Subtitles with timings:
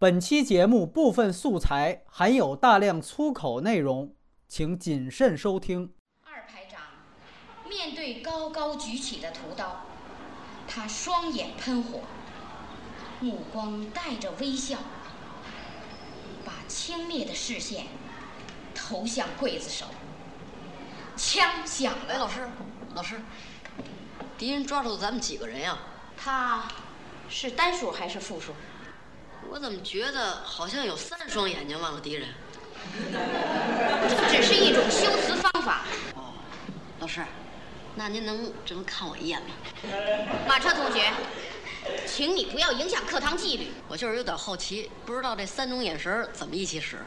[0.00, 4.14] 本期节目部分素材含有大量粗口内容，
[4.46, 5.92] 请谨慎收听。
[6.22, 6.80] 二排长
[7.68, 9.86] 面对高高举起的屠刀，
[10.68, 12.02] 他双眼喷火，
[13.18, 14.78] 目光带着微笑，
[16.44, 17.86] 把轻蔑的视线
[18.76, 19.86] 投向刽子手。
[21.16, 22.48] 枪响哎，了，老师，
[22.94, 23.20] 老师，
[24.38, 25.76] 敌人抓住咱们几个人呀？
[26.16, 26.68] 他
[27.28, 28.52] 是单数还是复数？
[29.50, 32.28] 我怎么觉得好像有三双眼睛望着敌人？
[34.08, 35.84] 这只是一种修辞方法。
[36.14, 36.34] 哦，
[37.00, 37.24] 老师，
[37.96, 39.48] 那您能只能看我一眼吗？
[40.46, 41.12] 马车同学，
[42.06, 43.68] 请你不要影响课堂纪律。
[43.88, 46.98] 我就是有点好奇，不知道这三种眼神怎么一起使。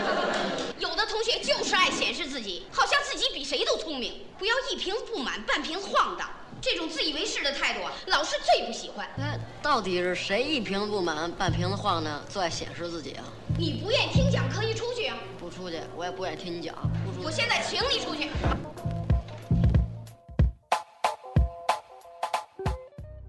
[0.78, 4.26] 有的同学就是爱显示自己，好像自己比谁都聪明。
[4.38, 6.28] 不要一瓶不满，半瓶子晃荡，
[6.60, 9.08] 这种自以为是的态度啊，老师最不喜欢。
[9.18, 12.22] 哎，到底是谁一瓶子不满，半瓶子晃呢？
[12.28, 13.24] 最爱显示自己啊？
[13.56, 15.16] 你不愿意听讲，可以出去啊。
[15.38, 16.74] 不出去，我也不愿意听你讲。
[17.04, 17.24] 不出去。
[17.24, 18.28] 我现在请你出去。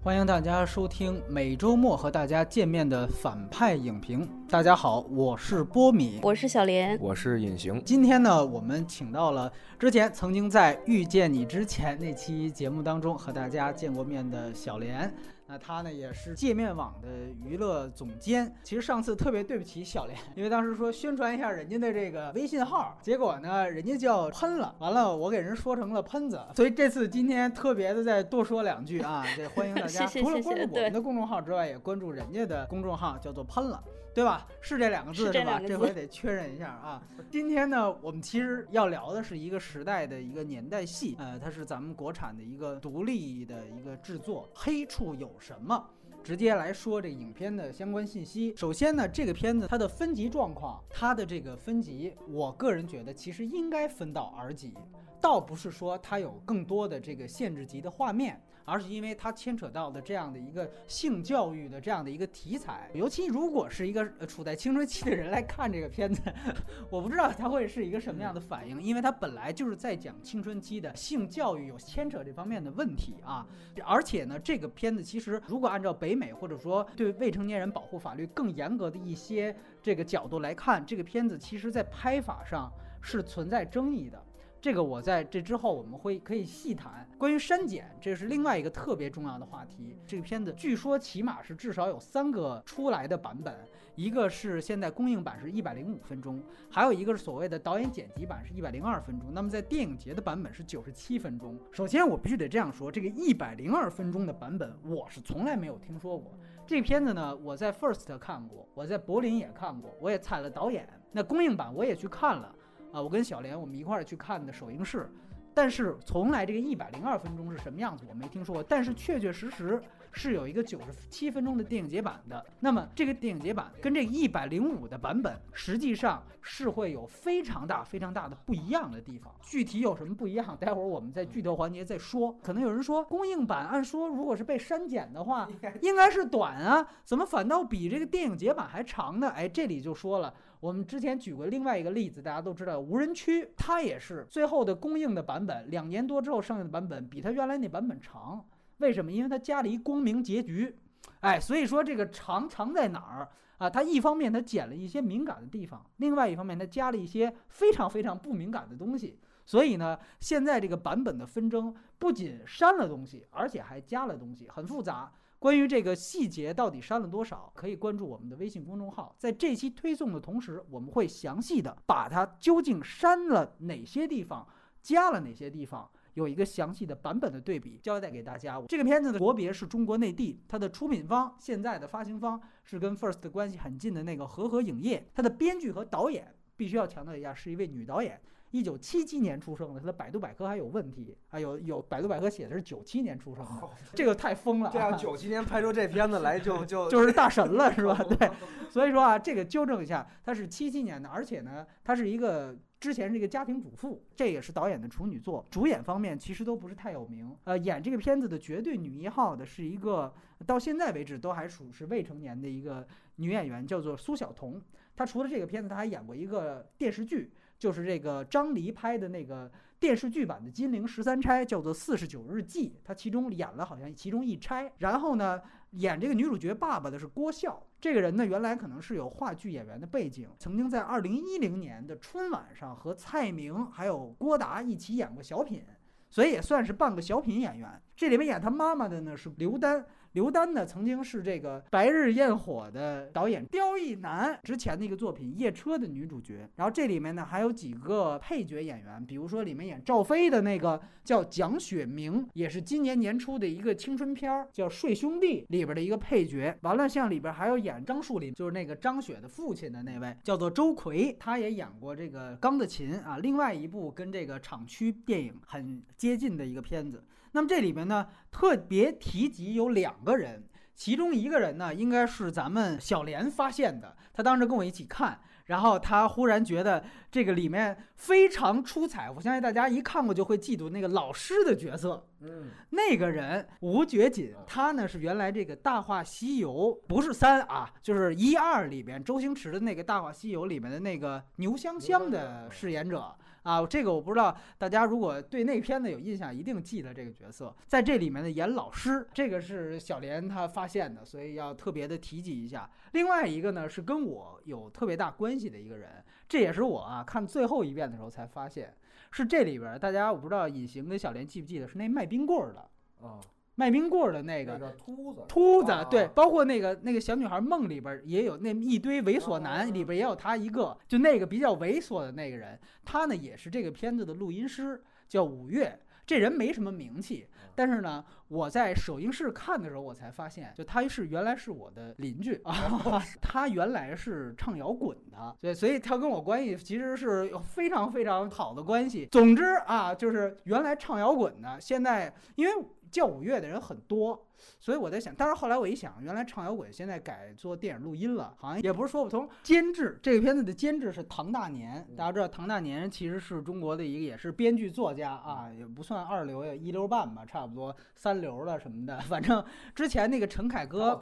[0.02, 4.26] 欢迎大家收听每周末和大家见面的反派影评。
[4.48, 6.18] 大家好，我是波米。
[6.22, 15.12] 我是小莲，我是隐形，今天呢，我们请到了之前曾经在遇见你之前那期节目当中和大家见过面的小莲。
[15.50, 17.08] 那他呢也是界面网的
[17.44, 18.54] 娱乐总监。
[18.62, 33.82] 其实上次特别对不起小莲，因为当时说宣传一下人家的这个微信号，结果呢人家叫喷了，完了我给人说成了喷子，所以这次今天特别的再多说两句啊，这欢迎大家 除了关注我们的公众号之外，也关注人家的公众号，叫做喷了。
[34.12, 34.46] 对吧？
[34.60, 35.60] 是这两个字是吧？
[35.66, 37.02] 这回得确认一下啊。
[37.30, 45.88] 今天呢，我们其实要聊的是一个时代的一个年代戏，呃，它是咱们国产的一个独立的一个制作，《黑处有什么》。
[46.22, 48.54] 直接来说这影片的相关信息。
[48.54, 54.74] 首先呢，这个片子它的分级状况，它的这个分级，我个人觉得其实应该分到 R 级，
[55.18, 58.38] 倒不是说它有更多的这个限制级的画面。
[58.70, 66.22] 而是因为它牵扯到的这样的一个性教育的这样的一个题材，尤其如果是一个处在青春期的人来看这个片子，
[66.88, 73.44] 我不知道他会是一个什么样的反应，因为它本来就是在讲青春期的性教育有牵扯这方面的问题啊。
[73.84, 82.70] 而且呢，这个片子其实如果按照北美或者说对未成年人保护法律更严格的一些这个角度来看，这个片子其实在拍法上
[83.02, 84.22] 是存在争议的。
[84.60, 87.08] 这个我在这之后我们会可以细谈。
[87.20, 89.94] 关于删减，这是另外一个特别重要的话题。
[90.06, 93.54] 这个片子据说起码是至少有三个出来的版本，
[93.94, 99.34] 一个是现在公映版是一百零五分钟，还有一个是所谓的导演剪辑版是一百零二分钟。
[99.34, 101.54] 那么在电影节的版本是九十七分钟。
[101.70, 106.32] 首先我必须得这样说，这个一百零二分钟的版本我是从来没有听说过。
[106.66, 110.88] 这个片子呢，我在 First 看过，我在柏林也看过，我也踩了导演。
[111.12, 112.54] 那公映版我也去看了。
[112.92, 115.08] 啊，我跟小莲我们一块儿去看的首映式，
[115.54, 119.80] 但是从来这个一百零二分钟是什么样子我没听说过，但是确确实实
[120.12, 122.44] 是有一个九十七分钟的电影节版的。
[122.60, 129.32] 那么这个电影节版跟这一百零五的版本实际上是会有非常大非常大的不一样的地方。
[129.42, 132.36] 具体有什么不一样，待会儿我们在剧透环节再说。
[132.42, 135.48] 可能有人说，公映版按说如果是被删减的话，
[135.82, 139.28] 应该是短啊，怎么反倒比这个电影节版还长呢？
[139.30, 140.32] 哎，这里就说了。
[140.60, 148.44] 我们之前举过另外一个例子，大家都知道无人区，它也是最后的公映的版本，两年多之后剩下的版本比它原来那版本长。
[148.76, 149.10] 为什么？
[149.10, 150.76] 因为它加了一光明结局。
[151.20, 153.70] 哎，所以说这个长长在哪儿啊？
[153.70, 159.18] 它一方面它剪了一些敏感的地方，另外一方面它加了一些非常非常不敏感的东西。
[159.46, 165.10] 所以呢，现在这个版本的纷争不仅删了东西，而且还加了东西，很复杂。
[165.40, 169.16] 关于这个细节到底删了多少，可以关注我们的微信公众号。
[169.18, 174.46] 在这期推送的同时，我们会详细的把它究竟删了哪些地方，
[174.82, 178.60] 加了哪些地方，有一个详细的版本的对比交代给大家。
[178.68, 188.20] 这个片子的国别是中国内地，它的出品方现在的发行方是跟 First 关系很近的那个和合影业，它的编剧和导演必须要强调一下，是一位女导演。
[188.50, 194.72] 一九七七年出生的，他的百度百科还有问题啊，有有百度百科写的是九七年出生的，这个太疯了、啊。
[194.72, 197.94] 这样九七年拍出这片子来就 就就是大神了，是吧？
[198.18, 198.30] 对，
[198.68, 205.46] 所以说啊，这个纠正一下，他是七七年的，而且呢，他是一个之前是一个家庭主妇，这也是导演的处女作。
[205.48, 210.12] 主演方面其实都不是太有名，呃，演这个片子的绝对女一号的是一个
[210.44, 212.84] 到现在为止都还属是未成年的一个
[213.16, 214.60] 女演员，叫做苏晓彤。
[214.96, 217.30] 她除了这个片子，她还演过一个电视剧。
[217.60, 219.48] 就是这个张黎拍的那个
[219.78, 224.72] 电视剧版的《金陵十三钗》，叫做《四十九日记》，他其中演了好像其中一钗。
[224.78, 225.38] 然后呢，
[225.72, 235.62] 演这个女主角爸爸的是郭笑，这个人呢，原来可能是有话剧演员的背景，曾经在二零一零年的春晚上和蔡明还有郭达一起演过小品，
[236.08, 237.68] 所以也算是半个小品演员。
[237.94, 239.84] 这里面演他妈妈的呢是刘丹。
[240.12, 246.48] 刘丹呢，曾经是这个《白日焰火》的导演刁亦男之前的一个作品《夜车》的女主角。
[246.56, 256.52] 然后这里面呢还有几个配角演员，比如说里面演赵飞的那个叫蒋雪明，也是今年年初的一个青春片儿叫《睡兄弟》里边的一个配角。
[256.62, 267.00] 完了，像里边还有演张树林，就是那个张雪的父亲的那位，叫做周奎，他也演过这个《钢的琴》啊，另外一部跟这个厂区电影很接近的一个片子。
[267.32, 270.44] 那么这里边呢，特别提及有两个人，
[270.74, 273.96] 其中一个人呢，应该是咱们小莲发现的。
[274.12, 279.10] 他当时跟我一起看，然后他忽然觉得这个里面非常出彩。
[279.10, 282.06] 我相信大家一看过就会记住那个老师的角色。
[282.20, 286.50] 嗯，那个人吴觉锦，他呢是原来这个《大话西游》
[286.86, 293.14] 不是三啊，就是一二里边周星驰的那个《大话西游》里面的那个牛香香的饰演者。
[293.42, 302.70] 啊，这个我不知道，大家如果对那片子有印象，一定记得这个角色，在这里面的演老师，这个是小莲她发现的，所以要特别的提及一下。
[302.92, 308.74] 另外一个呢，是跟我有特别大关系的一个人，这也是我啊看最后一遍的时候才发现，
[309.10, 312.60] 是这里边大家我不知道隐形跟小莲记不记得，是那卖冰棍儿的
[313.06, 313.20] 啊。
[313.60, 325.78] 卖冰棍儿的那个秃子，秃子对，包括那个那个小女孩梦里边也有那一堆猥琐男，里边也有他一个，就那个比较猥琐的那个人，他呢也是这个片子的录音师，叫五月。
[326.06, 332.52] 这人没什么名气，但是呢，我在首映式看的时候，我才发现，就他是原来是我的邻居啊，
[333.22, 339.06] 他原来是唱摇滚的，对，所以他跟我关系其实是非常非常好的关系。
[339.12, 342.52] 总之啊，就是原来唱摇滚的，现在因为。
[342.90, 344.26] 教五岳的人很多，
[344.58, 349.28] 所以我在想，但是后来我一想，原来唱摇滚现在改做电影录音了，好像也不是说不通。
[349.42, 358.98] 监制这个片子的监制是唐大年，大家知道唐大年其实是中国的一个也是编剧作家啊，也不算二流，也一流半吧，差不多三流了什么的。
[359.00, 359.44] 反正
[359.74, 361.00] 之前那个陈凯歌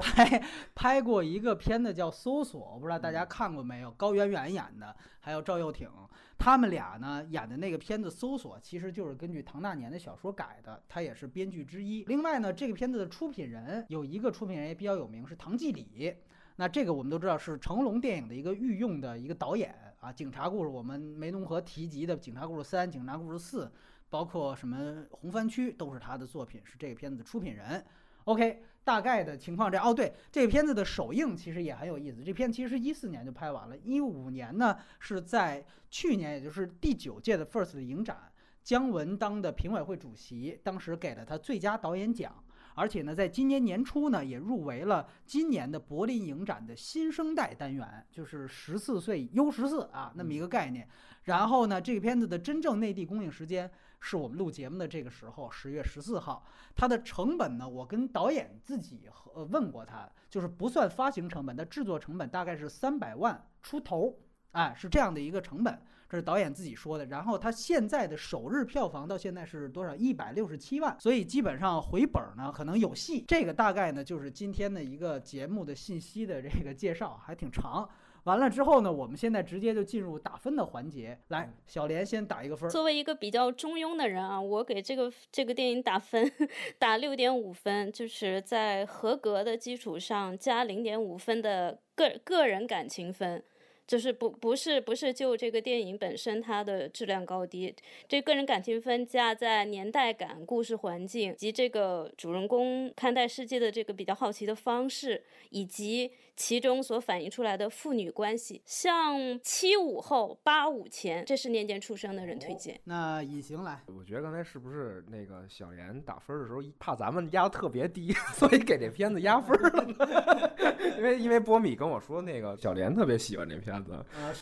[0.00, 0.42] 拍
[0.74, 5.88] 拍过一个片子叫《搜索》，我不知道大家看过没有，高圆圆演的，还有赵又廷。
[6.36, 12.04] 他们俩呢演的那个片子《搜索》，其实就是根据唐大年的小说改的，他也是编剧之一。
[12.04, 16.14] 另外呢，这个片子的出品人有一个出品人也比较有名，是唐季礼。
[16.56, 23.66] 那这个我们都知道是成龙电影的一个御用的一个导演啊，《警察故事》我们梅农河提及的《警察故事三》《警察故事四》，
[24.10, 24.76] 包括什么
[25.10, 27.82] 《红番区》都是他的作品，是这个片子的出品人。
[28.24, 28.62] OK。
[28.84, 32.22] 大概的情况这样哦，对，这个片子的首映其实也很有意思。
[32.22, 38.30] 这片其实是一四年就拍完了，一五年呢是在去年，也就是第九届的 First 的影展，
[38.62, 42.44] 姜文当的评委会主席，当时给了他最佳导演奖，
[42.74, 50.88] 而且呢，在今年年初呢也入围了今年的柏林影展的新生代单元，就是十四岁 U 十四啊那么一个概念。
[51.24, 53.70] 然后呢，这个片子的真正内地公映时间。
[54.06, 56.44] 是我们录节目的这个时候，十月十四号，
[56.76, 64.14] 它的成本呢，我跟导演自己呃问过他，就是不算发行成本，的制作成本大概是三百万出头，
[64.52, 67.06] 哎，是这样的一个成本，这是导演自己说的。
[67.06, 69.94] 然后他现在的首日票房到现在是多少？
[69.94, 73.24] 一百六十七万，所以基本上回本呢可能有戏。
[73.28, 77.88] 这个大概呢就是今天的一个节目的信息的这个介绍，还挺长。
[78.24, 81.18] 完了之后呢，我们现在直接就进入打分的环节。
[81.28, 82.68] 来，小莲先打一个分。
[82.70, 86.32] 作为一个比较中庸的人啊，我给这个这个电影打分，
[86.78, 93.44] 打六点五分，就是在合格的基础上加零点五分的个个人感情分。
[93.86, 97.74] 就是不不是不是就这个电影本身它的质量高低，
[98.08, 112.80] 这个人感情分加在年代感、故事环境及这个主人公看待世界的这个比较好奇的方式，以及其中所反映出来的父女关系，像七五后、八五前，这是年间出生的人推荐。
[112.84, 120.54] 那以形来，我觉得刚才是不是那个小严打分的时候怕咱们压的特别低， 所以给这片子压分了呢？
[120.96, 123.74] 因为因为波米跟我说那个小莲特别喜欢这片。
[123.74, 123.92] 样子，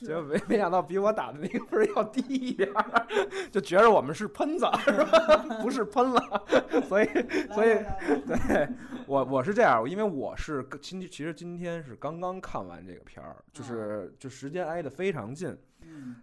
[0.04, 2.68] 结果没没想到比我打的那个分要低一点，
[3.50, 5.38] 就觉着我们是喷子是吧？
[5.62, 6.44] 不是喷了，
[6.86, 7.06] 所以
[7.54, 7.78] 所以
[8.26, 8.68] 对
[9.06, 15.56] 我我是这样，因为我是今其实今天是刚刚看完这个片儿，就是就时间挨得非常近，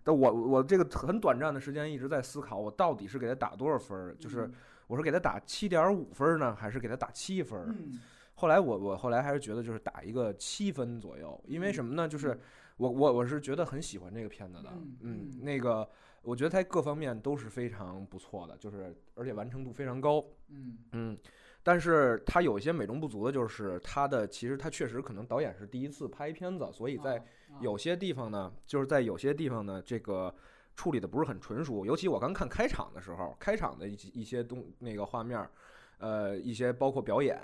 [0.03, 4.15] 但我我这个很短暂的时间一直在思考，我到底是给他打多少分？
[4.17, 4.49] 就是
[4.87, 7.99] 我是给他打七点五分呢，还是给他打七分？
[8.35, 12.07] 后来我我后来还是觉得就是打一个七分左右，因为什么呢？
[12.07, 12.39] 就是
[12.77, 14.69] 我我我是觉得很喜欢这个片子的，
[15.01, 15.87] 嗯，那个
[16.21, 20.77] 我觉得它各方面都是非常不错的，就是而且完成度非常高，嗯。
[20.93, 21.17] 嗯，
[21.61, 27.23] 但是它有一些美中不足的，就是它的其实它确实可能导演是第一次拍片子，所以在啊
[27.61, 30.33] 有些地方呢，就是在有些地方呢，这个
[30.75, 31.85] 处理的不是很纯熟。
[31.85, 35.47] 尤其我刚看开场的时候，开场的一些一些东那个画面，
[35.97, 37.37] 呃，一些包括表演，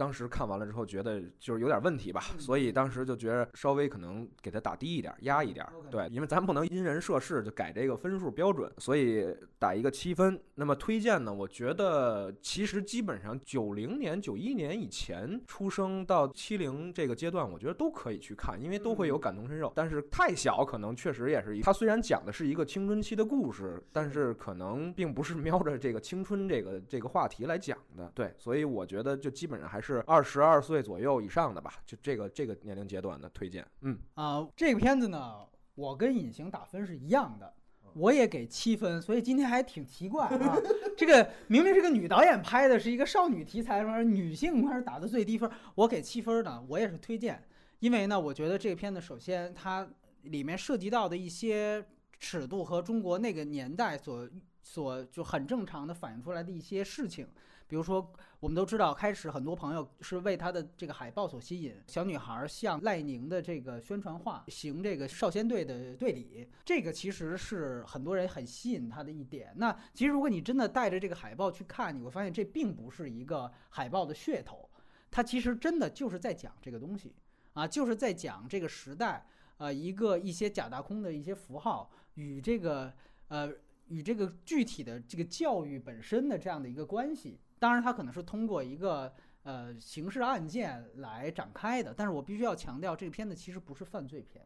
[0.00, 5.66] 当时看完了之后觉得就是有点问题吧，嗯所以当时就觉得稍微可能给它打低一点，压一点。
[5.90, 9.26] 对，因为咱不能因人设事就改这个分数标准，所以
[9.58, 10.40] 打一个七分。
[10.54, 19.70] 那么推荐呢，我觉得其实基本上九零年、九一年以前出生到七零这个阶段，我觉得都可以去看，因为都会有感同身受。
[19.76, 28.10] 但是太小可能确实也是一，它虽然讲的是一个青春期的故事，但是可能并不是瞄着这个青春这个这个话题来讲的。
[28.14, 33.66] 对，所以我觉得就基本上还是二十二岁左右以上的吧，就这个这个年龄阶段的推荐。
[33.80, 37.52] 嗯，啊、这个片子呢，我跟隐形打分是一样的，
[37.94, 40.56] 我也给七分，所以今天还挺奇怪啊。
[40.96, 47.42] 这个明明是个女导演拍的，是一个少女题材，说女性还是打的最低分，我给七分呢，我也是推荐，
[47.78, 49.88] 因为呢，我觉得这个片子首先它
[50.22, 51.84] 里面涉及到的一些
[52.18, 54.28] 尺度和中国那个年代所
[54.62, 57.26] 所就很正常的反映出来的一些事情。
[57.70, 69.54] 比如说，我们都知道，开始很多朋友是为他的这个海报所吸引，小女孩向赖宁的这个宣传画行这个少先队的队礼，这个其实是很多人很吸引他的一点。
[69.54, 74.68] 那其实如果你真的带着这个海报去看，你会发现这并不是一个海报的噱头，
[75.08, 77.14] 它其实真的就是在讲这个东西
[77.52, 79.24] 啊，就是在讲这个时代，
[79.58, 82.92] 呃，一个一些假大空的一些符号与这个
[83.28, 83.48] 呃
[83.86, 87.38] 与这个具体的这个教育本身的这样的一个关系。
[87.60, 89.12] 当然，它可能是通过一个
[89.44, 94.44] 呃刑事案件来展开的，但是我必须要强调，这个片子其实不是犯罪片，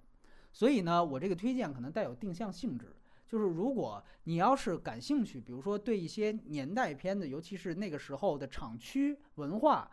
[0.52, 2.94] 所以呢，我这个推荐可能带有定向性质。
[3.26, 9.90] 就是如果你要是感兴趣，比如说对一些年代片的，尤其是那个时候的厂区文化，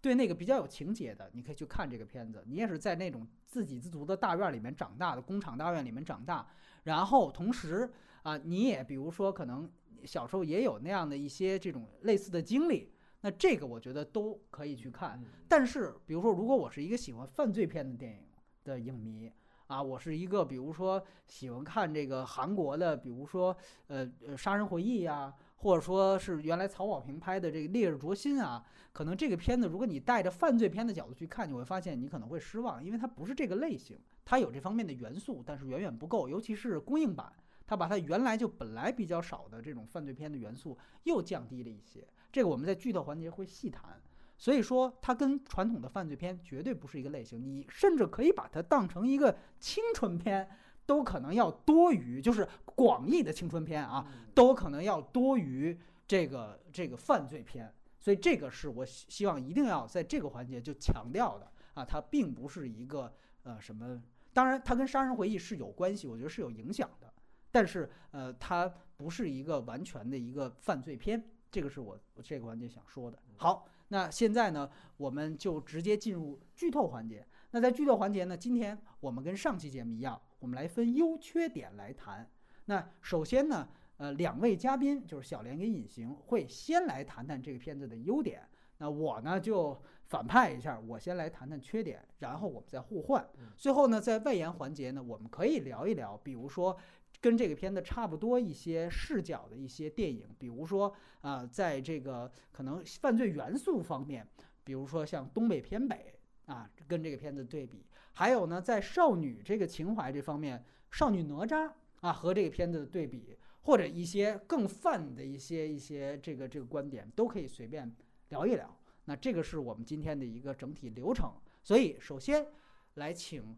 [0.00, 2.42] 对那个比较有情节的，你可以去看这个片子。
[2.46, 6.46] 你也是在那种自给自足的大院里面长大的，工厂大院里面长大，
[6.84, 7.88] 然后同时
[8.22, 9.70] 啊，你也比如说可能
[10.04, 15.22] 小时候也有那样的一些这种类似的经历，那这个我觉得都可以去看。
[15.48, 18.24] 但是，比如说，如果我是一个喜欢犯罪片的电影
[18.64, 19.30] 的影迷
[19.66, 37.32] 啊，我是一个比如说喜欢看这个韩国的，比如说呃呃《杀人回忆》呀，或者说是原来曹保平拍的这个《烈日灼心》啊，可能这个片子如果你带着犯罪片的角度去看，你会发现你可能会失望，因为它不是这个类型，它有这方面的元素，但是远远不够，尤其是公映版。
[37.70, 44.02] 它把它原来就本来比较少的这种犯罪片的元素又降低了一些，这个我们在剧透环节会细谈。
[44.36, 50.50] 所以说，它跟传统的犯罪片绝对不是一个类型，你甚至可以把它当成一个青春片，
[50.84, 57.72] 都可能要多于，就是广义的青春片啊，都可能要多于这个这个犯罪片。
[58.00, 67.09] 所以这个是我希希望一定要在这个环节就强调的啊，它并不是一个呃什么，当然它跟《杀人回忆》是有关系，我觉得是有影响的。
[67.50, 73.18] 但是呃，它不是一个完全的一个犯罪片，这个是我我这个环节想说的。
[73.36, 77.26] 好，那现在呢，我们就直接进入剧透环节。
[77.52, 82.30] 那在剧透环节呢，今天我们跟上期节目一样，我们来分优缺点来谈。
[82.66, 88.46] 那首先呢，呃，两位嘉宾就是小莲跟隐形会先来谈谈这个片子的优点。
[88.78, 93.28] 那我呢就反派一下，我先来谈谈缺点，然后我们再互换。
[93.56, 96.76] 最后呢，在外延环节呢，我们可以聊一聊，比如说
[97.20, 104.26] 跟这个片子差不多一些视角的一些电影，比如说啊、在这个可能犯罪元素方面，
[104.64, 106.18] 比如说像《东北偏北》
[106.52, 107.84] 啊，跟这个片子对比；
[108.14, 110.58] 还有呢，在少女这个情怀这方面，
[110.90, 111.68] 《少女哪吒》
[112.00, 117.94] 啊和这个片子的对比，或者一些更泛的一些一些这个这个观点，都可以随便
[118.30, 118.74] 聊一聊。
[119.04, 121.30] 那这个是我们今天的一个整体流程。
[121.62, 122.46] 所以，首先
[122.94, 123.54] 来请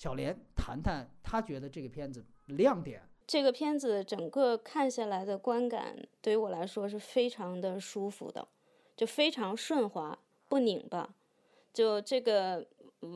[0.00, 3.02] 小莲谈谈她觉得这个片子亮点。
[3.26, 8.48] 这个片子整个看下来的观感，对于我来说是非常的舒服的，
[8.96, 11.06] 就非常顺滑，不拧巴。
[11.74, 12.66] 就这个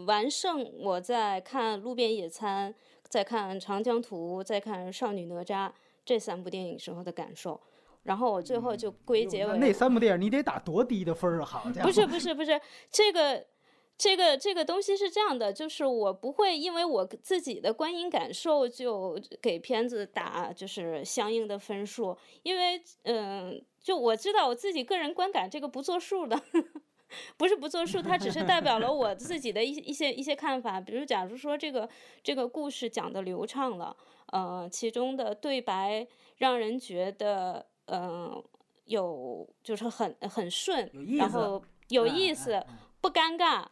[0.07, 2.71] 完胜我在看《路边野餐》、
[3.09, 5.71] 在看《长江图》、在看《少女哪吒》
[6.05, 7.59] 这三部电影时候的感受。
[8.03, 11.47] 然后我最后就归结为那三部电影你得打多低的分儿啊？
[11.47, 11.87] 好家伙！
[11.87, 12.61] 不是不是不是，
[12.91, 13.43] 这个
[13.97, 26.41] 这个这个东西是这样的，就是我不会因为我自己的观影感受就给片子打就是相应的分数，因为嗯、就我知道我自己个人观感这个不作数的。
[27.37, 30.81] 不是不作数，它只是代表了我自己的一一些一些看法。
[30.81, 31.89] 比如，假如说这个
[32.25, 33.97] 这个故事讲的流畅了，
[34.33, 36.05] 呃，其中的对白
[36.39, 38.43] 让人觉得，呃，
[38.87, 42.67] 有就是很很顺然后有意思，哎
[43.01, 43.65] 不尴尬。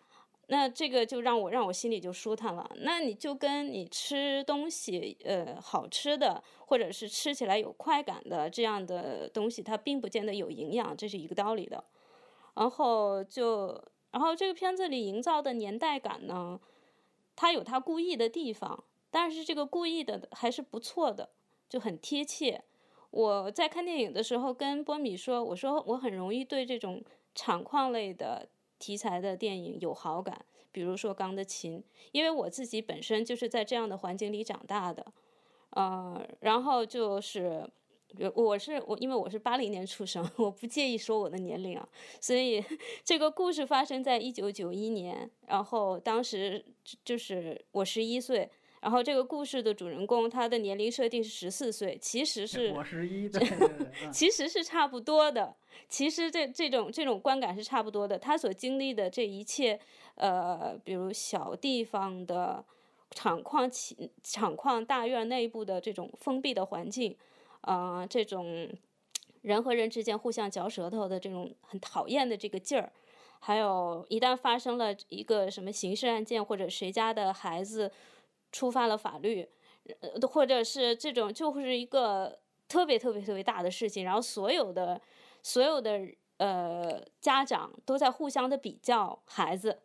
[0.52, 2.70] 那这个就让我让我心里就舒坦了。
[2.80, 11.82] 那你就跟你吃东西，呃，好吃的或者是吃起来有快感的这样的东西，它并不见得有营养，这是一个道理的。
[12.54, 16.60] 然后就，然后这个片子里营造的年代感呢，
[17.34, 21.30] 它有它故意的地方，但是这个故意的还是不错的，
[21.66, 22.62] 就很贴切。
[23.10, 27.02] 我在看电影的时候跟波米说，我说我很容易对这种
[27.34, 28.46] 厂矿类的
[28.82, 31.78] 题材的电影有好感，比如说《钢的琴》，
[32.10, 35.06] 因为我自己本身就是在这样的环境里长大的，
[35.70, 37.70] 呃，然后就是。
[38.34, 41.88] 我是我，因为我是八零年出生，我不介意说我的年龄啊，
[42.20, 42.62] 所以
[43.02, 46.62] 这个故事发生在一九九一年，然后当时
[47.02, 48.50] 就是我十一岁，
[48.82, 53.68] 然后这个故事的主人公他的年龄设定是十四岁，其实是我十一，对对对，
[54.02, 55.54] 嗯 其实是差不多的。
[55.88, 58.18] 其实这这种这种观感是差不多的。
[58.18, 59.78] 他所经历的这一切，
[60.16, 62.64] 呃，比如小地方的
[63.12, 67.16] 厂矿起厂矿大院内部的这种封闭的环境，
[67.60, 68.68] 呃，这种
[69.42, 72.92] 人和人之间互相嚼舌头的这种很讨厌的这个劲儿，
[73.38, 77.90] 还有一旦发生了一个什么刑事案件，或者谁家的孩子
[78.52, 79.48] 触犯了法律，
[80.00, 85.00] 呃，或者是这种就是一个特别特别特别大的事情，然后所有的
[85.42, 86.06] 所有的
[86.36, 89.80] 呃家长都在互相的比较孩子，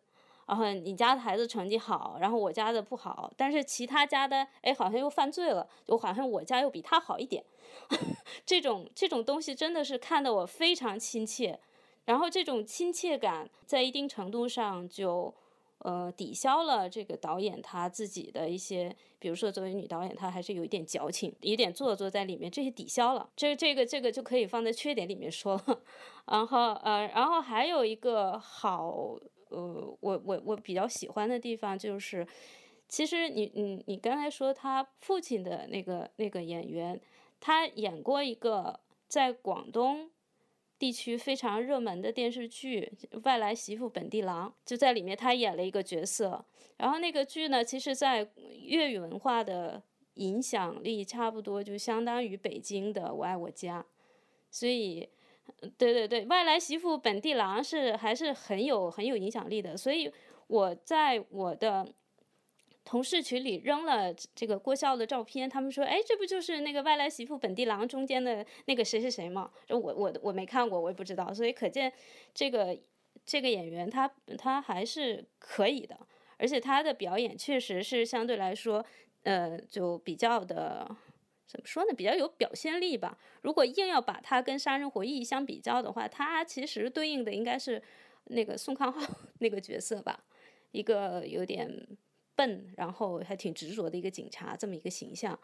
[0.46, 7.42] 然后你家的孩子成绩好，然后我家的不好，但是其他家的哎好像又犯罪了，就好像我家又比他好一点，
[8.44, 11.58] 这种这种东西真的是看得我非常亲切，
[12.04, 15.34] 然后这种亲切感在一定程度上就。
[15.78, 23.30] 呃，抵消了这个导演他自己的一些，比如说作为女导演，她还是有一点矫情，有一点做作在里面，这些抵消了。
[23.36, 25.80] 这这个这个就可以放在缺点里面说了。
[26.26, 29.16] 然后呃，然后还有一个好，
[29.50, 32.26] 呃，我我我比较喜欢的地方就是，
[32.88, 37.00] 其实你你你刚才说他父亲的那个那个演员，
[37.38, 40.10] 他演过一个在广东。
[40.78, 42.92] 地区非常热门的电视剧
[43.24, 46.44] 《外来媳妇本地郎》，就在里面他演了一个角色。
[46.76, 48.28] 然后那个剧呢，其实在
[48.62, 49.82] 粤语文化的
[50.14, 53.80] 影响力差不多就相当于北京的《我爱我家》，
[54.50, 55.08] 所以，
[55.76, 59.76] 对对对，《外来媳妇本地郎》是还是很有很有影响力的。
[59.76, 60.12] 所以
[60.46, 61.86] 我在我的。
[62.88, 71.92] 同事群里扔了这个郭笑的照片，他们说：“哎，这不就是那个外来媳妇本地郎中间的那个谁谁谁吗？”我我我没看过，我也不知道，所以可见
[72.32, 72.74] 这个
[73.26, 76.00] 这个演员他他还是可以的，
[76.38, 78.82] 而且他的表演确实是相对来说，
[79.24, 80.88] 呃，就比较的
[81.46, 83.18] 怎么说呢，比较有表现力吧。
[83.42, 87.82] 如果硬要把他跟《杀人回忆》相比较的话，他其实对应的应该是
[88.24, 89.06] 那个宋康昊
[89.40, 90.24] 那个角色吧，
[90.70, 91.86] 一个有点。
[92.38, 95.36] 笨，然后还挺执着的一个警察，这么一个形象，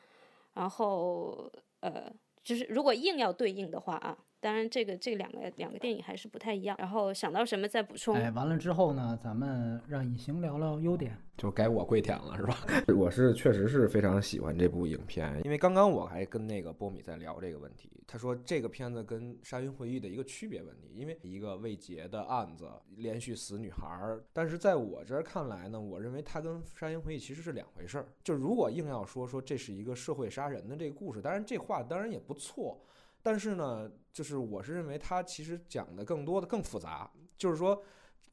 [0.52, 2.08] 然后呃，
[2.44, 6.76] 就是如果硬要对应的话啊，当然这个这两个两个电影还是不太一样。
[6.78, 8.14] 然后想到什么再补充。
[8.14, 11.16] 哎，完了之后呢，咱们让隐形聊聊优点。
[11.36, 12.56] 就该我跪舔了，是吧？
[12.94, 28.06] 我是确实是非常喜欢这部影片，因为刚刚我还跟那个波米在聊这个问题，他说这个片子跟《杀人回忆》的一个区别问题，因为一个未结的案子，连续死女孩儿，但是在我这儿看来呢，我认为它跟《杀人回忆》其实是两回事儿。
[28.22, 32.80] 就如果硬要说说这是一个社会杀人的这个故事，当然这话当然也不错，
[33.24, 37.82] 但是呢，就是我是认为他其实讲的更多的更复杂，就是说。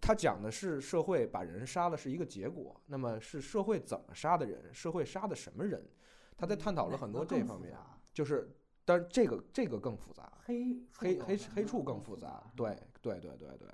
[0.04, 5.88] 他讲的是社会把人杀了是一个结果，那么是社会怎么杀的人，社会杀的什么人？
[6.36, 7.78] 他在探讨了很多这方面，
[8.12, 8.52] 就是，
[8.84, 13.70] 但是这个这个更复杂，黑黑黑黑处更复杂，对对对对对，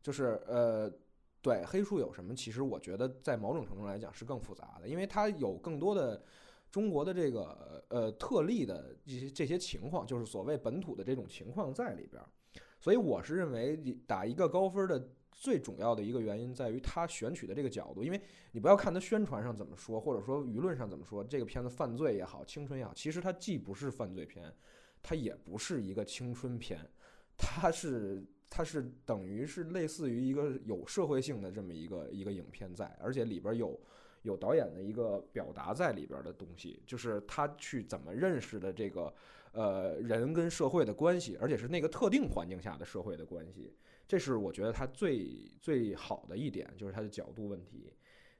[0.00, 0.90] 就是呃，
[1.42, 2.34] 对黑处有什么？
[2.34, 6.24] 其实我觉得在某种程度来讲是更复杂的，因为它有更多的
[6.70, 12.22] 中国的这个呃特例的一些这些情况，就是所谓本土的这种情况在里边，
[12.78, 15.10] 所以我是认为打一个高分的。
[15.32, 18.20] 最主要的一个原因在于他选取的这个角度，因为
[18.52, 24.52] 你不要看他宣传上怎么说，或者说舆论上怎么说，这个片子犯罪也好，青春也好，其实它既不是犯罪片，
[25.02, 26.78] 它也不是一个青春片，
[27.38, 33.80] 它是它是等于是类似于一个有社会性的这么一个一个影片在，而且里边有
[34.22, 39.12] 有导演的一个表达在里边的东西，就是他去怎么认识的这个
[39.52, 43.74] 呃人跟社会的关系，而且是那个特定环境下的社会的关系。
[44.06, 47.92] 这是我觉得他最最好的一点，就是他的角度问题。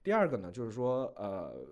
[0.02, 1.64] 第二个呢，就是说，呃，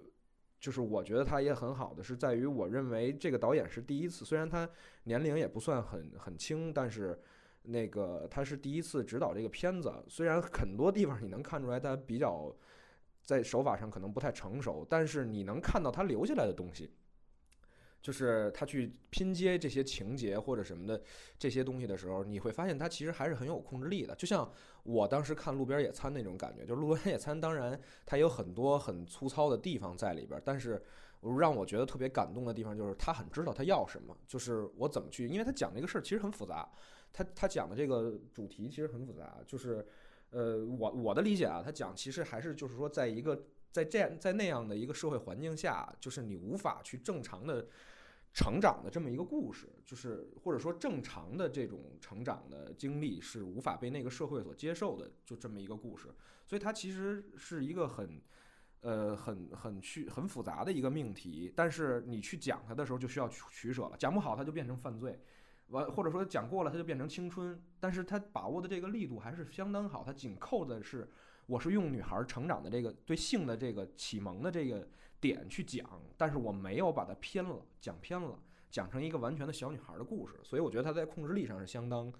[0.60, 4.68] 就是我觉得他也很好的是在于，我认为这个导演是第一次，虽然他
[5.04, 7.18] 年龄也不算很很轻，但是
[7.62, 9.92] 那个他是第一次指导这个片子。
[10.06, 12.54] 虽然很多地方你能看出来他比较
[13.28, 16.90] 在手法上可能不太成熟，但是你能看到他留下来的东西。
[18.00, 21.02] 就是他去拼接这些情节或者什么的
[21.36, 24.14] 这些东西的时候，你会发现他其实还是很有控制力的。
[24.14, 24.50] 就像
[24.84, 30.82] 我当时看《路边野餐》那种感觉，就是《路边野餐》，当然它有很多很粗糙的地方在里边，但是
[31.38, 36.66] 让我觉得特别感动的地方就是他很知道他要什么，就是我怎么去，因为他讲这个事儿其实很复杂，
[37.12, 39.84] 他他讲的这个主题其实很复杂，就是
[40.30, 47.66] 呃，我我的理解啊，他讲其实还是就是说，在一个在这样在那样的一个社会环境下，就是你无法去正常的。
[48.34, 56.08] 成长的这么一个故事，就是或者说正常的这种成长的经历是无法被那个社会所接受的，就这么一个故事。
[56.46, 58.20] 所以它其实是一个很，
[58.82, 61.52] 呃，很很去很复杂的一个命题。
[61.56, 63.96] 但是你去讲它的时候，就需要取取舍了。
[63.98, 65.18] 讲不好，它就变成犯罪；
[65.68, 67.60] 完或者说讲过了，它就变成青春。
[67.80, 70.02] 但是它把握的这个力度还是相当好。
[70.04, 71.08] 它紧扣的是，
[71.46, 74.88] 我是用女孩成长的这个对性的这个启蒙的这个。
[75.20, 75.84] 点去讲，
[76.16, 78.38] 但是我没有把它偏了，讲偏了，
[78.70, 82.12] 讲成一个完全的小女孩的故事，所以我觉得它在控制力上是相当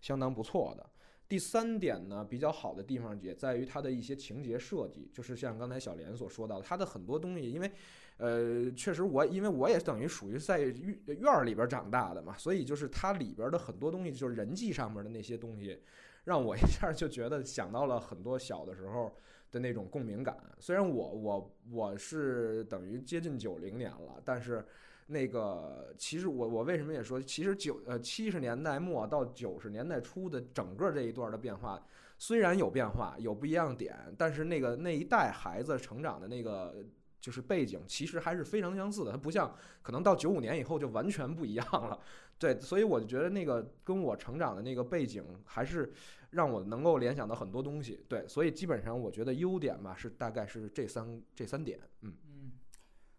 [0.00, 0.88] 相当不错的。
[1.28, 7.72] 第三点呢，比较好的地方也在于它的一些情节设计，就是像刚才小莲所说到的，它的很多东西，因为
[8.16, 15.80] 呃，确实我因为我也等于属于在院儿里边长大的嘛，所以就是它里边的很多东西，就是人际上面的那些东西，
[16.24, 19.12] 让我一下就觉得想到了很多小的时候。
[19.50, 24.66] 的那种共鸣感，虽然我我我是等于接近九零年了，但是
[25.06, 31.80] 那个其实我我为什么也说，其实九呃七十年代末到九十年代初的整个这一段的变化，
[32.18, 36.84] 虽然有变化有不一样点，但是那个那一代孩子成长的那个
[37.24, 39.12] 就是背景，其实还是非常相似的。
[39.12, 41.98] 它不像可能到九五年以后就完全不一样了，
[42.38, 45.92] 对，所以我就觉得那个跟我成长的那个背景还是。
[46.34, 52.50] 让我能够联想到很多东西，对，所以基本上我觉得优点吧是大概是这三这三点，嗯嗯，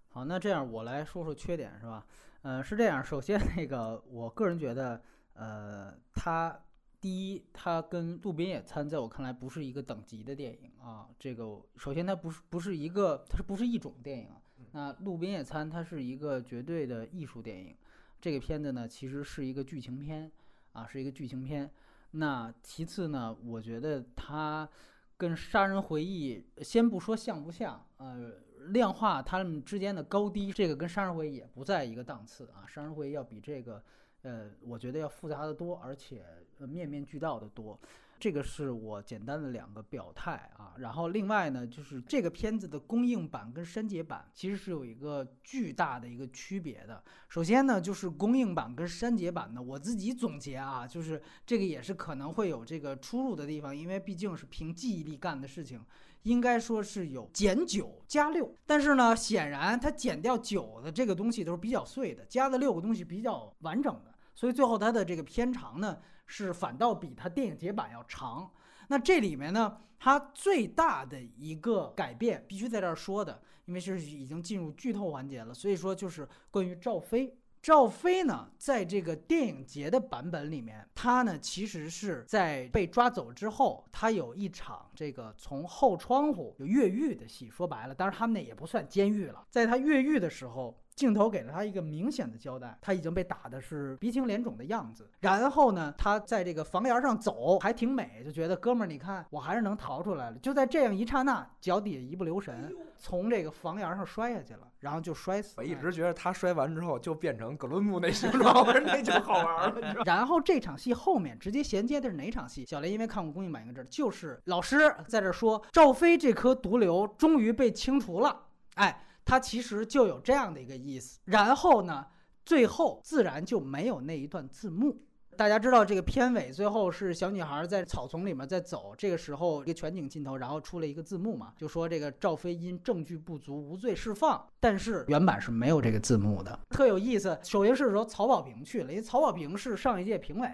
[0.09, 2.05] 好，那这样我来说说缺点是吧？
[2.41, 5.01] 呃，是这样，首先那个我个人觉得，
[5.35, 6.59] 呃，它
[7.05, 14.41] 第一，它跟《路边野餐》在我看来不是一个等级的电影啊，这个首先它不是不是一个，它是不是一种电影啊？
[14.71, 17.77] 那《路边野餐》它是一个绝对的艺术电影，
[18.19, 20.31] 这个片子呢其实是一个剧情片
[20.73, 21.69] 啊，是一个剧情片。
[22.09, 23.37] 那其次呢？
[23.45, 24.67] 我觉得它
[25.15, 28.31] 跟《杀人回忆》先不说像不像，呃，
[28.69, 33.83] 量化它们之间的高低，这个跟《杀人回忆》也不在一个档次啊，《杀人回忆》要比这个，
[34.23, 36.25] 呃，我觉得要复杂的多，而且
[36.59, 37.79] 面面俱到的多。
[38.17, 47.03] 这个是我简单的两个表态啊，然后另外呢，就是这个片子的公映版跟删节版其实是有一个巨大的一个区别的。
[47.27, 55.83] 首先呢，就是公映版跟删节版呢，我自己总结啊，就是这个也是可能会有这个出入的地方，因为毕竟是凭记忆力干的事情，
[56.23, 58.55] 应该说是有减九加六。
[58.65, 65.97] 但是呢，显然它减掉九的这个东西都是比较碎的，加的六个东西比较完整的，所以最后它的这个片长呢。
[66.25, 68.51] 是反倒比它电影节版要长。
[68.87, 77.37] 那这里面呢，它最大的一个改变必须在这儿说的，因为是已经进入剧透环节了，所以说就是关于赵飞。
[77.61, 87.49] 赵飞呢，在这个电影节的版本里面，他呢其实是在被抓走之后，他有一场这个从后窗户越狱的戏。
[87.49, 90.79] 说白了，当然他们那也不算监狱了，在他越狱的时候。
[90.95, 95.09] 镜头给了他一个明显的交代，他已经被打的是鼻青脸肿的样子。
[95.19, 100.37] 然后呢，他在这个房檐上走，还挺美，就觉得哥们儿，你看我还是能逃出来了。
[100.37, 105.55] 就在这样一刹那，脚底下一不留神，从这个房檐上摔下去了，然后就摔死。
[105.57, 110.03] 我一直觉得他摔完之后就变成格伦布那形 状，我说那就好玩了。
[110.05, 112.65] 然后这场戏后面直接衔接的是哪场戏？
[112.65, 118.43] 小雷因为看过公映版，应该知道，就是老师在这说赵飞这颗毒瘤终于被清除了。
[118.75, 119.01] 哎。
[119.25, 122.05] 它其实就有这样的一个意思，然后呢，
[122.45, 125.01] 最后自然就没有那一段字幕。
[125.35, 134.47] 大家知道这个片尾最后是小女孩在草丛里面在走，这个时候一个全景镜头，然后出了一个字幕嘛，就说这个赵飞因证据不足无罪释放。
[134.61, 137.37] 但是原版是没有这个字幕的，特有意思。
[137.43, 140.49] 首映式的时候曹保平去了，因为曹保平是上一届评委。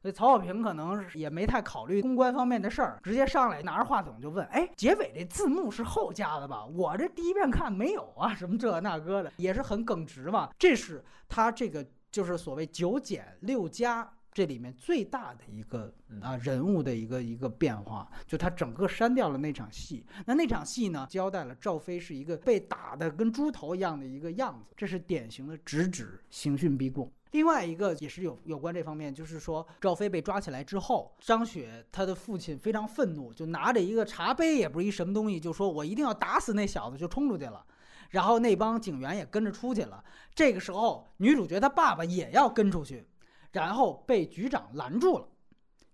[0.00, 6.64] 所以曹小平可能也没太考虑公关方面的事儿，直接上来拿着话筒就问：“哎，结尾这字幕是后加的吧？
[6.64, 14.08] 我这第一遍看没有啊，什么这那个的，也是很耿直嘛。”这是他这个就是所谓九减六加。
[14.30, 20.06] 这里面最大的一个啊人物的一个一个变化，就他整个删掉了那场戏。
[20.26, 27.10] 那那场戏呢，交代了赵飞是一个被打的跟猪头一样的一个样子，这是典型的直指刑讯逼供。
[27.32, 37.64] 另外一个也是有有关这方面，就是说赵飞被抓起来之后，张雪他的父亲非常愤怒，就拿着一个茶杯，也不是一什么东西，就说我一定要打死那小子，就冲出去了。
[38.10, 40.02] 然后那帮警员也跟着出去了。
[40.34, 43.06] 这个时候，女主角她爸爸也要跟出去，
[43.52, 45.28] 然后被局长拦住了，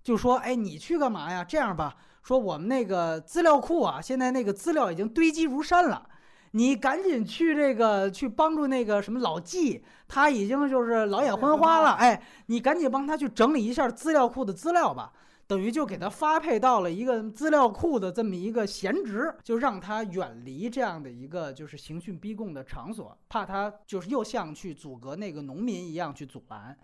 [0.04, 1.42] 就说：“哎，你去干嘛呀？
[1.42, 6.08] 这样吧，说我们那个资料库啊，现在那个资料已经堆积如山了。”
[6.56, 11.90] 你赶紧去这个去帮助那个什么老纪，他已经就是老眼昏花了。
[11.94, 15.12] 哎，你赶紧帮他去整理一下资料库的资料吧，
[15.48, 26.78] 等于就给他发配到了一个资料库的这么一个闲职，就让他远离这样的一个就是刑讯逼供的场所，怕他就是又像去阻隔那个农民一样去阻拦。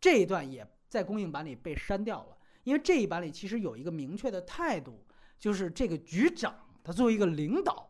[0.00, 5.04] 这一段也在公映版里被删掉了，因为这一版里其实有一个明确的态度，
[5.38, 7.89] 就是这个局长他作为一个领导。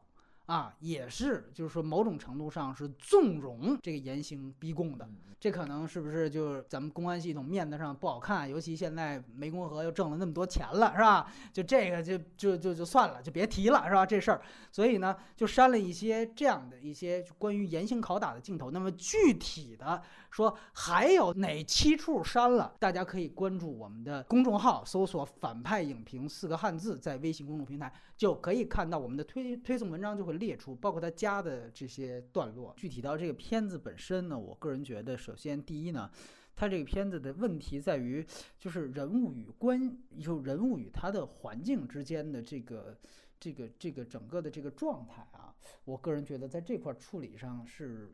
[0.50, 5.08] 啊，也是，就是说某种程度上是纵容这个严刑逼供的，
[5.38, 8.50] 这可能是不是就是咱们公安系统面子上不好看？
[8.50, 11.32] 尤其现在湄公河又挣了那么多钱了，是吧？
[11.52, 14.04] 就这个就就就就算了，就别提了，是吧？
[14.04, 18.72] 这事儿，所以呢，就删了一些这样的一些关于严刑拷打的镜头。
[18.72, 22.74] 那么具体的说，还有哪七处删了？
[22.80, 30.40] 大家可以关注我们的公众号，搜索“反派影评”四个汉字，在微信公众平台就可以看到我们的推推送文章，就会。
[30.40, 36.10] 列出包括他加的这些段落，具体到这个片子本身呢，我个人觉得，首先第一呢，
[36.56, 38.26] 他这个片子的问题在于，
[38.58, 42.96] 就是人物与关，就人物与他的环境之间的这个
[43.38, 48.10] 这个这个整个的这个状态啊，我个人觉得在这块处理上是，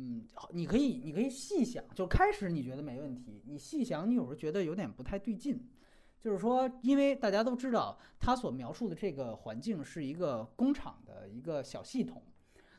[0.00, 5.68] 嗯，你可以你可以细想，就开始你觉得没问题，你细想，你有时候觉得有点不太对劲。
[6.20, 12.22] 就是说，因为大家都知道，他所描述的这个环境是一个工厂的一个小系统。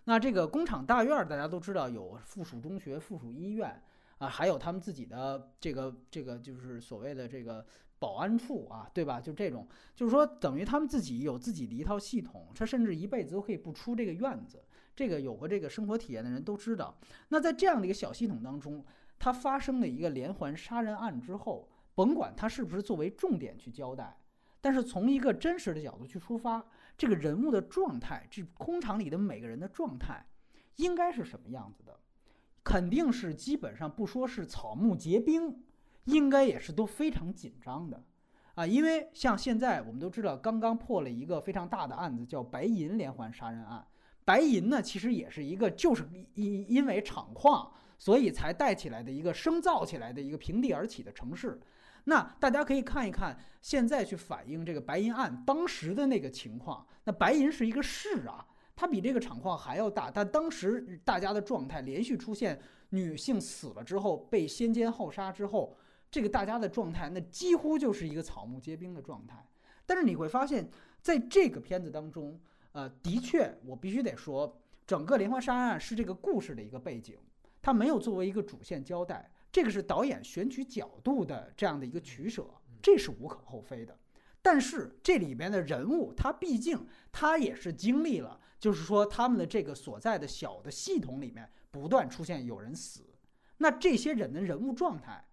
[0.06, 3.82] 那这个工厂大院，大家都知道有附属中学、附属医院
[4.18, 7.66] 啊，还有他们自己的这个这个就是所谓的这个
[7.98, 9.22] 保安处啊，对吧？
[9.22, 14.64] 就这种，就是说等于他们自己有自己的一套系统，他甚至一辈子都可以不出这个院子。
[15.00, 16.94] 这个有过这个生活体验的人都知道。
[17.30, 18.84] 那在这样的一个小系统当中，
[19.18, 21.70] 它发生了一个连环杀人案之后。
[21.96, 24.18] 甭管他是不是作为重点去交代，
[24.62, 26.66] 但是从一个真实的角度去出发，
[26.98, 30.26] 这个人物的状态，这工厂里的每个人的状态，
[30.78, 32.00] 应该是什么样子的？
[32.64, 35.62] 肯定是基本上不说是草木皆兵，
[36.06, 38.02] 应该也是都非常紧张的
[38.56, 38.66] 啊！
[38.66, 43.86] 因为像现在我们都知道，刚刚破了一个非常大的案子，叫白银连环杀人案。
[44.26, 51.60] 白银呢，其实也是一个就是因因为厂矿，所以才带起来的一个生造起来的一个平地而起的城市。
[52.06, 56.86] 那大家可以看一看，现在去反映这个白银案当时的那个情况。
[57.04, 60.10] 那白银是一个市啊，它比这个厂矿还要大。
[60.10, 62.60] 但当时大家的状态连续出现
[62.92, 65.78] 女性死了之后被先奸后杀之后，
[66.10, 69.46] 这个大家的状态那几乎就是一个草木皆兵的状态。
[69.86, 70.68] 但是你会发现
[71.02, 72.40] 在这个片子当中，
[72.72, 77.18] 呃，的确我必须得说，整个连环杀人案是这个故事的一个背景，
[77.62, 79.32] 它没有作为一个主线交代。
[79.52, 82.46] 这个是导演选取角度的这样的一个取舍，
[82.82, 83.98] 这是无可厚非的。
[84.42, 93.02] 但是这里边的人物，他毕竟他也是经历了，就是说他们的这个所在的小的系统里面不断出现有人死，
[93.58, 95.28] 那这些人的人物状态，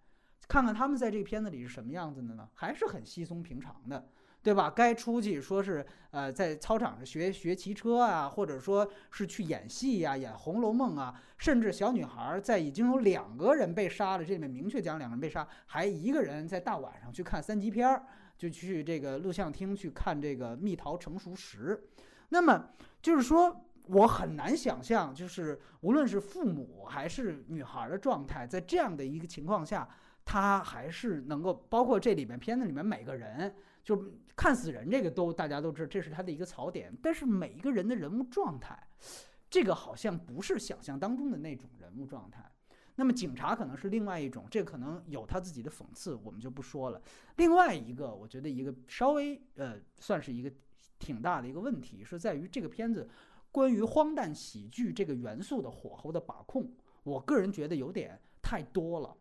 [0.47, 2.49] 看看他们在这个片子里是什么样子的呢？
[2.53, 4.09] 还是很稀松平常的。
[4.47, 4.69] 对吧？
[4.69, 18.05] 该出去说是呃，在操场上学学骑车啊，或者说是去演戏呀，演《红楼梦》啊，甚至小女孩在已经有两个人被杀了，这里面明确讲两个人被杀，还一个人在大晚上去看三级片儿，
[18.37, 21.83] 就去这个录像厅去看这个《蜜桃成熟时》。
[22.29, 22.69] 那么
[23.01, 29.85] 就是说，我很难想象，就是无论是父母还是女孩的状态，在这样的一个情况下，
[30.23, 33.53] 她还是能够包括这里面片子里面每个人。
[33.87, 34.03] 就
[34.35, 36.93] 看死人这个都大家都知道，这是他的一个槽点。
[37.01, 38.77] 但是每一个人的人物状态，
[39.49, 42.51] 这个好像不是想象当中的那种人物状态。
[42.97, 47.01] 那么警察可能是另外一种，这可能有他自己的讽刺，我们就不说了。
[47.37, 50.51] 另外一个，我觉得一个稍微呃算是一个
[50.99, 53.09] 挺大的一个问题，是在于这个片子
[53.53, 56.69] 关于荒诞喜剧这个元素的火候的把控，
[57.03, 59.15] 我个人觉得有点太多了。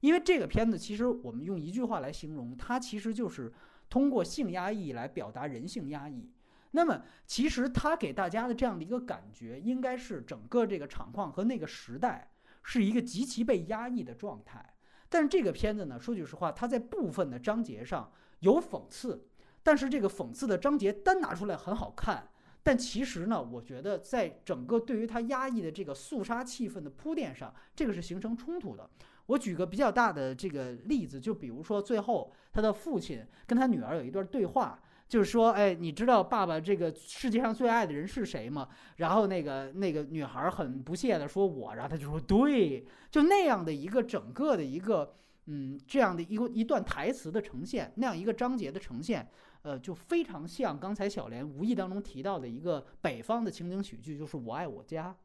[0.00, 3.50] 因为这个片子其实我们用一句话来形容，它其实就是。
[3.92, 6.30] 通过性压抑来表达人性压抑，
[6.70, 12.30] 那么其实他给大家的这样的一个感觉，应该是整个这个场况和那个时代
[12.62, 14.74] 是一个极其被压抑的状态。
[15.10, 19.26] 但是这个片子呢，说句实话，它在部分的章节上有讽刺，
[19.62, 22.30] 但是这个讽刺的章节单拿出来很好看。
[22.62, 28.88] 但其实呢，我觉得在整个对于他压抑的这个肃杀气氛的铺垫上，这个是形成冲突的。
[29.26, 38.68] 我举个比较大的这个例子，就比如说最后他的父亲跟他女儿有一段对话，就是说，哎，你知道爸爸这个世界上最爱的人是谁吗？
[38.96, 45.14] 然后那个那个女孩很不屑的说，我，然后他就说，对，就那样的一个整个的一个，
[45.46, 49.28] 嗯，这样的一个一段台词的呈现，那样一个章节的呈现。
[49.62, 55.16] 呃，就非常像刚才小莲无意当中提到的一个北方的情景喜剧，就是《我爱我家》。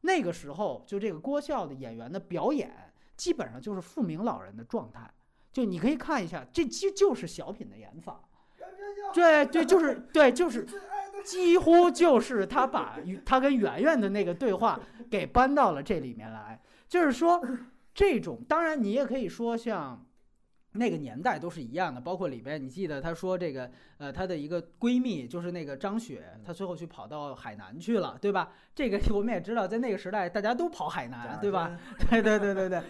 [0.00, 2.87] 那个时候，就这个郭笑的演员的表演，
[3.18, 5.10] 基本上就是富明老人的状态。
[5.52, 8.18] 就你可以看一下，这其实就是小品的演法。
[9.12, 10.66] 对对，就 是对，就是
[11.22, 16.58] 几乎就是他把他跟圆圆的那个对话给搬到了这里面来。
[16.88, 17.38] 就是说，
[17.92, 20.02] 这种当然你也可以说像。
[20.72, 28.52] 那个年代都是一样的，包括里边，你记得她说这个，呃，她的一个闺蜜就是那个张雪，她最后去跑到海南去了，对吧？
[28.74, 31.76] 这个 我们也知道，在那个时代大家都跑海南，对吧？
[32.10, 32.82] 对对对对对。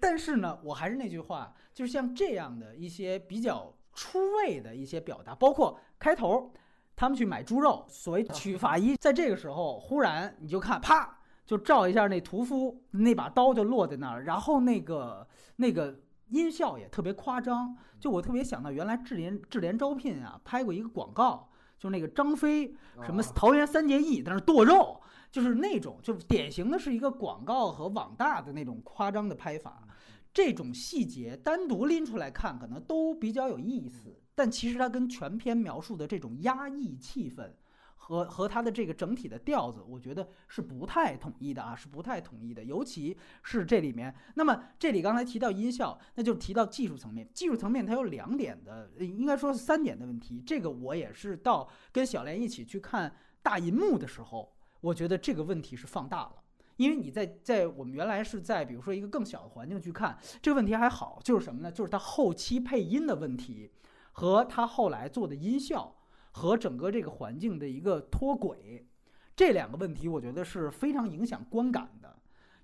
[0.00, 6.52] 但是呢，我还是那句话，就是像这样的一些比较出位的一些表达，包括开头
[6.94, 15.94] 他们去买猪肉，所谓取法医，在这个时候忽然你就看，啪就照一下那屠夫那把刀就落在那儿，然后那个那个。
[16.30, 25.00] 音效也特别夸张，就我特别想到原来智联智联招聘啊拍过一个广告，就那个张飞什么桃园三结义在那剁肉，
[25.36, 29.86] 就是那种就典型的是一个广告和网大的那种夸张的拍法。
[30.32, 37.52] 这种细节单独拎出来看可能都比较有意思，但其实它跟全篇描述的这种压抑气氛。
[37.98, 42.64] 和和它的这个整体的调子，我觉得是不太统一的啊，是不太统一的。
[42.64, 47.28] 尤其是这里面，那么这里刚才提到音效，那就提到技术层面。
[47.34, 50.40] 技术层面它有两点的，应该说是三点的问题。
[50.46, 54.55] 这个我也是到跟小莲一起去看大银幕的时候，
[54.86, 56.36] 我觉得这个问题是放大了。
[56.76, 61.72] 因为你在在我们原来是在比如说一个更小的环境去看这个问题还好，就是什么呢？
[61.72, 63.70] 就是它后期配音的问题
[64.12, 65.92] 和它后来做的音效。
[66.38, 68.86] 和整个这个环境的一个脱轨，
[69.34, 72.14] 这两个问题我觉得是非常影响观感的，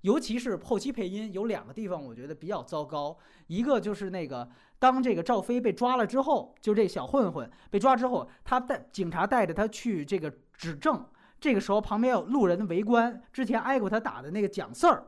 [0.03, 4.47] 尤其是后期配音有两个地方我觉得比较糟糕，一个就是那个
[4.79, 11.07] 当这个赵飞被抓了之后，就这小混混被抓之后，他带警察带着他去这个指证，
[11.43, 15.05] 这个时候旁边有路人围观，之前挨过他打的那个蒋四儿。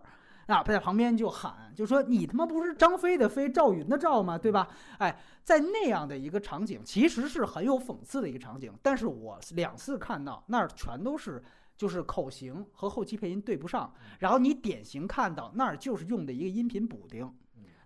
[0.46, 4.36] 啊，他在旁边就喊，就说你他妈不是张飞的飞，赵云的赵吗？
[4.36, 4.68] 对吧？
[4.98, 8.70] 哎，在那样的一个场景，其实是很有讽刺的一个场景。
[8.82, 11.42] 但是我两次看到那儿全都是
[11.78, 17.32] 就是口型和后期配音对不上，然后你典型看到那儿就是用的一个音频补丁，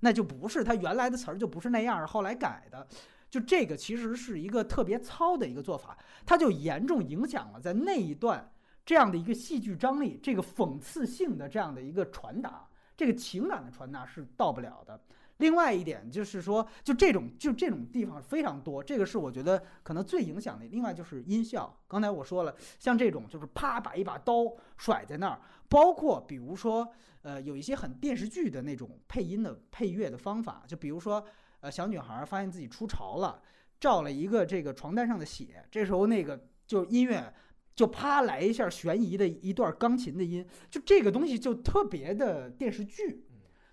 [0.00, 2.84] 那就不是他原来的词儿就不是那样，后来改的。
[3.30, 8.50] 就这个其实是一个特别糙的一个做法，它就严重影响了在那一段。
[8.86, 14.98] 这样的一个戏剧张力，这个讽刺性的这样的一个传达，这个情感的传达是到不了的。
[15.36, 20.64] 另外一点就是说，就这种就这种地方非常多，这个是我觉得可能最影响的。
[20.66, 24.44] 另外就是音效，刚才我说了，像这种就是啪把一把刀
[24.78, 25.38] 甩在那儿，
[25.68, 31.24] 包括比如说呃有一些很电视剧的那种配音的配乐的方法，就比如说
[31.60, 33.42] 呃小女孩发现自己出潮了，
[33.80, 37.32] 照了一个这个床单上的血，这时候那个就音乐。
[37.74, 43.24] 就啪来一下悬疑的一段钢琴的音，就这个东西就特别的电视剧，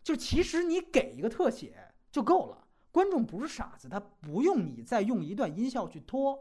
[0.03, 6.39] 就其实你给一个特写就够了，观众不是傻子，他不用你再用一段音效去拖，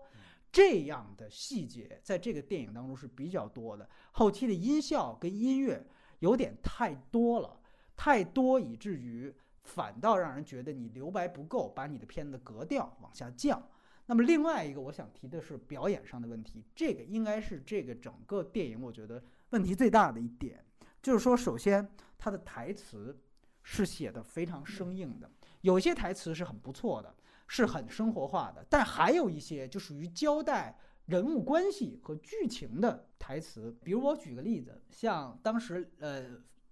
[0.52, 5.82] 这样的细节在这个电影当中是比较多的，后期的音效跟音乐
[6.18, 7.58] 有点太多了，
[7.96, 13.62] 太多以至于反倒让人觉得你留白不够，把你的片子格调往下降。
[14.06, 20.62] 那么另外一个我想提的是表演上的问题，这个应该是这个整个电影我觉得问题最大的一点，
[21.02, 23.18] 就是说，首先它的台词
[23.62, 25.30] 是写的非常生硬的，
[25.62, 27.14] 有些台词是很不错的，
[27.46, 36.26] 是很生活化的，但还有一些就属于交代人物关系和剧情的台词，比如我举个例子，像当时呃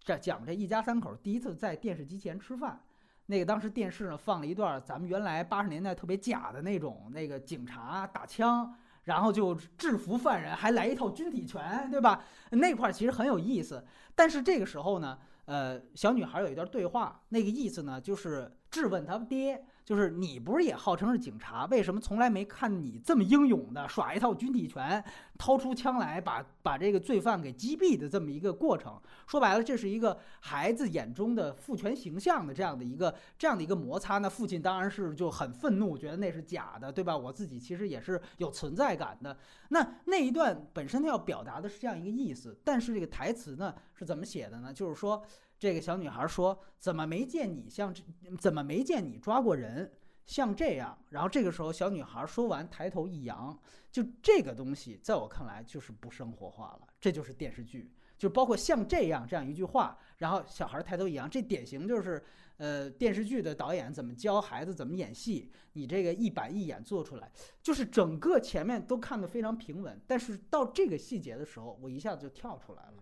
[0.04, 2.80] 这讲这一家三口第一次在电视机前吃饭。
[3.26, 8.74] 那个当时电视上放了一段咱们原来八十年代特别假的那种那个警察打枪，
[9.04, 12.24] 然后就制服犯人，还来一套军体拳，对吧？
[12.50, 13.82] 那块其实很有意思。
[14.14, 25.04] 但是这个时候呢，呃，小女孩有一段对话，那个意思呢就是质问她爹，就是你不是也号称是警察，为什么从来没看你这么英勇的耍一套军体拳，
[25.36, 29.00] 掏出枪来把把这个罪犯给击毙的这么一个过程？
[29.26, 34.18] 说白了，这是一个孩子眼中的父权形象的这样的一个这样的一个摩擦。
[34.18, 37.16] 那父亲当然是就很愤怒，觉得那是假的，对吧？
[37.16, 39.36] 我自己其实也是有存在感的。
[39.70, 44.72] 那那一段本身他要表达的是这样一个意思，但是这个台词呢是怎么写的呢？
[44.72, 45.22] 就是说。
[45.62, 48.02] 这个小女孩说：“怎么没见你像这？
[48.36, 49.88] 怎么没见你抓过人
[50.26, 53.56] 像这样？”然后这个时候，小女孩说完，抬头一扬，
[53.88, 56.88] 就这个东西，在我看来就是不生活化了。
[57.00, 57.88] 这就是电视剧，
[58.18, 62.20] 就包括像这样这样一句话，然后小孩抬头一扬，这典型就是，
[62.56, 67.30] 呃，电视剧的导演怎么教孩子怎么演戏，你这个一板一眼做出来，
[67.62, 72.94] 就是整个前面都看得非常平稳，但是到这个细节的时候，我一下子就跳出来了。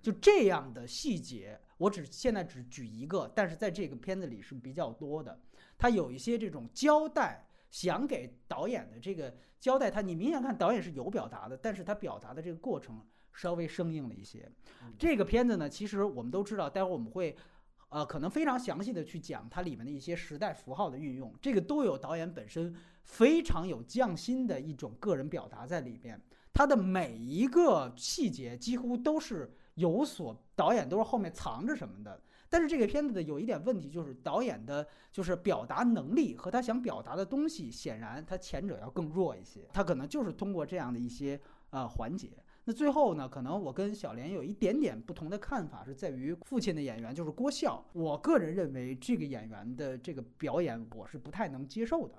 [0.00, 5.38] 就这样的细节，我只现在只举一个，但是在这个片子里是比较多的。
[5.76, 13.04] 他有一些这种交代，想给导演的这个交代，他你明显看导演是有表达的，但是他表达的这个过程
[13.34, 14.50] 稍微生硬了一些。
[14.98, 17.36] 这个片子呢，其实我们都知道，待会儿我们会，
[17.90, 26.18] 呃，可能非常详细的去讲它里面的一些时代符号的运用，这个都有导演本身非常有匠心的一种个人表达在里边。
[26.54, 29.54] 它的每一个细节几乎都是。
[29.76, 39.68] 有所导演都是后面藏着什么的，但是这个片子的有一点问题就是导演的，就是表达能力和他想表达的东西，显然他前者要更弱一些。
[39.74, 41.38] 他可能就是通过这样的一些
[41.70, 42.30] 呃环节。
[42.64, 47.84] 那最后呢，可能我跟小莲有一点点不同的看法，是在于父亲的演员就是郭笑。
[47.92, 52.14] 我个人认为这个演员的这个表演我是不太能接受的，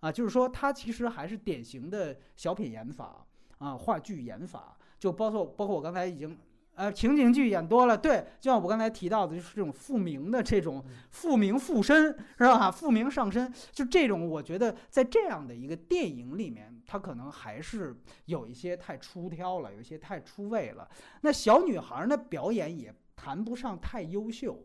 [0.00, 6.36] 啊，就是说他其实还是典型的小品演法啊，话剧演法，就包括包括我刚才已经。
[6.78, 12.70] 呃，情景剧演多了，对，就像我刚才提到的，就是这种复明的这种复明附身，是吧？
[12.70, 20.88] 复明上身，就这种，我觉得在这样的一个电影里面，它可能还是有一些太出挑了，有一些太出位了。
[21.22, 24.64] 那小女孩的，表演也谈不上太优秀。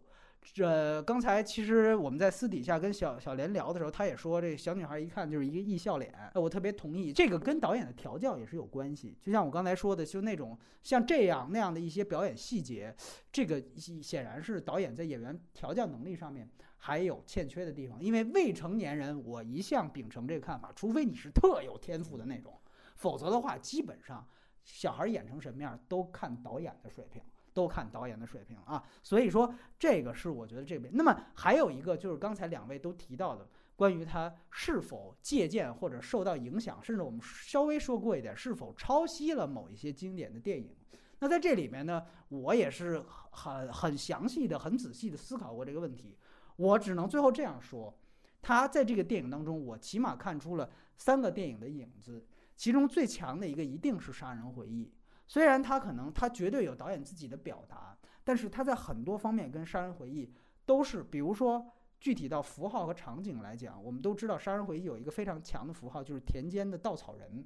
[0.53, 7.13] 这刚才其实我们在私底下跟小小莲聊的时候，她也说这小女孩一看就是一个艺笑脸，我特别同意。
[7.13, 9.17] 这个跟导演的调教也是有关系。
[9.21, 12.93] 就像我刚才说的，就那种像这样那样的一些表演细节，
[13.31, 13.63] 这个
[14.01, 18.03] 显然是导演在演员调教能力上面还有欠缺的地方。
[18.03, 22.53] 因为未成年人，我一向秉承这个看法，除非你是特有天赋的那种，
[22.97, 24.27] 否则的话，基本上
[24.65, 27.21] 小孩演成什么样都看导演的水平。
[27.53, 30.91] 都看导演的水平啊，所以说这个是我觉得这边。
[30.95, 40.75] 那么还有一个就是刚才两位都提到的，关于他是否借鉴或者受到影响，甚至我们稍微说过一点，是否抄袭了某一些经典的电影。
[41.19, 43.01] 那在这里面呢，我也是
[43.31, 46.17] 很很详细的、很仔细的思考过这个问题。
[46.55, 47.97] 我只能最后这样说，
[48.41, 52.25] 他在这个电影当中，我起码看出了三个电影的影子，
[52.55, 54.85] 其中最强的一个一定是《杀人回忆》。
[55.27, 60.27] 虽然他可能他绝对有导演自己的表达，但是他在很多方面跟《杀人回忆》
[60.65, 61.65] 都是，比如说
[61.99, 67.45] 具体到符号和场景来讲，我们都知道《杀人回忆》有一个非常强的符号，就是田间的稻草人。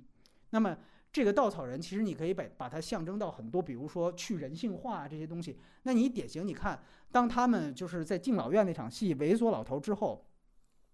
[0.50, 0.78] 那么
[1.12, 5.58] 这个稻草人，其实你可以把把它象征到很多，比如说去人性化这些东西。
[5.84, 6.80] 那你典型，你看，
[7.12, 10.26] 当他们就是在敬老院那场戏猥琐老头之后，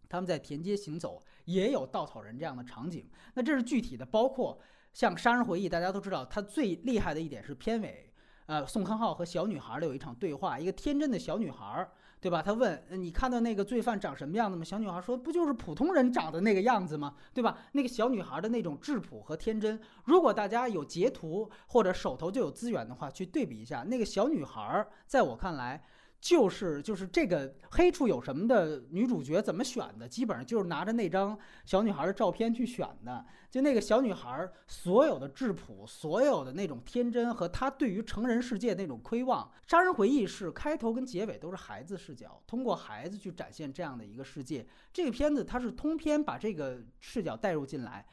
[0.09, 3.09] 他们在田间行走，也有稻草人这样的场景。
[3.33, 4.59] 那这是具体的，包括。
[4.93, 8.13] 像《杀人回忆》，大家都知道，它最厉害的一点是片尾，
[8.45, 11.87] 呃，宋康昊和小女孩的有一场对话，一个天真的小女孩，
[12.21, 12.41] 对吧？
[12.41, 14.63] 他问你看到那个罪犯长什么样子吗？
[14.63, 17.15] 小女孩说，不就是普通人长的那个样子吗？
[17.33, 17.57] 对吧？
[17.71, 25.83] 那个小女孩的那种质朴和天真，如果大家有截图或者手头就有资源的话，去对比一下，那个小女孩，在我看来。
[26.23, 30.07] 就是就是这个黑处有什么的女主角怎么选的？
[30.07, 33.25] 基本上就是拿着那张小女孩的照片去选的。
[33.51, 39.51] 就那个小女孩所有的质朴，所有的那种天真和她对于成人世界那种窥望。
[39.67, 44.65] 杀人回忆是开头跟结尾都是孩子视角，通过孩子去展现这样的一个世界。
[44.93, 48.05] 这个片子它是通篇把这个视角带入进来。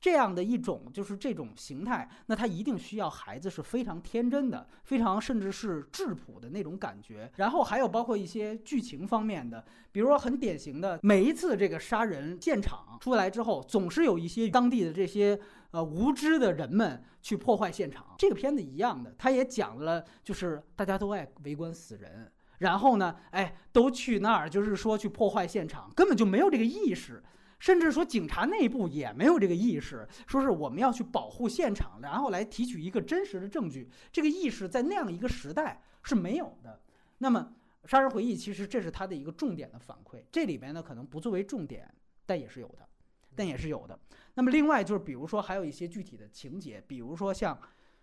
[0.00, 7.30] 这样的一种就是这种形态，那他一定需要孩子是非常天真的，非常甚至是质朴的那种感觉。
[7.36, 15.38] 然后还有包括一些剧情方面的，比如说很典型的，每一次这个杀人现场出来之后，总是有一些当地的这些
[15.72, 18.14] 呃无知的人们去破坏现场。
[18.18, 27.20] 这个片子一样的，他也讲了，就是大家都爱围观死人，然后呢，哎，都去那儿就是说去破坏现场，根本就没有这个意识。
[27.58, 33.90] 甚至说，警察内部也没有这个意识，说是我们要去保护现场，然后来提取一个真实的证据。
[34.12, 36.80] 这个意识在那样一个时代是没有的。
[37.18, 37.52] 那么，
[37.90, 41.92] 《杀人回忆》其实这是他的一个重点的反馈，这里边呢可能不作为重点，
[42.24, 42.88] 但也是有的，
[43.34, 43.98] 但也是有的。
[44.34, 47.58] 那么另外就是比如说还有一些具体的情节，比如说像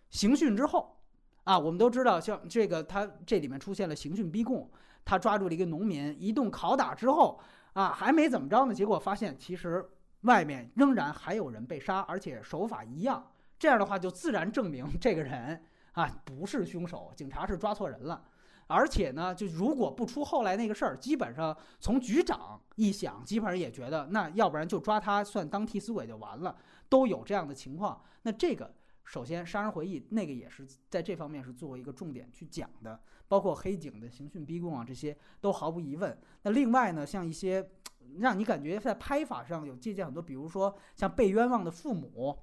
[0.09, 0.97] 刑讯之后，
[1.45, 4.69] 啊，我们都知道像这个他这里面出现了刑讯逼供，
[5.05, 7.39] 他抓住了一个农民，一顿拷打之后，
[7.75, 9.85] 啊，还没怎么着呢，结果发现其实
[10.21, 13.31] 外面仍然还有人被杀，而且手法一样。
[13.59, 15.61] 这样的话，就自然证明这个人
[15.91, 18.23] 啊不是凶手，警察是抓错人了。
[18.67, 26.55] 而且呢，就如果不出后来那个事儿，基本上从局长一想，基本上也觉得那要不然就抓他算当替死鬼就完了，
[26.89, 28.01] 都有这样的情况。
[28.23, 28.73] 那这个
[29.05, 36.17] 首先《杀人回忆》那个也是在这方面是作为一个重点去讲的，包括黑警的刑讯逼供啊，这些都毫无疑问。
[36.41, 37.69] 那另外呢，像一些
[38.17, 42.37] 让你感觉在拍法上有借鉴很多，比如说像被冤枉的父母。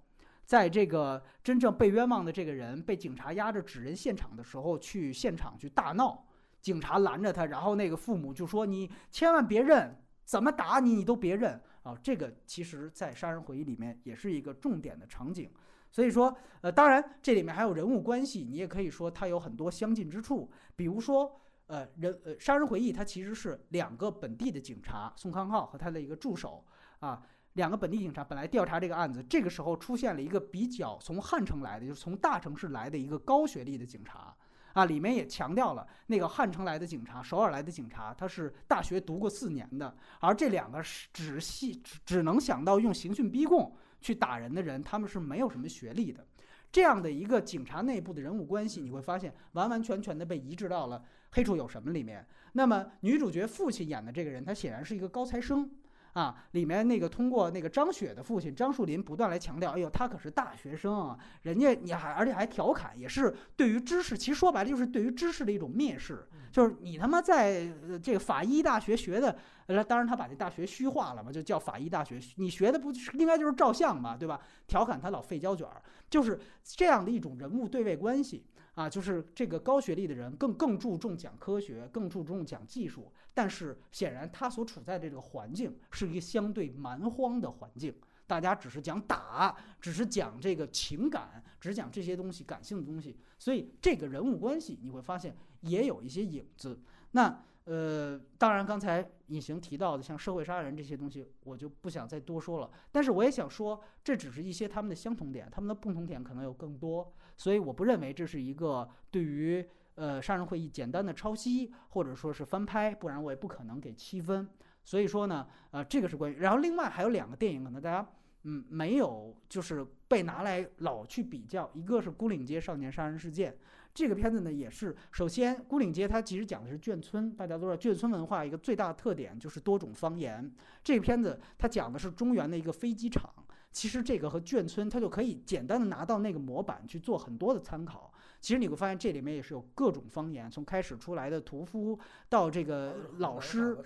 [0.44, 6.26] 在这个真正被冤枉的这个人被警察押着指认现场的时候，去现场去大闹，
[6.60, 15.48] 警察拦着他，然后那个父母就说：“你千万别认，怎么打你你都别认啊！”这个其实，在《杀人回忆》里面也是一个重点的场景。
[15.93, 20.51] 所以说，呃，当然这里面还有人物关系，你也可以说它有很多相近之处。
[20.74, 26.64] 比如说，呃，人呃，《杀人回忆》它其实是两个本地的警察，宋康昊和他的一个助手
[26.99, 27.22] 啊。
[27.55, 34.34] 两个本地警察本来调查这个案子，这个时候出现了一个比较从汉城来的，就是从大城市来的一个高学历的警察，
[34.72, 46.26] 啊，里面也强调了那个汉城来的警察、首尔来的警察，他是大学读过四年的，而这两个是只系只只能想到用刑讯逼供去打人的人，他们是没有什么学历的，
[46.70, 50.98] 这样的一个警察内部的人物关系，你会发现完完全全的被移植到了
[51.30, 52.26] 《黑处有什么》里面。
[52.53, 55.70] 那么女主角父亲演的这个人，他显然是一个高材生。
[56.12, 67.66] 啊，里面那个通过那个张雪的父亲张树林不断来强调，哎呦，他可是大学生啊，人家你还而且还调侃，也是对于知识，其实说白了就是对于知识的一种蔑视，就是你他妈在
[68.02, 69.36] 这个法医大学学的，
[69.66, 74.40] 呃，当然他把这大学虚化了嘛，就叫法医大学，你学的不应该就是照相嘛，对吧？
[74.66, 78.46] 调侃他老费胶卷儿，就是这样的一种人物对位关系。
[78.74, 87.95] 啊，就是这个高学历的人更更注重讲科学，更注重讲技术，但是显然他所处在的这个环境是一个相对蛮荒的环境，
[88.26, 96.80] 大家只是讲打，只是讲这个情感，只讲这些东西感性的东西，所以这个人物关系你会发现也有一些影子。
[97.12, 97.45] 那。
[97.64, 102.68] 呃，当然，刚才隐形提到的像社会杀人这些东西，我就不想再多说了。
[102.91, 107.14] 但是我也想说，这只是一些他们的相同点，他们的共同点可能有更多。
[107.37, 109.64] 所以我不认为这是一个对于
[109.95, 114.49] 呃杀人会议简单的抄袭或者说是翻拍，不然我也不可能给七分。
[114.84, 116.36] 所以说呢，呃，这个是关于。
[116.38, 118.07] 然后另外还有两个电影，可能大家
[118.45, 123.53] 嗯没有就是被拿来老去比较，一个是《孤岭街少年杀人事件》。
[123.95, 130.51] 这个片子呢，也是首先《孤岭街》它其实讲的是眷村，大家都知道眷村文化一个最大的特点就是多种方言。
[130.82, 133.30] 这个片子它讲的是中原的一个飞机场，
[133.70, 138.11] 其实这个和眷村它就可以简单的拿到那个模板去做很多的参考。
[138.43, 143.78] 其实你会发现这里面也是有各种方言，从开始出来的屠夫到这个老师，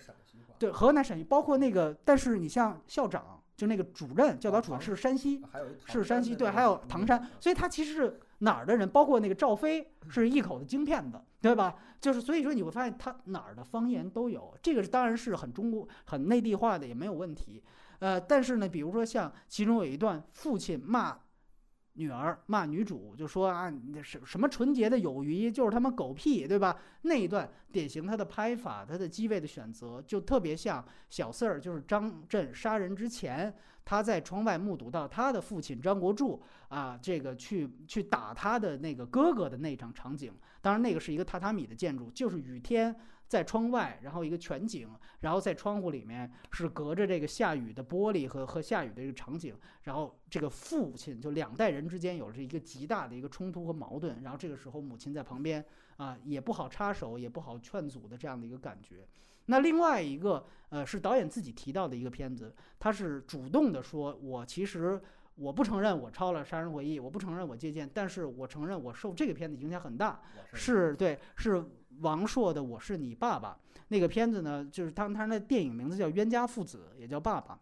[0.58, 5.40] 对河南陕西，包括那个，但是你像校长就那个主任教导主任是山西，
[5.86, 8.20] 是山西对，还有唐山，所以他其实是。
[8.40, 11.74] 哪儿的人，包括那个赵飞，是一口的京片子，对吧？
[12.02, 17.62] 就是所以说你会发现他哪儿的方言都有，这个当然是很中国、很内地化的，也没有问题。
[17.98, 21.18] 呃，但是呢，比如说像其中有一段父亲骂
[21.96, 26.78] 女儿、骂女主，就说啊，那什什么纯洁的友谊就是他妈狗屁，对吧？
[27.02, 33.54] 那一段典型他的拍法、他的机位的选择，就特别像小四儿，就是张震杀人之前。
[33.88, 40.32] 他在窗外目睹到他的父亲张国柱啊，这个去去打他的那个哥哥的那场场景。
[40.60, 42.92] 当然，那个是一个榻榻米的建筑，就是雨天
[43.28, 44.88] 在窗外，然后一个全景，
[45.20, 49.54] 然后在窗户里面是隔着这个下雨的玻璃和和下雨的这个场景。
[49.82, 54.22] 然后这个父亲就两代人之间有着一个极大的一个冲突和矛盾。
[54.22, 55.64] 然后这个时候母亲在旁边
[55.96, 59.06] 啊，也不好插手，也不好劝阻的这样的一个感觉。
[59.46, 65.00] 那另外一个，呃，是导演自己提到的一个片子，他是主动的说，我其实
[65.36, 70.20] 我不承认我抄了《杀人回忆》，我不承认我借鉴，但是我承认我受这个片子影响很大，
[70.52, 71.64] 是对，是
[72.00, 77.54] 王朔的《我是你爸爸》那个片子呢，就是他他那电影名字叫《冤家父子》，也叫《爸爸》，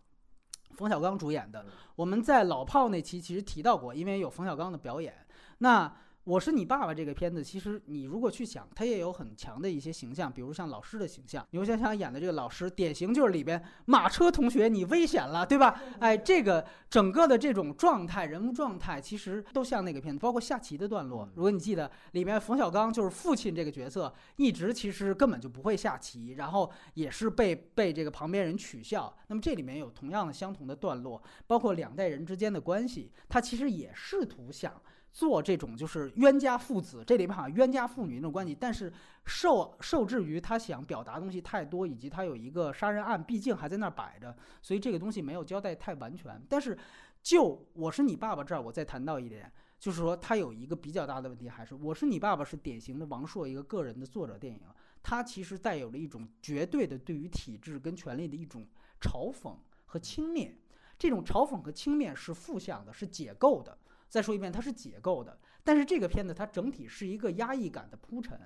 [0.77, 1.65] 冯小刚主演的。
[1.97, 5.15] 我们在老炮那期其实提到过，因为有冯小刚的表演。
[5.59, 11.47] 那我是你爸爸这个片子，其实你如果去想，它也有很强的一些形象，比如像老师的形象。
[11.51, 15.79] 牛想想演的这个老师，典型就是里边马车同学，你危险了，对吧？
[16.01, 21.29] 哎，这个整个的这种状态，人物状态，其实都像那个片子，包括下棋的段落。
[21.35, 29.15] 如果你记得里面冯小刚就是父亲这个角色，一直其实根本就不会下棋，然后也是被被这个旁边人取笑。
[29.27, 34.73] 那么这里面有同样的相同的段落，包括两代人之间的关系，他其实也试图想。
[35.15, 38.93] 做这种就是冤家父子，这里面好像冤家父女那种关系，但是
[39.25, 46.43] 受受制于他想表达东西太多，以及他有一个杀人案，毕竟还在那儿摆着，所以这个东西没有交代太完全。
[46.49, 46.77] 但是
[47.23, 54.63] 就我是你爸爸这儿，我再谈到一点，就是说他有一个比较大的问题，还是我是你爸爸是典型的王朔一个个人的作者电影，
[55.01, 58.67] 他其实带有了一种绝对的对于体制跟权力的一种
[59.01, 59.55] 嘲讽
[59.87, 60.51] 和轻蔑，
[60.99, 63.79] 这种嘲讽和轻蔑是负向的，是解构的。
[64.15, 68.39] 再说一遍，它是解构的，但是这个片子它整体是一个压抑感的铺陈，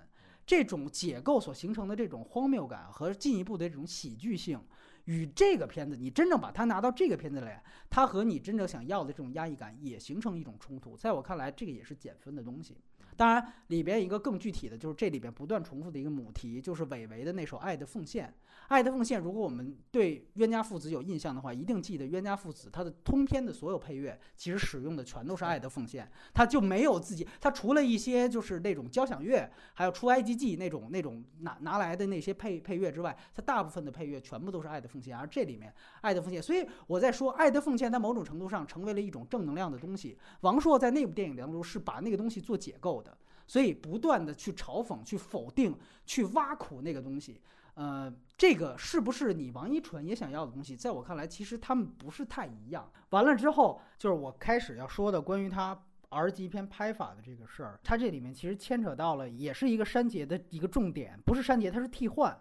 [0.46, 4.58] 这种解构所形成的这种荒谬感和进一步的这种喜剧性，
[5.04, 10.96] 与这个片子你真正把它拿到这个片子来，它和你真正想要的这种压抑感也形成一种冲突。
[10.96, 12.78] 在我看来，这个也是减分的东西。
[13.14, 18.26] 当然，里边一个更具体的就是这里边不断重复的一个母题，就是韦唯的那首《爱的奉献》。
[18.68, 35.16] 爱的奉献，如果我们对冤家父子有印象的话，一定记得冤家父子他的通篇的所有配乐，其实使用的全都是爱的奉献，他就没有自己，他除了一些就是那种交响乐，还有出埃及记那种那种拿拿来的那些配配乐之外，他大部分的配乐全部都是爱的奉献。
[35.16, 40.18] 而这里面爱的奉献，所以我在说爱的奉献，在某种程度上成为了一种正能量的东西。
[40.42, 43.16] 王朔在那部电影当中是把那个东西做解构的，
[43.46, 47.40] 所以不断的去嘲讽、去否定、去挖苦那个东西。
[47.78, 50.74] 呃，这个是不是你王一纯也想要的东西？
[50.76, 52.90] 在我看来，其实他们不是太一样。
[53.10, 57.78] 完了之后，就是我开始要说的关于他 R 级片拍法的这个事儿。
[57.84, 62.36] 他这里面其实牵扯到了，也是一个删节的一个重点，不是删节，它是替换。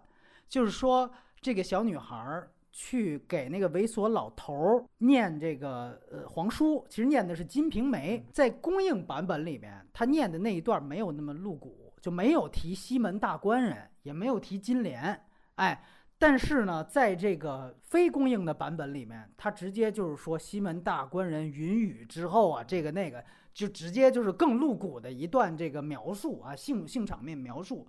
[0.49, 1.07] 就是说，
[1.39, 8.17] 这个小女孩去给那个猥琐老头儿念这个呃皇书，其实念的是《金瓶梅》。
[8.33, 15.23] 在公映版本里面，他念的那一段没有那么露骨，就没有提西门大官人，也没有提金莲。
[15.57, 15.83] 哎，
[16.17, 27.87] 但是呢，在这个非公映的版本里面，他直接就是说西门大官人云雨之后啊，这个那个就直接就是更露骨的一段这个描述啊，性性场面描述，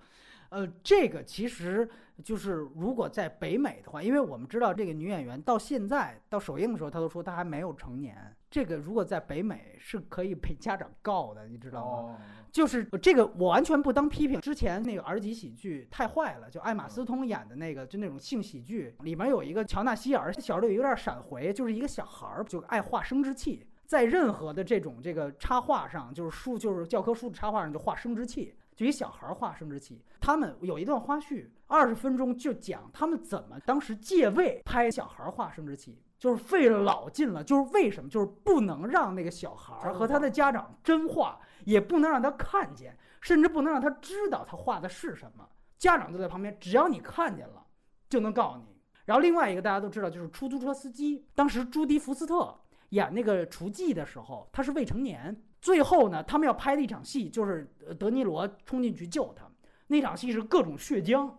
[0.49, 1.89] 呃，这个其实
[2.25, 12.19] 就是如果在北美的话，因为我们知道这个女演员到现在到首映的时候，她都说她还没有成年，这个如果在北美是可以被家长告的，你知道吗？
[12.59, 14.41] 就是这个，我完全不当批评。
[14.41, 30.03] 之前那个儿级喜剧太坏了，就艾玛斯通演的那个，就那种性喜剧，里面有一个乔纳希尔，小时候有点闪回，就是一个小孩儿，就爱画生殖器，在任何的这种这个插画上，就是书就是教科书的插画上就画生殖器，就一小孩儿画生殖器。
[30.21, 41.39] 他们有一段花絮，二十分钟就讲他们怎么当时借位拍小孩儿画生殖器，就是费了老劲了，就是为什么，就是不能让那个小孩儿和他的家长真画。
[41.69, 45.47] 也不能让他看见，甚至不能让他知道他画的是什么。
[45.77, 47.63] 家长就在旁边，只要你看见了，
[48.09, 48.81] 就能告诉你。
[49.05, 51.27] 然后另外一个大家都知道，就是出租车司机。
[51.35, 52.59] 当时朱迪福斯特
[52.89, 55.45] 演那个厨妓的时候，他是未成年。
[55.61, 59.45] 最后呢，他们要拍的一场戏，就是德尼罗冲进去救他。
[59.89, 61.31] 那场戏是各种血浆，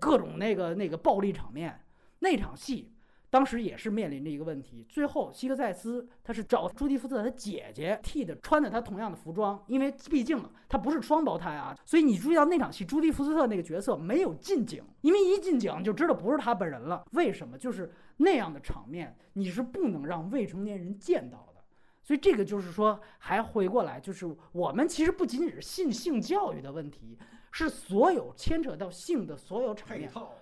[0.00, 1.84] 各种那个那个暴力场面。
[2.20, 2.93] 那场戏。
[3.34, 17.04] 当时也是面临着一个问题，最后希克塞斯他是找朱迪福斯特他姐姐替的，穿的他同样的服装，因为毕竟他不是双胞胎啊，所以你注意到那场戏，朱迪福斯特那个角色没有近景，因为一近景就知道不是他本人了。
[17.10, 17.58] 为什么？
[17.58, 21.64] 就是那样的场面你是不能让未成年人见到的，
[22.04, 27.18] 所以这个就是说，还回过来，就是我们其实不仅仅是性性教育的问题，
[27.50, 30.06] 是所有牵扯到性的所有场面。
[30.08, 30.32] 配套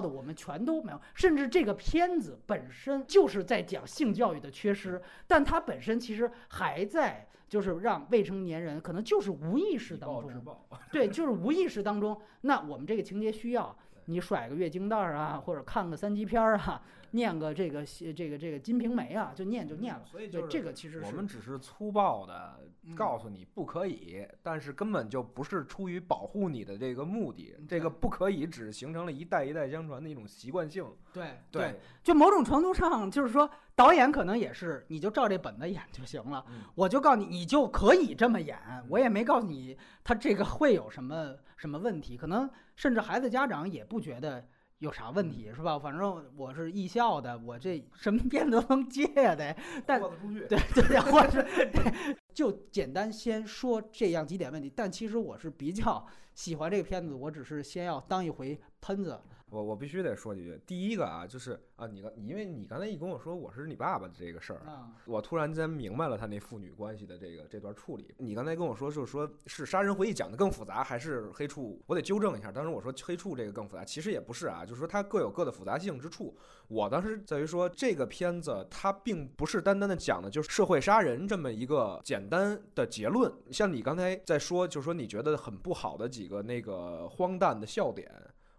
[0.00, 10.30] 的我们全都没有，甚至这个片子本身就是在讲性教育的缺失，但它本身其实还在就是让未成年人可能就是无意识当中，
[10.92, 16.82] 对，就是无意识当中，那我们这个情节需要你甩个月经带儿啊，或者看个三级片儿啊。
[17.12, 20.02] 念个这个这个这个《金瓶梅》啊，就念就念了。
[20.04, 22.60] 所以就这个其实我们只是粗暴的
[22.94, 27.54] 告诉你不可以，但是根本就不是出于保护你的这个目的。
[27.68, 30.84] 这个不可以只形成了一代一代相传的一种习惯性。
[31.12, 36.44] 对对，就某种程度上就是说，导演可能也是，你就照这本子演就行了。
[36.74, 38.58] 我就告诉你，你就可以这么演。
[38.88, 44.46] 我也没告诉你他这个会有什么什么问题，可能甚至孩子家长也不觉得。
[44.78, 45.78] 有啥问题是吧？
[45.78, 49.56] 反正我是艺校的，我这什么片都能接呀得。
[49.84, 51.92] 但对对对，或是对，
[52.32, 54.72] 就简单先说这样几点问题。
[54.74, 59.20] 但其实我是比较喜欢这个片子，我只是先要当一回喷子。
[59.50, 60.60] 我我必须得说几句。
[60.66, 68.14] 第一个啊，就是啊，你刚因为你刚才一跟我说我是你爸爸的这个事儿，啊，我突然间明白了他那父女关系的这个这段处理。
[68.18, 71.82] 你刚才跟我说就是说是杀人回忆讲的更复杂，还是黑处？
[71.86, 76.36] 我得纠正一下，当时我说黑处这个更复杂，其实也不是啊，就是说它各有各的复杂性之处。
[76.68, 83.32] 我当时在于说这个片子它并不是单单的讲的就是社会杀人这么一个简单的结论。
[83.50, 88.12] 像你刚才在说，就是说你觉得很不好的几个那个荒诞的笑点。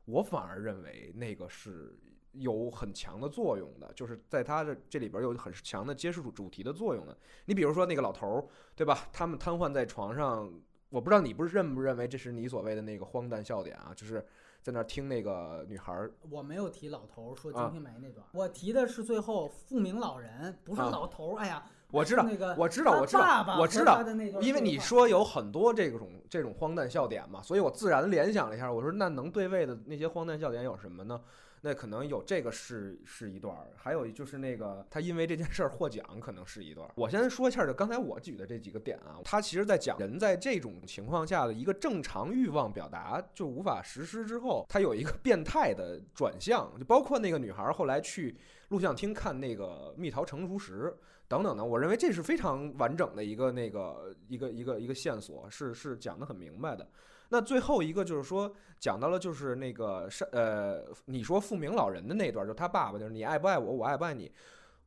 [0.10, 1.96] 我反而认为那个是
[2.34, 7.18] 有很强的作用的，就是在它的这里边有很强的揭示主主题的作用的。
[7.46, 8.46] 你比如说那个老头儿，
[8.76, 9.08] 对吧？
[9.12, 10.52] 他们瘫痪在床上，
[10.90, 13.94] 我不知道你不是认不认为这是你所谓的那个荒诞笑点啊？
[13.96, 14.26] 就是
[14.62, 21.40] 在那儿听那个女孩儿，我没有提老头儿说《啊金瓶梅》那段，我提的是最后复明老人，不是啊老头儿。
[21.40, 24.04] 哎呀，我知道那个我知道，我知道我知道
[24.42, 31.20] 因为你说有很多这种这种荒诞笑点嘛，所以我自然联想了一下，我说那能对位的那些荒诞笑点有什么呢？
[31.62, 36.94] 那可能有这个是是一段儿，还有就是那个他因为这件事儿获奖，可能是一段儿。
[36.96, 48.38] 我先说一下，就刚才我举的这几个点啊，他其实在讲人在这种情况下的一个正常欲望表达就无法实施之后，他有一个变态的转向，就包括那个女孩儿后来去
[48.70, 50.96] 录像厅看那个蜜桃成熟时，
[51.30, 56.86] 等等的，我认为这是非常完整的一个那个一个一个一个线索，是是讲得很明白的。
[57.30, 64.32] 那最后一个就是说，讲到了就是那个是呃，你说复明老人的那段，就他爸爸就是你爱不爱我，我爱不爱你，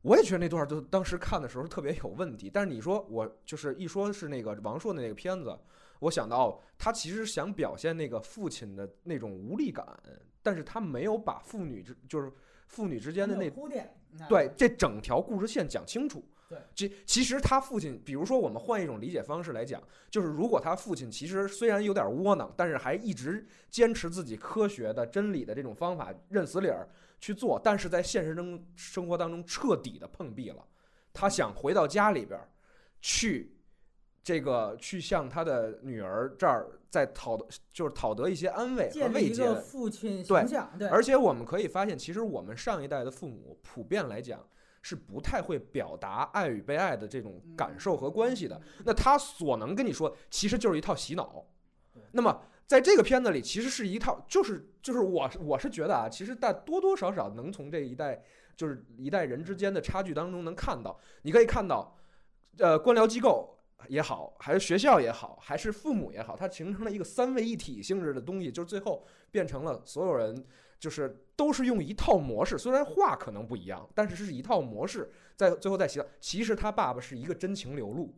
[0.01, 2.51] 我也觉得那段就当时看的时候特别有问题。
[2.53, 5.57] 但是你说我就是一说是那个王朔的那个片子，
[5.99, 9.87] 我想到他其实想表现那个父亲的那种无力感，
[10.41, 12.29] 但是他没有把父女之就是
[12.67, 16.21] 父女之间的那铺垫，那对，这整条故事线讲清楚。
[16.53, 26.87] 对，其其实他父亲，比如说我们换一种理解方式来讲，就是如果他父亲其实虽然有点窝囊，但是还一直坚持自己科学的真理的这种方法，认死理儿
[27.19, 30.65] 去做，但是在现实中生活当中彻底的碰壁了。
[31.11, 32.47] 他想回到家里边儿
[33.01, 33.49] 去。
[34.25, 44.39] 这个去向他的女儿这儿再讨得，就是讨得一些安慰和慰藉父亲形象，对，而且我们可以发现，其实我们上一代的父母普遍来讲
[44.83, 48.61] 是不太会表达爱与被爱的这种感受和关系的。
[48.85, 51.43] 那他所能跟你说，其实就是一套洗脑。
[52.11, 58.21] 那么在这个片子里，其实是一套，就是就是我我是觉得啊，其实大多多少少能从这一代
[58.55, 61.97] 就是一代人之间的差距当中能看到，你可以看到，
[62.59, 63.49] 呃，官僚机构。
[63.89, 70.41] 也好，还是学校也好，还是父母也好，它形成了一个三位一体性质的东西，就是最后变成了所有人
[70.83, 76.05] 就是都是用一套模式，虽然话可能不一样，但是是一套模式，在最后再写。
[76.19, 78.13] 其实他爸爸是一个真情流露，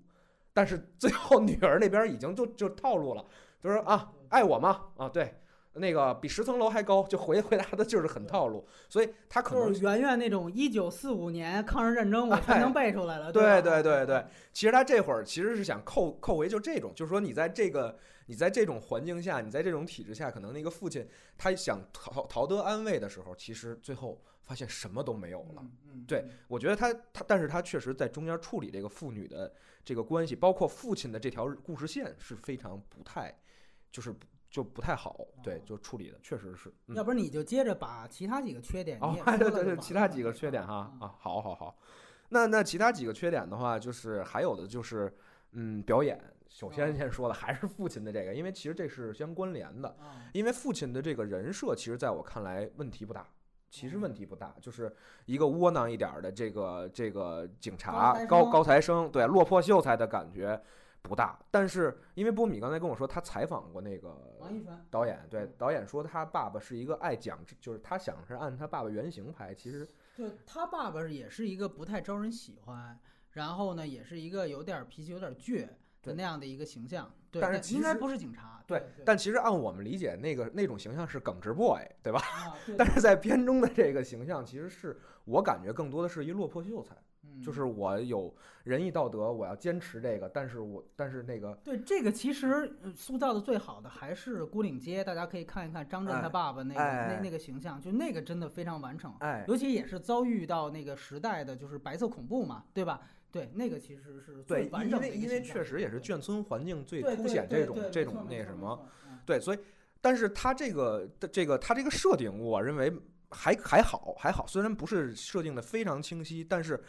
[0.51, 3.23] 但是最后女儿那边已经就就套路了，
[3.61, 4.85] 就说啊，爱我吗？
[4.97, 5.35] 啊，对，
[5.73, 13.31] 那个比十层楼还高，就回回答的就是很套路，所以他可能就是圆圆那种一九四五年抗日战争，我全能背出来了。
[13.31, 17.95] 对对对对，其实他这会儿其实是想扣扣回就这种，就是说你在这个
[18.27, 21.07] 你在这种环境下，你在这种体制下，可能那个父亲
[21.37, 25.61] 他想逃逃得安慰的时候，其实最后发现什么都没有了。
[25.61, 29.53] 嗯嗯，对嗯我觉得他他，但是他确实在中间处理这个父女的
[29.83, 33.33] 这个关系，包括父亲的这条故事线是非常不太，
[33.91, 34.13] 就是
[34.49, 36.73] 就不太好，对，就处理的确实是。
[36.87, 41.77] 嗯要不然你就接着把其他几个缺点你哦也， 说对对对，其他几个缺点哈嗯啊，好好好。
[42.29, 45.15] 那那其他几个缺点的话，就是还有的就是，
[45.51, 46.19] 嗯，表演。
[46.55, 49.89] 首先哦先说的还是父亲的这个，因为其实这是相关联的。
[49.99, 53.27] 啊因为父亲的这个人设，其实在我看来问题不大，
[53.69, 54.95] 其实问嗯题不大，就是
[55.25, 60.57] 一个窝囊一点儿的这个这个警察高高材生，对落魄秀才的感觉
[61.01, 61.37] 不大。
[61.51, 69.85] 但是因为波米刚才跟我说，他采访过那个王一川，导演，对导演说他爸爸是一个爱讲，就是他想是按他爸爸原型拍，其实
[70.15, 72.97] 对他爸爸也是一个不太招人喜欢，
[73.31, 75.67] 然后呢，也是一个有点儿脾气有点儿倔
[76.05, 77.11] 的那样的一个形象。
[77.31, 78.63] 对，但是其实应该不是警察。
[78.67, 82.19] 对对，但其实按我们理解，那个那种形象是耿直 boy，对吧？
[82.19, 86.95] 啊，对 但是在片中的这个形象，其实是我感觉更多的是一落魄秀才。
[87.27, 88.33] 嗯就是我有
[88.63, 103.01] 仁义道德，我要坚持这个，但是我但是那个对这个其实呃塑造的最好的还是孤岭街，大家可以看一看张震他哎爸爸那个、哎那那个形象，就那个真的非常完整，哎，尤其也是遭遇到那个时代的就是白色恐怖嘛，对吧？
[103.35, 108.87] 对，那个其实是对，最完因为因为确实也是眷村环境最凸显这种这种那什么，
[109.25, 109.59] 对，所以
[109.99, 112.89] 但是他这个的这个他这个设定，我认为
[113.29, 116.81] 还还好还好，虽然不是设定的非常清晰，但是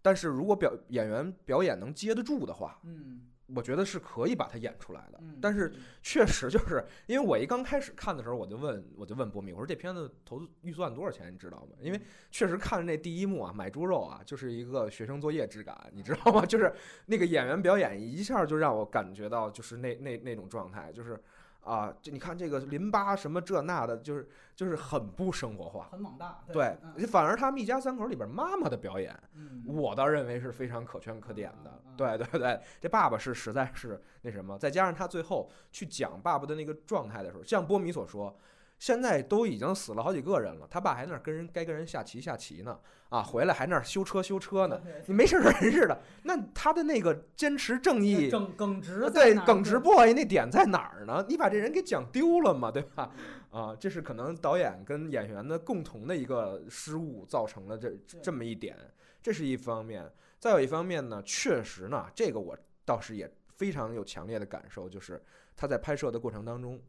[0.00, 3.22] 但是如果表演员表演能接得住的话，嗯，
[3.54, 5.18] 我觉得是可以把它演出来的。
[5.20, 5.72] 嗯但是
[6.02, 11.76] 确实就是因为我一刚开始看的时候，我就问我就问波米，我说这片子投资预算多少钱，你知道吗？
[11.80, 12.00] 因为
[12.30, 16.46] 确实看那第一幕啊，买猪肉啊，就是一个学生作业质感，你知道吗？
[16.46, 16.72] 就是
[17.06, 21.20] 那个演员表演一下就让我感觉到就是那那那种状态，就是
[21.62, 25.88] 啊，这你看这个淋巴什么这那的，就是就是很不生活化。
[25.90, 31.80] 很猛大，对，嗯反而他们一家三口里边妈妈的表演，嗯，我倒认为是非常可圈可点的。
[31.96, 38.36] 对对对，这爸爸是实在是那什么，再加上他最后去讲爸爸的那个状态的时候，像波米所说，
[38.82, 42.76] 现在都已经死了好几个人了，他爸还那儿跟人该跟人下棋下棋呢，
[43.10, 46.00] 啊，回来还那儿修车修车呢，你没事人似的。
[46.24, 51.24] 那他的那个坚持正义，耿耿直对耿直对 boy 那点在哪儿呢？
[51.28, 53.08] 你把这人给讲丢了嘛，对吧？
[53.52, 58.76] 啊，这是可能导演跟演员的共同的一个失误造成了这这么一点，
[59.22, 60.10] 这是一方面。
[60.40, 65.22] 再有一方面呢，确实呢，这个我倒是也非常有强烈的感受，就是
[65.56, 66.82] 他在拍摄的过程当中，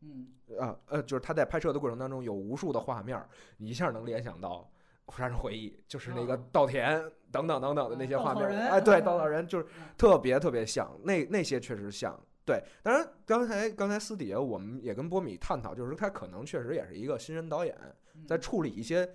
[0.00, 0.28] 嗯。
[0.58, 3.28] 啊呃，就是他在拍摄的过程当中有无数的画面儿，
[3.58, 4.68] 你一下能联想到
[5.16, 6.40] 《杀人回忆》，就是那个啊。
[6.50, 9.84] 稻田等等等等的那些画面哎，对，啊稻草人就是嗯。
[9.96, 12.18] 特别特别像，那那些确实像。
[12.46, 17.76] 对，当然刚才刚才私底下我们也跟波米探讨，就是他可能确实也是一个新人导演，
[18.14, 18.24] 嗯。
[18.26, 19.12] 在处理一些他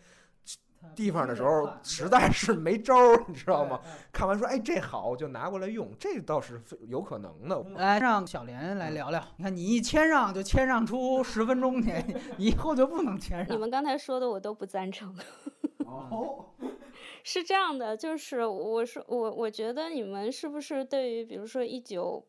[0.96, 3.80] 地方的时候，实在是没招儿，你知知道吗？？
[4.12, 7.62] 看完说，哎，这好，就拿过来用，这倒是有可能的。
[7.76, 11.92] 来让小莲来聊聊，你看你一谦让就谦让出十分钟去，
[12.38, 13.50] 你以后就不能谦让。
[13.50, 15.14] 你们刚才说的我都不赞成。
[15.86, 16.46] 哦，
[17.24, 22.26] 是这样的，就是我说我我觉得你们是不是对于比如说一九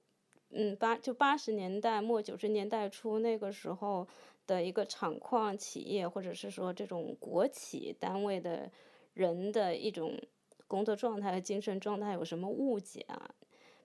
[0.50, 4.06] 嗯八就八十年代末九十年代初那个时候
[4.46, 8.70] 的一个厂矿企业，或者是说这种国企单位的
[9.14, 10.20] 人的一种
[10.66, 13.34] 工作状态和精神状态有什么误解啊？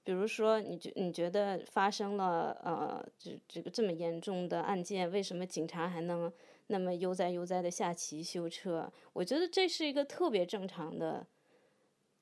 [0.03, 6.31] 比如说，你觉你觉得发生了呃这这个这么严重的案件，为什么警察还能
[6.67, 8.91] 那么悠哉悠哉的下棋修车？
[9.13, 11.27] 我觉得这是一个特别正常的、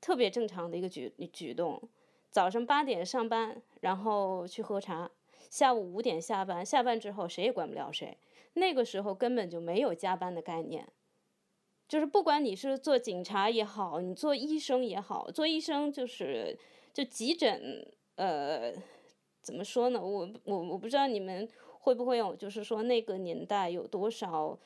[0.02, 1.82] 特别正常的一个举举动。
[2.30, 5.10] 早上八点上班，然后去喝茶，
[5.50, 8.18] 下午五点下班，下班之后谁也管不了谁。
[8.58, 10.88] 那个时候根本就没有加班的概念，
[11.88, 16.58] 就是不管你是做警察也好，你做医生也好，做医生就是
[16.94, 18.74] 就急诊，呃，
[19.42, 20.02] 怎么说呢？
[20.02, 21.48] 我我我不知道你们
[21.80, 24.58] 会不会有，就是说那个年代有多少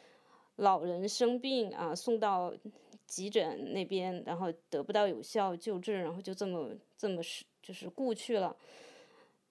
[0.55, 2.53] 老人生病啊，送到
[3.05, 8.55] 急诊那边，然后得不到有效救治，然后就这么这么是就是故去了。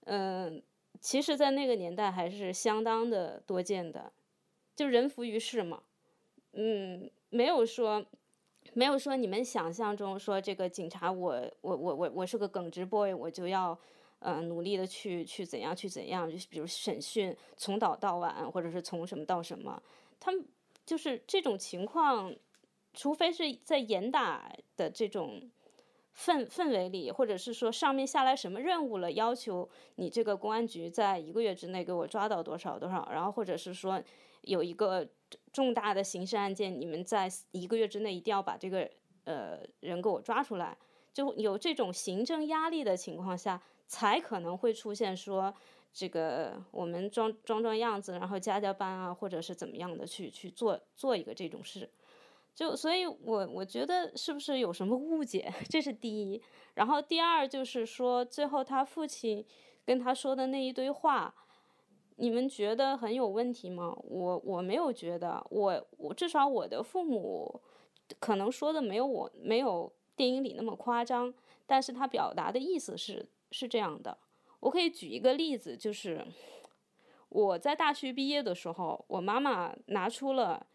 [0.07, 0.62] 嗯、
[1.01, 4.11] 其实，在那个年代还是相当的多见的，
[4.81, 5.83] 就人浮于事嘛。
[6.55, 8.03] 嗯，没有说，
[8.72, 13.78] 没有说你们想象中说这个警察我，我我我我是个耿直 boy，我就要
[14.20, 19.83] 呃努力的去去怎样去怎样，就比如审讯从早到晚，或者是从什么到什么，
[20.18, 20.43] 他们
[20.87, 22.35] 就是这种情况，
[22.95, 25.43] 除非是在严打的这种
[26.16, 34.03] 氛氛围里，或者是说上面下来什么任务了，要求你这个公安局在一个月之内给我抓到多少多少，然后或者是说
[34.43, 35.09] 有一个
[35.53, 38.91] 重大的刑事案件，你们在一个月之内一定要把这个
[39.24, 40.76] 呃人给我抓出来，
[41.12, 45.55] 就有这种行政压力的情况下，才可能会出现说
[45.93, 51.91] 这个我们装装装样子，然后加加班啊，或者是怎么样的去去做做一个这种事。
[52.53, 55.53] 就所以我，我觉得是不是有什么误解？
[55.70, 56.43] 这是第一。
[56.74, 59.45] 然后第二就是说，最后他父亲
[59.86, 61.34] 跟他说的那一堆话，
[62.21, 63.97] 你们觉得很有问题吗？
[64.05, 67.62] 我我没有觉得，我我至少我的父母
[68.18, 71.33] 可能说的没有我没有电影里那么夸张，
[71.66, 74.18] 但是他表达的意思是是这样的。
[74.61, 76.23] 我可以举一个例子，就是
[77.31, 80.66] 我在大学毕业的时候，我妈妈拿出了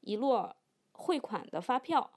[0.00, 0.52] 一摞
[0.90, 2.10] 汇款的发票，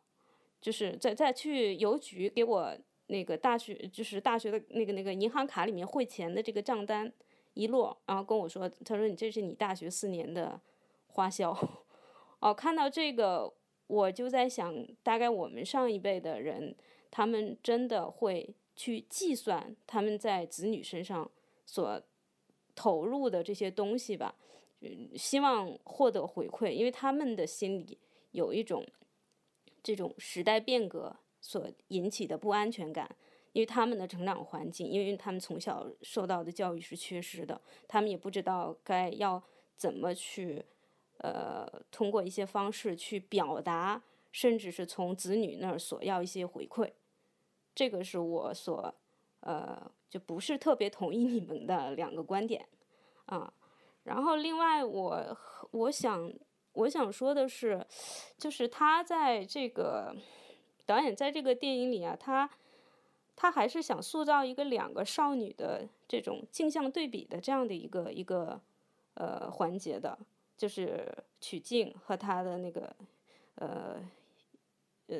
[0.59, 7.13] 就是再再去邮局给我那个大学就是大学的那个那个银行卡里面汇钱的这个账单
[7.55, 10.61] 一摞，然后跟我说，他说你这是你大学四年的
[11.07, 11.57] 花销。
[12.39, 13.51] 哦，看到这个
[13.87, 16.75] 我就在想，大概我们上一辈的人，
[17.09, 21.31] 他们真的会去计算他们在子女身上
[21.65, 22.01] 所
[22.75, 24.35] 投入的这些东西吧，
[25.15, 27.97] 希望获得回馈，因为他们的心里
[28.31, 28.85] 有一种
[29.81, 33.15] 这种时代变革所引起的不安全感，
[33.55, 39.41] 因为他们的成长环境，因为他们从小受到的教育是缺失的，他们也不知道该要
[39.77, 40.61] 怎么去，
[41.19, 44.03] 呃，通过一些方式去表达，
[44.33, 46.91] 甚至是从子女那儿索要一些回馈，
[47.73, 48.93] 这个是我所
[49.39, 52.67] 呃就不是特别同意你们的两个观点
[53.27, 53.53] 啊。
[54.03, 55.37] 然后另外我
[55.71, 56.29] 我想
[56.73, 57.87] 我想说的是，
[58.37, 60.13] 就是他在这个
[60.85, 62.49] 导演在这个电影里啊，他
[63.35, 68.59] 他还是想塑造一个两个少女的这种镜像对比的这样的一个一个
[69.15, 70.17] 呃环节的，
[70.57, 72.95] 就是曲靖和他的那个
[73.55, 74.01] 呃
[75.07, 75.15] 呃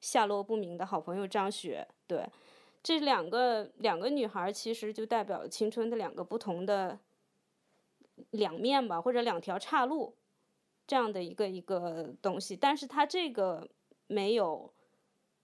[0.00, 2.24] 下落不明的好朋友张雪，对，
[2.82, 6.98] 这两个两个女孩其实就代表青春的两个不同的。
[8.32, 10.14] 两面吧，或者两条岔路，
[10.86, 13.66] 这样的一个一个东西，但是他这个
[14.06, 14.72] 没有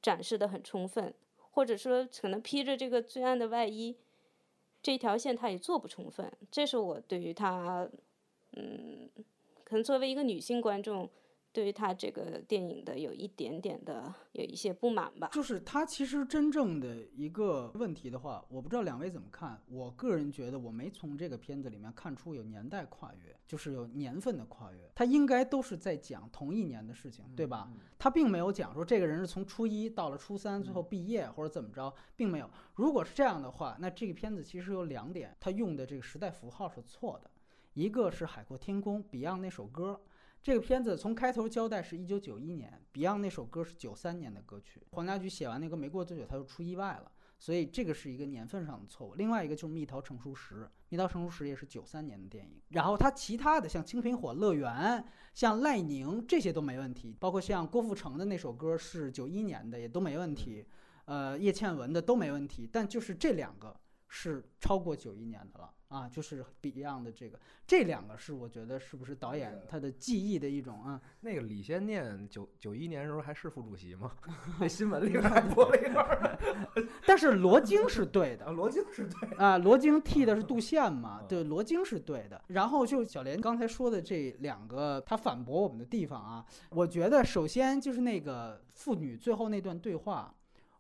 [0.03, 1.13] 展示的很充分，
[1.59, 3.97] 或者说可能披着这个罪案的外衣，
[4.81, 7.91] 这条线他也做不充分，这是我对于他，
[8.53, 9.11] 嗯，
[9.65, 11.11] 可能作为一个女性观众。
[11.59, 19.61] 对于他这个电影的有一点点的有一些不满吧，就是他其实真正的一个问题的话，我不知道两位怎么看。
[19.67, 24.89] 我个人觉得我没从这个片子里面看出有年代跨越，就是有年份的跨越。
[24.95, 27.69] 他应该都是在讲同一年的事情，对吧？
[27.99, 32.49] 他并没有讲说这个人是从初一到了初三，最后毕业或者怎么着，并没有。
[32.77, 37.29] 如果是这样的话，那这个片子其实有两点，他用的这个时代符号是错的，
[37.75, 40.01] 一个是《海阔天空》Beyond 那首歌。
[40.43, 44.83] 这个片子从开头交代是一九九一年，Beyond 那首歌是九三年的歌曲。
[44.93, 49.15] 黄家驹写完那个没过多久他就出意外了，所以这个是一个年份上的错误。
[49.15, 50.55] 另外一个就是《蜜桃成熟时》，
[50.89, 52.63] 《蜜桃成熟时》也是九三年的电影。
[52.69, 54.73] 然后他其他的像《青苹果乐园》、
[55.35, 60.65] 像赖宁这些都没问题，包括像郭富城的那首歌是九一年的也都没问题，
[61.05, 62.67] 呃，叶倩文的都没问题。
[62.73, 65.75] 但就是这两个是超过九一年的了。
[65.89, 71.01] 啊，就是 Beyond 的这个，这两个是我觉得是不是导演他的记忆的一种啊？
[71.21, 74.13] 那个李先念九九一年时候还是副主席吗？
[74.61, 76.39] 那新闻里边还播了一段。
[77.07, 82.39] 但是罗京是对的，罗京是对啊，罗京替的是杜宪嘛，对，罗京是对的。
[82.49, 90.35] 然后就小莲刚才说的这两个他反驳我们的地方啊，我觉得首先就是那个妇女最后那段对话，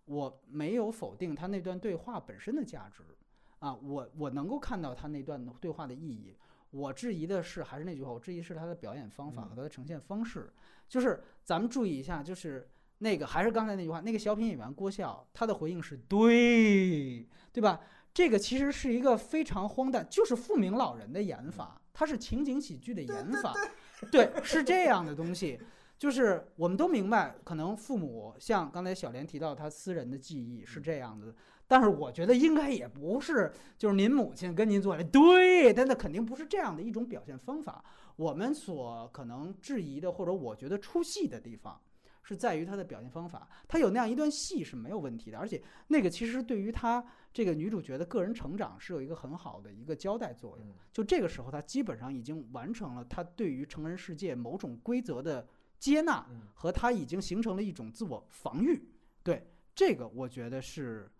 [0.04, 3.02] 我没有否定他那段对话本身的价值。
[3.60, 6.34] 啊，我我能够看到他那段对话的意义。
[6.70, 10.52] 我质疑的是，还是那句话，我质疑是他的表演方法和他的呈现方式。
[10.86, 17.80] 就是咱们注意一下，就是那个还是刚才那句话，那个小品演员郭笑，他的回应是对，对吧？
[18.12, 23.54] 这个其实是一个非常荒诞，就是富明老人的演法，他是情景喜剧的演法，
[24.10, 25.58] 对，是这样的东西。
[25.96, 31.34] 就是我们都明白，可能父母像刚才小莲提到他私人的记忆是这样的。
[31.68, 37.84] 但是我觉得应该也不是，就是您母亲跟您做的对，但那肯定不是这样的一种表现方法。
[38.16, 41.78] 我们所可能质疑的，或者我觉得出戏的地方，
[42.22, 43.46] 是在于他的表现方法。
[43.68, 47.04] 他有那样一段戏是没有问题的，而且那个其实对于她
[47.34, 50.66] 这个女主角的个人成长是有一个很好的一个交代作用。
[50.90, 55.46] 就这个时候，她基本上已经完成了她对于成人世界某种规则的
[55.78, 58.88] 接纳，和她已经形成了一种自我防御。
[59.22, 61.10] 对这个，我觉得是。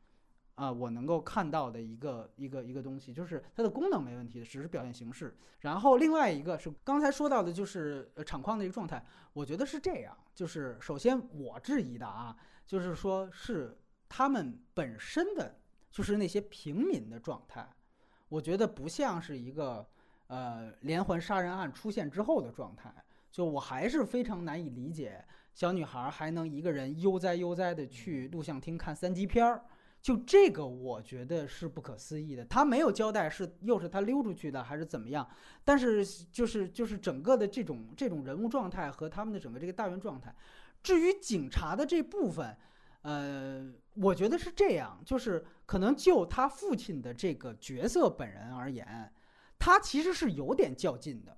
[0.59, 5.37] 啊，我能够看到的一个一个一个东西，就是它的功能没问题的，只是表现形式。
[5.61, 9.01] 然后另外一个是刚才说到的，就是呃场况的一个状态，
[9.33, 12.37] 我觉得是这样，就是首先我质疑的啊，
[12.67, 13.79] 就是说是
[14.09, 15.61] 他们本身的
[15.93, 17.65] 就是那些平民的状态，
[18.29, 19.87] 我觉得不像是一个
[20.27, 22.93] 呃连环杀人案出现之后的状态，
[23.31, 29.63] 就我还是非常难以理解，小女孩还能一个人悠哉悠哉的去录像厅看三级片儿。
[30.01, 32.45] 就这个，我觉得是不可思议的。
[32.45, 35.29] 他没有交代是又是他溜出去的还是怎么样，
[35.65, 40.35] 但是就是就是整个的这种这种人物状态和他们的整个这个大院状态。
[40.83, 42.57] 至于警察的这部分，
[43.03, 49.13] 呃，我觉得是这样，就是可能就他父亲的这个角色本人而言，
[49.59, 51.37] 他其实是有点较劲的，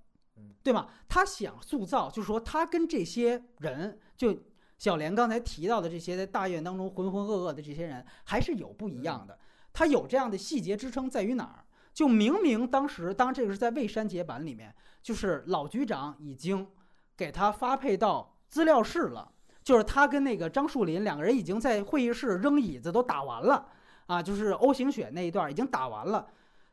[0.62, 0.88] 对吗？
[1.08, 4.38] 他想塑造，就是说他跟这些人就。
[4.80, 9.38] 小莲刚才提到的这些在大院当中浑浑噩噩的这些人，还是有不一样的。
[9.74, 11.62] 他有这样的细节支撑，在于哪儿？
[11.92, 16.66] 就明明当时，当然这个是在未删节版里面，就是老局长已经
[17.14, 19.30] 给他发配到资料室了，
[19.62, 23.68] 就是他跟那个张树林两个人已经在会议室扔椅子都打完了
[24.06, 26.26] 啊，就是欧型血那一段已经打完了。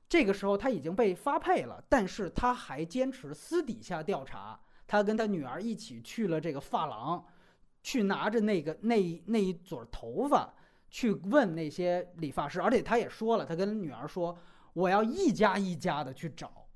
[0.07, 7.21] 这个时候他已经被发配了，但是他还坚持私底下调查，他跟他女儿一起去了这个发廊。
[7.87, 10.53] 去拿着那个那那一撮头发
[10.89, 14.37] 去问那些理发师，而且他也说了，他跟女儿说，
[14.73, 16.67] 我要一家一家的去找。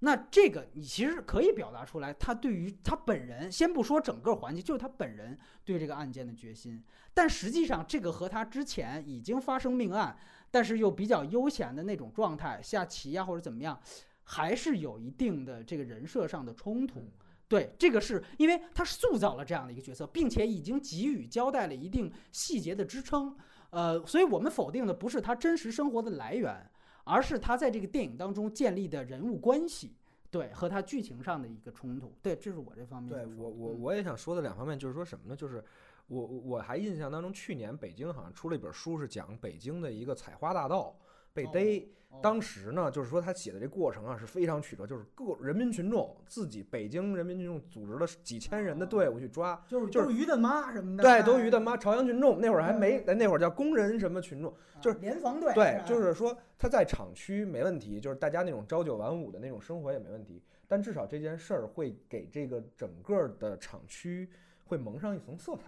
[0.00, 6.84] 那这个你其实可以表达出来，他对于他本人，先不说整个环境，就是他本人对这个案件的决心。
[7.14, 10.14] 但实际上，这个和他之前已经发生命案，
[10.50, 13.80] 但是又比较悠闲的那种状态，下棋呀或者怎么样，
[14.24, 17.10] 还是有一定的这个人设上的冲突。
[17.58, 23.36] 对，这个是因为他塑造了这样的一个角色，并且已经给予交代了一定细节的支撑。
[23.70, 26.68] 呃，所以我们否定的不是他真实生活的来源。
[27.06, 29.94] 而是他在这个电影当中建立的人物关系，
[30.30, 33.10] 对，和他剧情上的一个冲突，对，这是我这方面。
[33.10, 35.36] 对我，我我也想说的两方面，就是说什么呢？
[35.36, 35.62] 就是
[36.06, 40.96] 我我还印象当中，去年北京好像出了一本书，是讲北京的一个采花大盗
[41.34, 41.86] 被逮。
[42.22, 64.30] 当时呢，就是说他写的这过程啊是非常曲折，就是各人民群众自己北京人民群众组织了几千人的队伍去抓，就是就是于大妈什么的，对，都于大妈朝阳群众那会儿还没，那会儿叫工人什么群众，就是联防队，对，就是说他在厂区没问题，就是大家那种朝九晚五的那种生活也没问题，但至少这件事儿会给这个整个的厂区
[64.64, 65.64] 会蒙上一层色彩。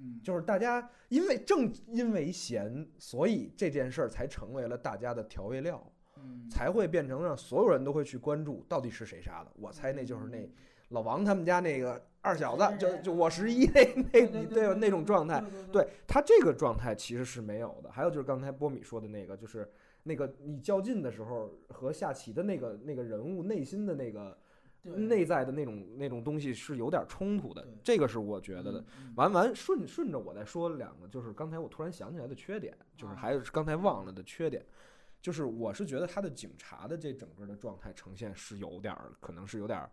[0.00, 9.50] 嗯，就是大家因为正因为闲，所以这件事儿才成为了大家的调味料，嗯，才会变成让所有人都会去关注到底是谁杀的。
[9.56, 10.48] 我猜那就是那
[10.90, 15.42] 老王他们家那个二小子，就就我十一那那对那种状态，
[15.72, 17.90] 对他这个状态其实是没有的。
[17.90, 19.68] 还有就是刚才波米说的那个，就是
[20.04, 24.38] 那个你较劲的时候和下棋的那个那个人物内心的那个。
[24.96, 28.84] 内在的那种那种东西是有点冲突的，这个是我觉得的。
[29.16, 34.64] 完完顺顺着我再说两个，就是刚才我突然想起来的缺点，就是还有刚才忘了的缺点，
[35.20, 39.88] 就是我是觉得他的警察的这整个的状态呈现是有点可能是有点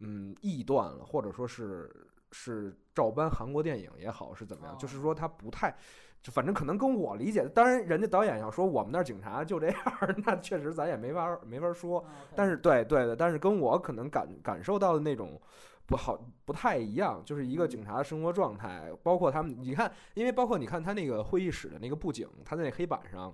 [0.00, 1.90] 嗯臆断了，或者说是
[2.32, 5.74] 是照搬韩国电影也好是怎么样，就是说他不太。
[6.22, 9.78] 就反正可能跟我理解的，当然人家导演要说我们那儿警察就这样，
[10.26, 12.04] 那确实咱也没法没法说。
[12.34, 15.40] 但是对对的，但是跟我可能感感受到的那种
[15.86, 23.32] 不好不太一样，就是一个警察的生活状态，包括他们，你看，因为包括你看他那个会议室的那个布景，他在那黑板上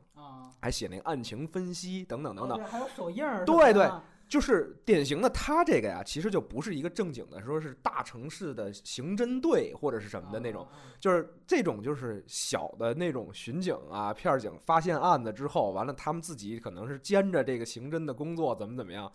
[0.60, 3.90] 还写那个案情分析等等等等，还有手印儿，对对。
[4.32, 10.66] 就是典型的他这个呀，其实就不是一个正经的，说是大城市的刑侦队或者是什么的那种，
[10.98, 19.12] 就是这种就是小的那种巡警啊、片警发现案子之后，完了他们自己可能是兼着这个刑侦的工作，怎么怎么样，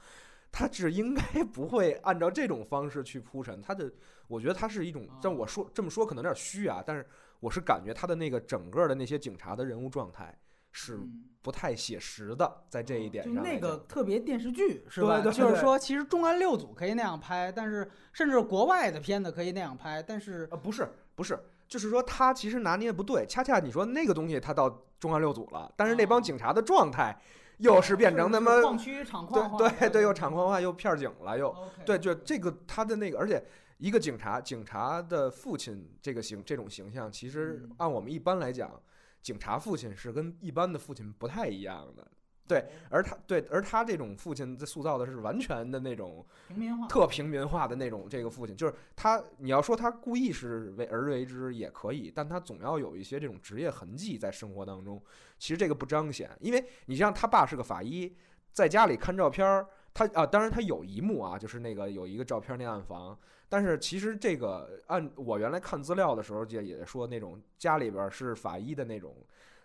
[0.51, 3.59] 他是应该不会按照这种方式去铺陈。
[3.59, 3.91] 他的，
[4.27, 7.03] 我觉得他是一种，像我说这么说可能有点虚啊，但是
[7.39, 10.37] 我是感觉他的那个整个的那些警察的人物状态。
[10.79, 10.99] 是
[11.41, 15.21] 不太写实的，在这一点上，就那个特别电视剧是吧？
[15.21, 23.25] 就是说，其实重案六组可以那样拍，但是甚至国外的片子可以那样拍，但是呃，不是不是，就是说他其实拿捏不对。
[23.25, 27.19] 恰恰你说那个东西，他到重案六组了，但是那帮警察的状态
[27.57, 33.43] 又是变成他妈矿区厂矿对对对，又厂矿化又片警了，又对，就这个他的那个，而且
[33.79, 38.79] 一个警察警察的父亲这个形这种形象，其实按我们一般来讲。
[39.21, 42.07] 警察父亲是跟一般的父亲不太一样的，
[42.47, 55.01] 对，而他对，而他这种父亲在塑造的是完全的那种平民化、特平民化的那种这个父亲，就是他，你要说他故意是为而为之也可以，但他总要有一些这种职业痕迹在生活当中。
[55.37, 58.15] 其实这个不彰显，因为你像他爸是个法医，
[58.53, 63.17] 在家里看照片儿，他啊，当然他有一幕啊，就是那个有一个照片那暗房。
[63.49, 69.15] 但是其实这个按我原来看资料的时候，就也说那种家里边是法医的那种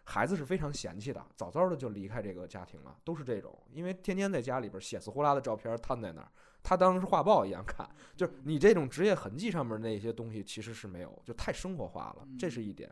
[0.05, 6.29] 孩子是非常嫌弃的，早早的就离开这个家庭了，都是这种，因为天天在家里边血丝呼啦的照片摊在那儿，
[6.63, 12.91] 他当是画报一样看，就是你这种职业痕迹上面那些东西其实是没有，就太生活化了，这是一点。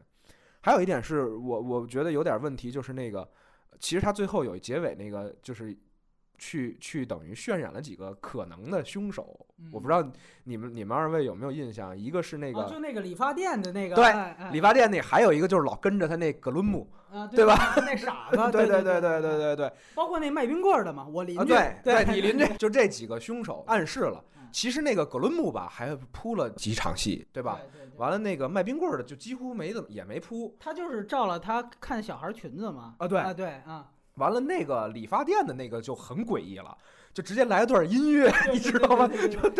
[0.60, 3.30] 还有一点是我我觉得有点问题，就是那个
[3.78, 5.76] 其实他最后有结尾那个就是。
[6.40, 10.02] 去去等于渲染了几个可能的凶手，我不知道
[10.44, 11.96] 你们你们二位有没有印象？
[11.96, 16.90] 一个是那个，就那个理发店的那个，对，理发店那还有一个就是老跟着他那格伦姆，
[17.30, 17.74] 对吧？
[17.84, 27.60] 那傻子， 对对对对对对对，包括那卖冰棍的嘛，我邻居，对对，你邻居， 就这几个凶手暗示了，其实那个葛伦姆吧还铺了几场戏，对吧？
[27.98, 33.90] 完了那个卖冰棍的就几乎没怎么也没铺，他就是照了他看小孩裙子嘛，啊对啊对啊。
[34.20, 36.76] 完了，那个理发店的那个就很诡异了，
[37.12, 39.10] 就直接来段音乐， 你知道吗？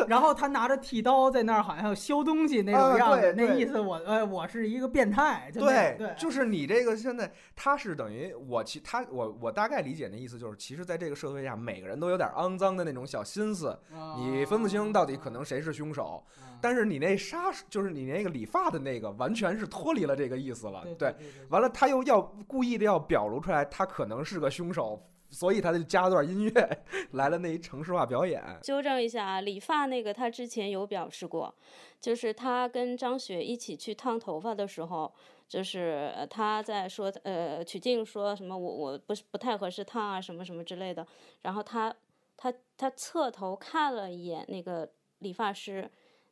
[0.07, 5.51] 然后他拿着剃刀在那儿，好像要削东西那种样子，那意思我呃我是一个变态。
[5.53, 13.77] 对对，就是你这个现在他是等于我其他我我大概理解那意思就是，其实在这个社会下，每个人都有点肮脏的那种小心思，
[14.19, 16.23] 你分不清到底可能谁是凶手。
[16.61, 20.85] 但是你那杀就是你那个理发的那个，完全是脱离了这个意思了。
[20.99, 21.15] 对，
[21.49, 26.83] 完了他又要故意的要表露出来，他可能是个凶手，所以他就加段音乐
[27.13, 28.43] 来了那一城市化表演。
[28.63, 31.55] 纠正一下啊，理发那个他之前有表示过，
[32.01, 35.13] 就是他跟张雪一起去烫头发的时候，
[35.49, 41.07] 就是他在说，呃，曲靖说什么我我不是不太合适烫啊什么什么之类的，
[41.43, 41.95] 然后他
[42.37, 44.89] 他他侧头看了一眼那个
[45.19, 45.91] 理发师，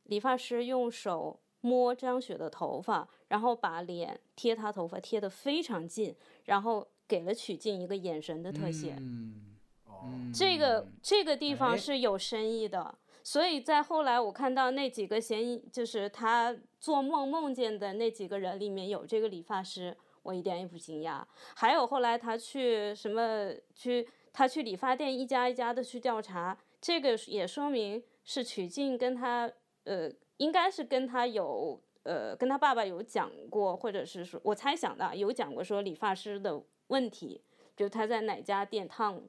[0.09, 6.14] 理发师用手摸张雪的头发，然后把脸贴她头发贴得非常近，
[6.44, 6.86] 然后。
[7.09, 21.22] 给了曲靖一个眼神的特写，嗯，这个这个地方哎是有深意的，所以在后来我看到那几个嫌疑，就是他做梦梦见的那几个人里面有这个理发师，我一点也不惊讶。
[21.55, 29.51] 还有后来他去什么去，他去理发店一家一家的去调查，这个也说明是曲靖跟他
[29.89, 36.62] 呃，应该是跟他有呃跟他爸爸有讲过，或者是说我猜想的有讲过说理发师的。
[36.90, 37.39] 问题，
[37.77, 39.20] 就他在哪家店烫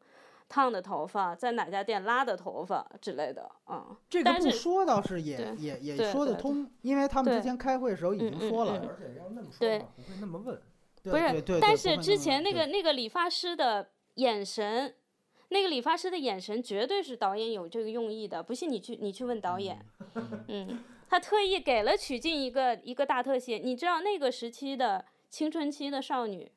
[0.47, 3.97] 烫的头发，在哪家店拉的头发之类的啊。
[4.09, 10.61] 这个不说倒是也也也说得通，因为他们之前开会的时候已经说了，而且要那么说对，不会那么问。
[11.03, 14.95] 不是，但是之前那个那个理发师的眼神，
[15.49, 19.83] 那个理发师的眼神绝对是导演有这个用意的，不信你去你去问导演。
[20.47, 26.51] 嗯，他特意给了曲靖一个一个大特写，你知道那个时期的青春期的少女。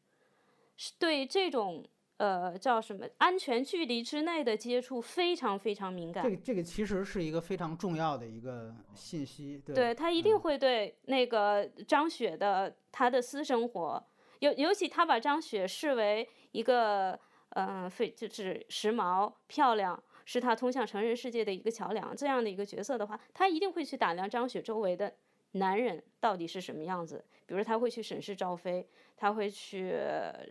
[0.76, 1.84] 是对这种
[2.16, 6.24] 呃叫什么安全距离之内的接触非常非常敏感。
[6.24, 9.60] 这个这个其实是一个非常重要的一个信息。
[9.64, 14.02] 对，对他一定会对那个张雪的她的私生活，
[14.40, 17.18] 尤尤其他把张雪视为一个
[17.54, 25.12] 嗯非就是时髦漂亮，是他通向成人世界的一个桥梁这样的一个角色的话，他一定会去打量张雪周围的
[25.52, 27.24] 男人到底是什么样子。
[27.44, 29.94] 比如他会去审视赵飞，他会去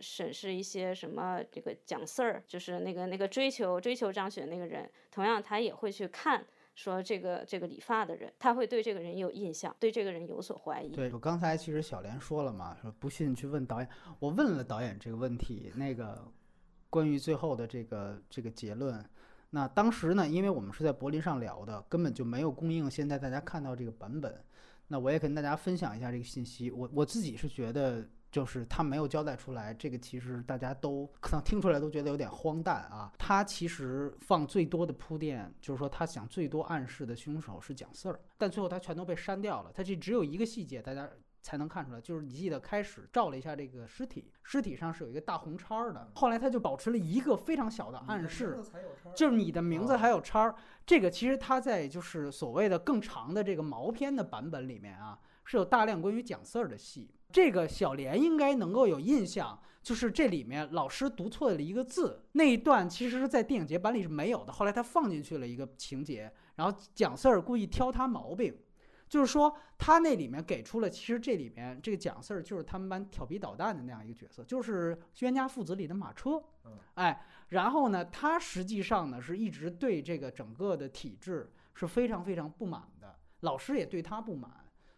[0.00, 4.88] 审视一些什么这个蒋四儿，就是那个那个追求追求张雪那个人。
[5.10, 6.46] 同样，他也会去看
[6.76, 10.90] 说这个这个理发的人，他会对这个人有印象，对这个人有所怀疑。
[10.90, 13.88] 对我刚才其实小莲说了嘛，说不信去问导演。
[14.20, 16.22] 我问了导演这个问题，那个
[16.92, 19.02] 关于最后的这个这个结论。
[19.48, 24.44] 那当时呢，因为我们是在柏林上聊的，根本就没有供应现在大家看到这个版本。
[24.88, 26.70] 那我也跟大家分享一下这个信息。
[26.70, 33.10] 我我自己是觉得，就是他没有交代出来，这个其实大家都可能听出来都觉得有点荒诞啊。
[33.16, 39.72] 他其实放最多的铺垫，就是说他想最多暗示的凶手是蒋四儿，但最后他全都被删掉了。
[39.74, 41.08] 他这只有一个细节，大家
[41.42, 46.10] 才能看出来，就是你记得开始照了一下这个尸体，尸体上是有一个大红叉的。
[46.14, 48.58] 后来他就保持了一个非常小的暗示，
[49.14, 50.54] 就是你的名字还有叉。
[50.86, 57.10] 这个其实他在就是所谓的更长的这个毛片的版本里面啊，是有大量关于蒋四儿的戏。
[57.30, 68.54] 这个小莲应该能够有印象，就是这里面老师读错了一个字，那一段其实是在电影节版里是没有的，后来他放进去了一个情节，然后蒋四儿故意挑他毛病，
[69.12, 76.42] 就是说他那里面给出了，其实这里面这个蒋四儿就是他们班调皮捣蛋的那样一个角色，就是冤家父子里的马车，
[76.94, 77.26] 哎。
[77.48, 84.50] 然后呢，他实际上呢是一直对这个整个的体制是非常非常不满的，老师也对他不满，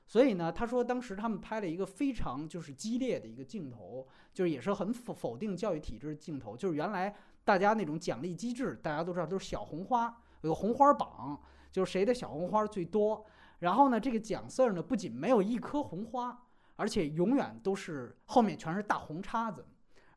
[0.07, 7.13] 所以呢，他说当时他们拍了一个非常就是激烈的一个镜头，就是也是很否否定教育体制的镜头，就是原来
[7.43, 11.37] 大家那种奖励机制，大家都知道都是小红花，有个红花榜，
[11.73, 13.27] 就是谁的小红花最多。
[13.65, 16.39] 然后呢，这个蒋 Sir 呢不仅没有一颗红花，
[16.77, 19.67] 而且永远都是后面全是大红叉子。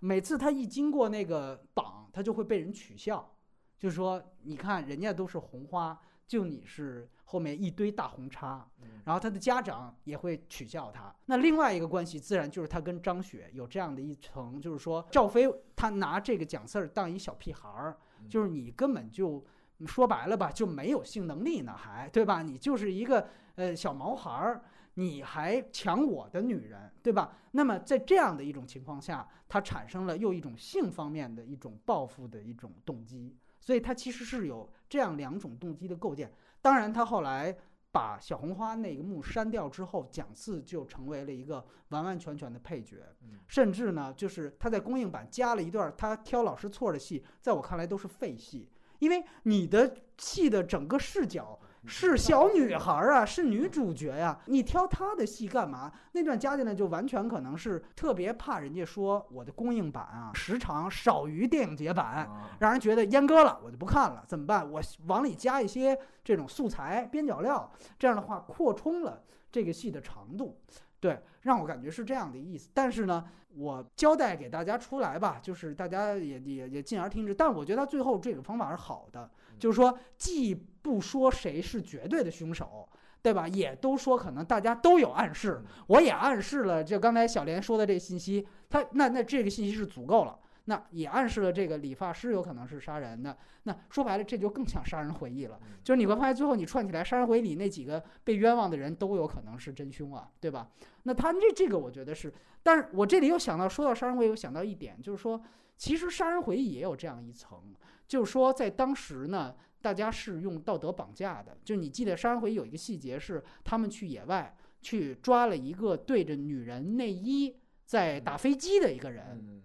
[0.01, 3.33] 每次他一经过那个榜，他就会被人取笑，
[3.79, 5.97] 就说你看人家都是红花，
[6.27, 8.69] 就你是后面一堆大红叉。
[9.05, 11.15] 然后他的家长也会取笑他。
[11.27, 17.97] 那另外一个关系，自然就是他跟张雪有这样的一层，就是说赵飞他拿这个蒋四儿当一小屁孩儿，
[18.27, 19.41] 就是你根本就
[19.85, 22.41] 说白了吧，就没有性能力呢，还对吧？
[22.41, 24.63] 你就是一个呃小毛孩儿。
[24.99, 27.31] 你还抢我的女人，对吧？
[27.51, 36.33] 那么在这样的一种情况下，他产生了又一种性方面的一种报复的一种动机，所以他其实是有这样两种动机的构建。
[36.63, 37.55] 当然，他后来
[37.91, 42.97] 把小红花那个幕删掉之后，蒋四就成为了一个完完全全的配角，
[43.45, 48.67] 甚至呢，就是他在公映版加了一段他挑老师错的戏，在我看来都是废戏，
[48.99, 51.59] 因为你的戏的整个视角。
[51.89, 55.89] 是小女孩啊，是女主角呀，你挑她的戏干嘛？
[56.11, 62.29] 那段加进来就完全可能是特别怕人家说我的公映版啊时长少于电影节版，
[62.59, 64.69] 让人觉得阉割了，我就不看了，怎么办？
[64.69, 70.59] 我往里加一些这种素材边角料，这样的话扩充了这个戏的长度。
[70.99, 72.69] 对，让我感觉是这样的意思。
[72.73, 73.23] 但是呢，
[73.55, 77.33] 我交代给大家出来吧，就是大家也也也进而听之。
[77.33, 79.29] 但我觉得他最后这个方法是好的，
[79.59, 82.87] 就是说既不说谁是绝对的凶手，
[83.21, 83.47] 对吧？
[83.47, 90.37] 也都说可能大家都有暗示，我也暗示了，就刚才小莲说的这个信息，他那那这个信息是足够了。
[90.69, 93.37] 那也暗示了这个理发师有可能是杀人的。
[93.63, 95.57] 那说白了，这就更像杀人回忆了。
[95.81, 100.69] 就是你会发现，最后你串起来，杀人回忆里那几个被冤枉的人都有可能是真凶啊，对吧？
[101.03, 102.33] 那他这这个，我觉得是。
[102.63, 105.41] 但是我这里又想到，说到杀人回忆，又想到一点，就是说，
[105.77, 107.73] 其实杀人回忆也有这样一层，
[108.05, 111.57] 就是说，在当时呢，大家是用道德绑架的。
[111.63, 119.63] 就你记得杀人回忆有一个细节是，他们去野外去抓了一个对着女人内衣在打飞机的一个人。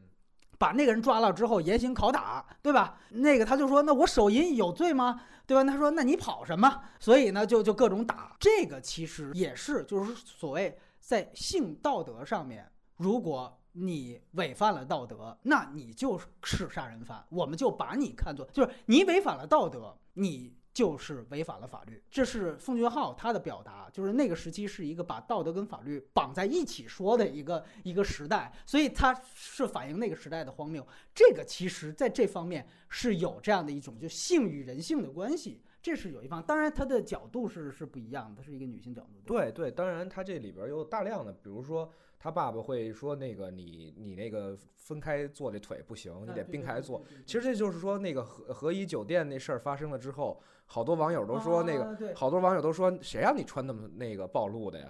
[0.63, 2.97] 把那个人抓了之后严刑拷打，对吧？
[3.11, 5.21] 那个他就说：“那我手淫有罪吗？
[5.45, 8.37] 对吧？”他说：“那你跑什么？”所以呢，就就各种打。
[8.39, 20.55] 这个其实也是，就是所谓在性道德上面，如果你违反了道德，那你就是杀人犯，我们就把你看作就是你违反了道德，你。
[20.73, 30.87] 就是违反了法律，这是奉俊昊他的表达，就是那个时期是一个把道德跟法律绑在一起说的一个一个时代，所以他是反映那个时代的荒谬。
[31.15, 36.43] 这个其实在这方面是有这样的一种就性与人性的关系，这是有一方。
[36.43, 39.21] 当然他的角度是是不一样的，是一个女性角度。
[39.27, 41.93] 对对，当然他这里边有大量的，比如说。
[42.25, 50.41] 他爸爸会说：“那个你你那个分开坐这腿不行，你得并排坐。”其实这就是说，那个和和颐酒店那事儿发生了之后，
[50.73, 54.87] 好多网友都说那个，好多网友都说谁让你穿那么那个暴露的呀？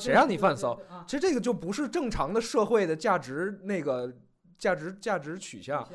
[0.00, 0.80] 谁让你犯骚？
[1.06, 4.10] 其实这个就不是正常的社会的价值那个
[4.56, 5.86] 价值价值取向。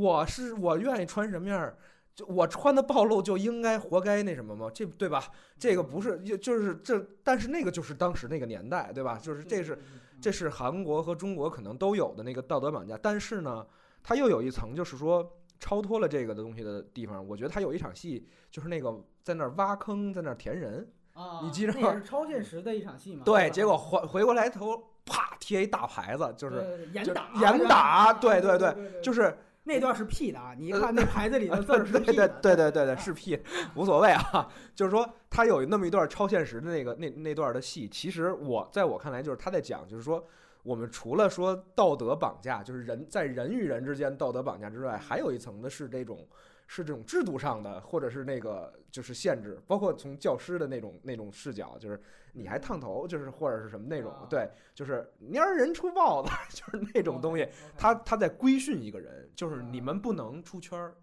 [0.00, 1.76] 我是我愿意穿什么样儿，
[2.14, 4.70] 就我穿的暴露就应该活该那什么吗？
[4.72, 5.22] 这对吧？
[5.58, 9.18] 这个不是就就是这，但是那个就是当时那个年代，对吧？
[9.22, 9.78] 就是这是。
[10.22, 13.66] 这是韩国和中国可能都有的那个道德绑架，但是呢，
[14.02, 15.26] 它又有一层，就是说
[15.60, 17.24] 超脱了这个的东西的地方。
[17.24, 21.92] 我觉得他有一场戏，就是那个在那儿挖坑，在那儿填人啊，你记着吗？
[21.92, 23.22] 那是超现实的一场戏嘛。
[23.26, 29.36] 对，结果回回过来头，啪贴一大牌子，就是严打，严打，对对对，就是。
[29.62, 33.38] 那段是 P 的啊，你一看那牌子里的字儿是 P 的，对对对对对， 是 P，
[33.74, 34.48] 无所谓啊。
[34.74, 40.26] 就是说，他有那么一段超现实的那个那那段的戏，其实我在我看来，就是他在讲，就是说，
[40.62, 46.26] 我们除了说道德绑架，就是人在人与人之间道德绑架之外，还有一层的是这种。
[46.72, 52.00] 是这种制度上的，或者是那个就是限制，包括从教师的那种那种视角，就是
[52.32, 60.94] 你还烫头，就是或者是什么那种，对，就是蔫人出豹子， 就是那种东西，他他在规训一个人，就是你们不能出圈儿，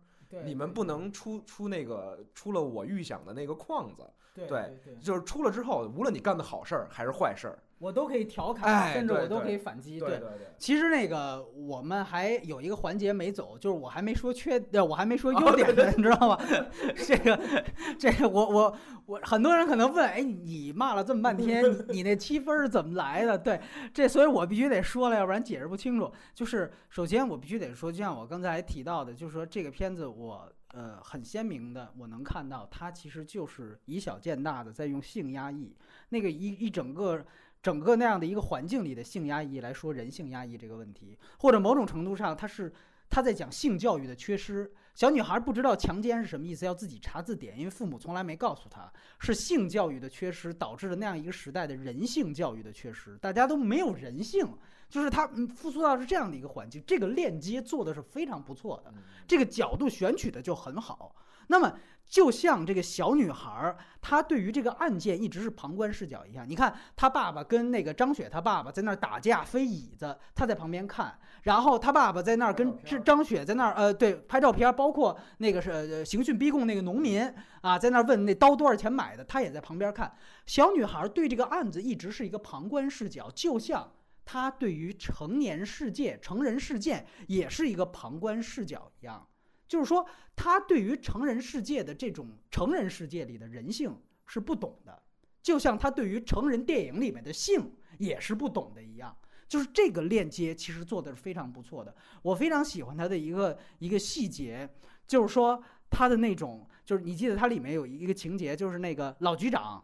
[0.46, 4.10] 你们不能出出那个出了我预想的那个框子，
[4.48, 7.60] 对，就是出了之后，无论你干的好事儿还是坏事儿。
[7.80, 10.00] 我都可以调侃，甚至我都可以反击。
[10.00, 16.40] 对对对，其实那个我们还有一个环节没走，就是我还没说缺，我还没说优点呢， 你知道吗？
[17.06, 17.64] 这个，
[18.00, 23.38] 这个我我我，很多人可能问，哎，你骂了这么半天，你你那七分是怎么来的？
[23.38, 23.62] 对，
[23.94, 26.12] 这所以我必须得说了，要不然解释不清楚。
[26.34, 35.76] 就是首先我必须得说，就像我刚才提到的，就是说这个片子我呃很鲜明的，我能看到它其实就是以小见大的在用性压抑，
[36.10, 37.24] 那个一一整个。
[37.62, 42.72] 整个那样的一个环境里的性压抑来说，人性压抑这个问题，或者某种程度上，他是
[43.10, 44.72] 他在讲性教育的缺失。
[44.94, 54.48] 小女孩不知道强奸是什么意思，要自己查字典，因为父母从来没告诉她，是性教育的缺失导致了那样一个时代的人性教育的缺失，大家都没有人性，
[54.90, 58.94] 就是他复苏到是这样的一个环境，这个链接做的是非常不错的，
[59.28, 61.16] 这个角度选取的就很好。
[61.48, 61.78] 那么。
[62.08, 66.46] 就像这个小女孩儿，她对于这个案件一直是旁观视角一样。
[66.48, 71.18] 你看，她爸爸跟那个张雪，她爸爸在那儿打架飞椅子，她在旁边看。
[71.44, 77.22] 然后她爸爸在那儿跟张张雪在那儿，呃，对，拍照片，包括那个是刑讯逼供那个农民
[77.62, 80.12] 啊，在那儿问那刀多少钱买的，她也在旁边看。
[80.46, 83.92] 小女孩对这个案子一直是一个旁观视角，就像
[84.24, 89.28] 她对于成年世界、成人事件也是一个旁观视角一样。
[89.68, 93.96] 就是说，他对于成人世界的这种成人世界里的人性
[94.26, 95.02] 是不懂的，
[95.42, 99.16] 就像他对于成人电影里面的性也是不懂的一样。
[99.48, 104.70] 就是这个链接其实做的是非常不错的，我非常喜欢他的一个一个细节，
[105.08, 109.82] 就是说他的那种，就是你记得他里面有一个情节，就是那个老局长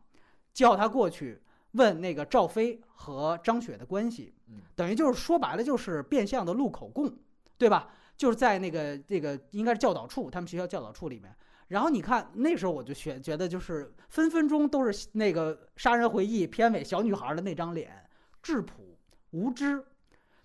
[0.53, 1.41] 叫他过去
[1.71, 4.33] 问那个赵飞和张雪的关系，
[4.75, 7.17] 等于就是说白了就是变相的录口供，
[7.57, 7.89] 对吧？
[8.15, 11.35] 就是在那个这个应该是教导处，他们学校教导处里面。
[11.69, 18.07] 然后你看那时候我就觉觉得就是分分钟都是那个《杀人回忆》片尾小女孩的那张脸，
[18.43, 18.97] 质朴、
[19.31, 19.83] 无知，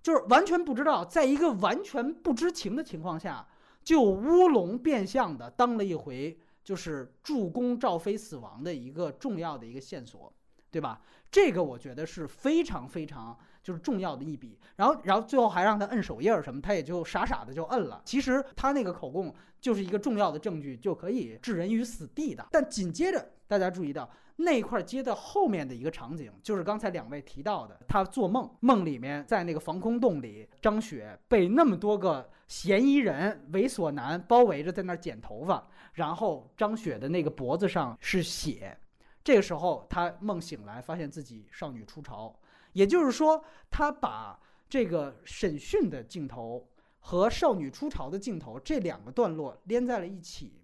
[0.02, 3.46] 就是完全不知道，在一个完全不知情的情况下，
[3.82, 10.32] 就乌龙变相的当了一回，就是助攻赵飞死亡的一个重要的一个线索，
[10.70, 11.02] 对吧？
[11.30, 14.58] 这个我觉得是非常非常就是重要的一笔。
[14.76, 18.00] 然后，然后最后还让他摁手印什么，他也就傻傻的就摁了。
[18.04, 22.46] 其实他那个口供就是一个重要的证据，就可以置人于死地的。
[22.50, 24.08] 但紧接着，大家注意到。
[24.40, 38.78] 那块接的后面的一个场景，就是刚才两位提到的，他做梦，梦里面在那个防空洞里，张雪被那么多个嫌疑人、猥琐男包围着，在那儿剪头发，然后张雪的那个脖子上是血，
[39.24, 42.32] 这个时候他梦醒来，发现自己少女出巢，
[42.72, 44.38] 也就是说，他把
[44.68, 46.68] 这个审讯的镜头
[47.00, 50.60] 和少女出巢的镜头这两个段落连在了一起，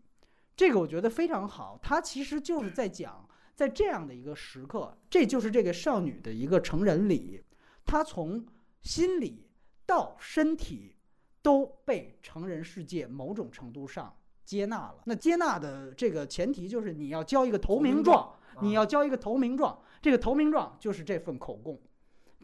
[0.56, 3.28] 这个我觉得非常好，他其实就是在讲。
[3.56, 7.40] 在这样的一个时刻，这就是这个少女的一个成人礼，
[7.84, 8.44] 她从
[8.82, 9.46] 心理
[9.86, 10.96] 到身体
[11.40, 14.12] 都被成人世界某种程度上
[14.44, 14.96] 接纳了。
[15.04, 21.80] 那接纳的这个前提就是你要交一个投名状，你要交一个投名状，这个投名状就是这份口供，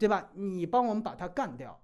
[0.01, 0.31] 对吧？
[0.33, 1.79] 你帮我们把它干掉，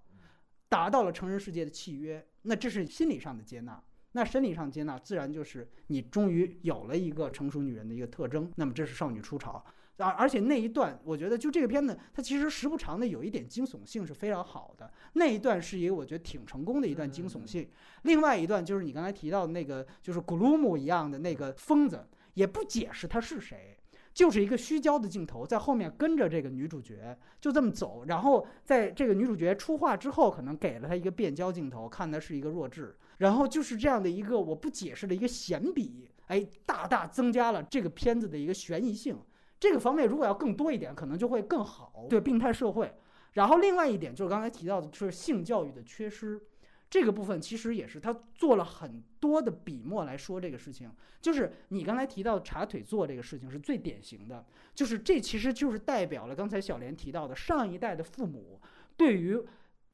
[0.67, 3.79] 达到了成人世界的契约，那这是心理上的接纳。
[4.13, 8.51] 那生理上接纳，自然就是你终于有了一个成熟女人的一个特征。
[8.55, 9.63] 那么这是少女初潮，
[9.97, 14.91] 而而且那一段，我觉得就这个片子，它其实时不常的有一点惊悚性是非常好的。
[15.13, 17.69] 那一段是一个我觉得挺成功的一段惊悚性。
[18.01, 23.76] 另外一段就是你刚才提到的那个，就是古鲁姆一样的那个疯子，也不解释他是谁，
[24.17, 32.97] 就是一个虚焦的镜头在后面跟着这个女主角就这么走，然后在这个女主角出画之后，可能给了她一个变焦镜头，看的是一个弱智。
[33.19, 39.15] 然后就是这样的一个我不解释的一个闲笔，哎，大大增加了这个片子的一个悬疑性。
[39.59, 42.07] 这个方面如果要更多一点，可能就会更好。
[42.09, 42.91] 对病态社会，
[43.33, 46.41] 然后另外一点就是刚才提到的，就是性教育的缺失，
[46.89, 50.91] 这个部分其实也是他做了很多的笔墨来说这个事情。
[51.21, 58.61] 就是你刚才提到茶腿坐这个事情是最典型的，就是这其实就是代表了刚才小莲提到的上一代的父母
[58.95, 59.41] 对于。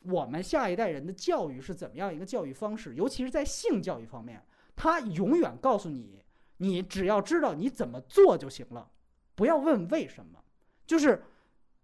[0.05, 2.93] 我们下一代人的教育是怎么样一个教育方式？
[2.93, 4.43] 尤其是在性教育方面，
[4.75, 6.21] 他永远告诉你，
[6.57, 8.91] 你只要知道你怎么做就行了，
[9.33, 10.43] 不要问为什么。
[10.85, 11.23] 就是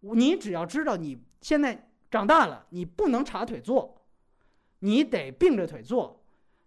[0.01, 3.98] 你只要知道你现在长大了，你不能插腿坐，
[4.79, 6.15] 你得并着腿坐。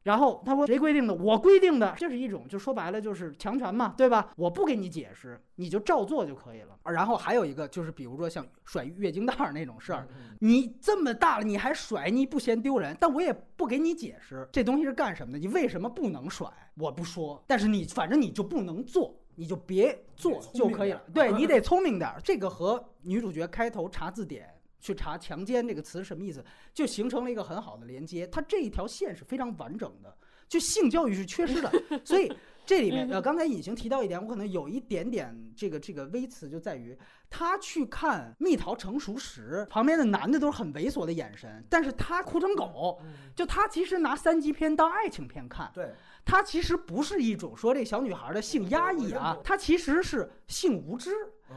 [0.05, 1.15] 然后他说：“谁规定的？
[1.15, 1.95] 我规定的。
[1.97, 4.33] 这是一种，就说白了就是强权嘛，对吧？
[4.37, 6.77] 我不给你解释，你就照做就可以了。
[6.93, 10.09] 然后还有一个就是，比如说像甩月经带那种事儿，
[10.41, 12.97] 你这么大了你还甩，你不嫌丢人？
[12.99, 15.39] 但我也不给你解释，这东西是干什么的？
[15.39, 16.49] 你为什么不能甩？
[16.75, 21.01] 我不说，但是你反正你就不能做，你就别做就可以了。
[21.15, 22.13] 对 你得聪明点。
[22.25, 24.53] 这个和女主角开头查字典。”
[24.83, 26.45] 去查“强奸”这个词什么意思，
[26.75, 28.27] 就形成了一个很好的连接。
[28.27, 30.15] 它这一条线是非常完整的，
[30.49, 31.73] 就性教育是缺失的。
[32.05, 32.31] 所以
[32.67, 36.99] 这里面呃，刚才隐形提到一点，我可能有一点点这个这个微词，就在于
[37.31, 43.01] 他去看蜜桃成熟时，旁边的男的都是很猥琐的眼神，但是他哭成狗，
[43.35, 45.71] 就他其实拿三级片当爱情片看。
[45.73, 45.95] 对。
[46.25, 51.11] 它其实不是一种说这小女孩的性压抑啊，它其实是性无知。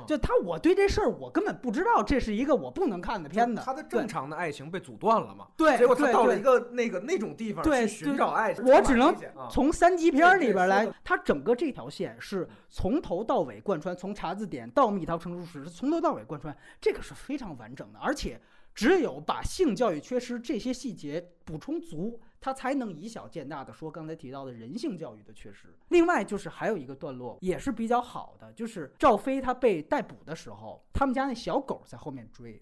[0.08, 3.62] 就他，我对这事儿我根本不知道，这是一个我不能看的片子。
[3.64, 5.48] 他的正常的爱情被阻断了嘛？
[5.56, 8.64] 对，结果他到了一个那个那种地方去寻找爱情。
[8.66, 9.16] 我只能
[9.50, 18.40] 从三级片里边来，他整个这条线是从头到尾贯穿，从查字典到蜜桃成熟时，从头到尾贯穿，这个是非常完整的，而且。
[18.74, 25.76] 只有把性教育缺失这些细节补充足，他才能以小见大的说刚才提到的人性教育的缺失。
[25.90, 32.62] 另外就是还有一个段落也是比较好的，就是赵飞他被逮捕的时候，他们家那小狗在后面追。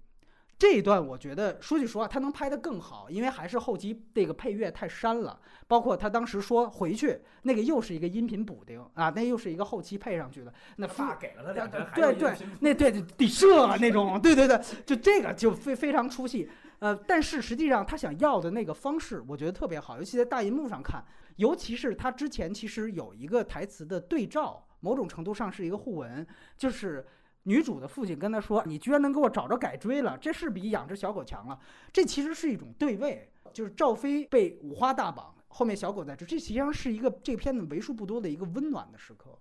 [0.55, 5.37] 这一段我觉得说句实话，他能拍得更好，因为还是后期这个配乐太删了。
[5.67, 10.53] 包括他当时说回去那个又是一个音频补丁啊，那又是一个后期配上去的。
[10.77, 16.49] 那发给了他两个，对对，那对得射那种，对对对，就这个就非非常出戏。
[16.83, 21.01] 呃，但是实际上他想要的那个方式，我觉得特别好，尤其在大银幕上看，
[21.37, 26.27] 尤其是他之前其实有一个台词的对照，某种程度上是一个互文，
[26.57, 27.05] 就是。
[27.45, 31.59] 女主的父亲跟她说：“你居然能给我找着改锥了，这是比养只小狗强了。”
[31.91, 39.37] 这其实是一种对位，就是赵飞被五花大绑，后面小狗在追，这实际上是一个这片子为数不多的一个温暖的时刻。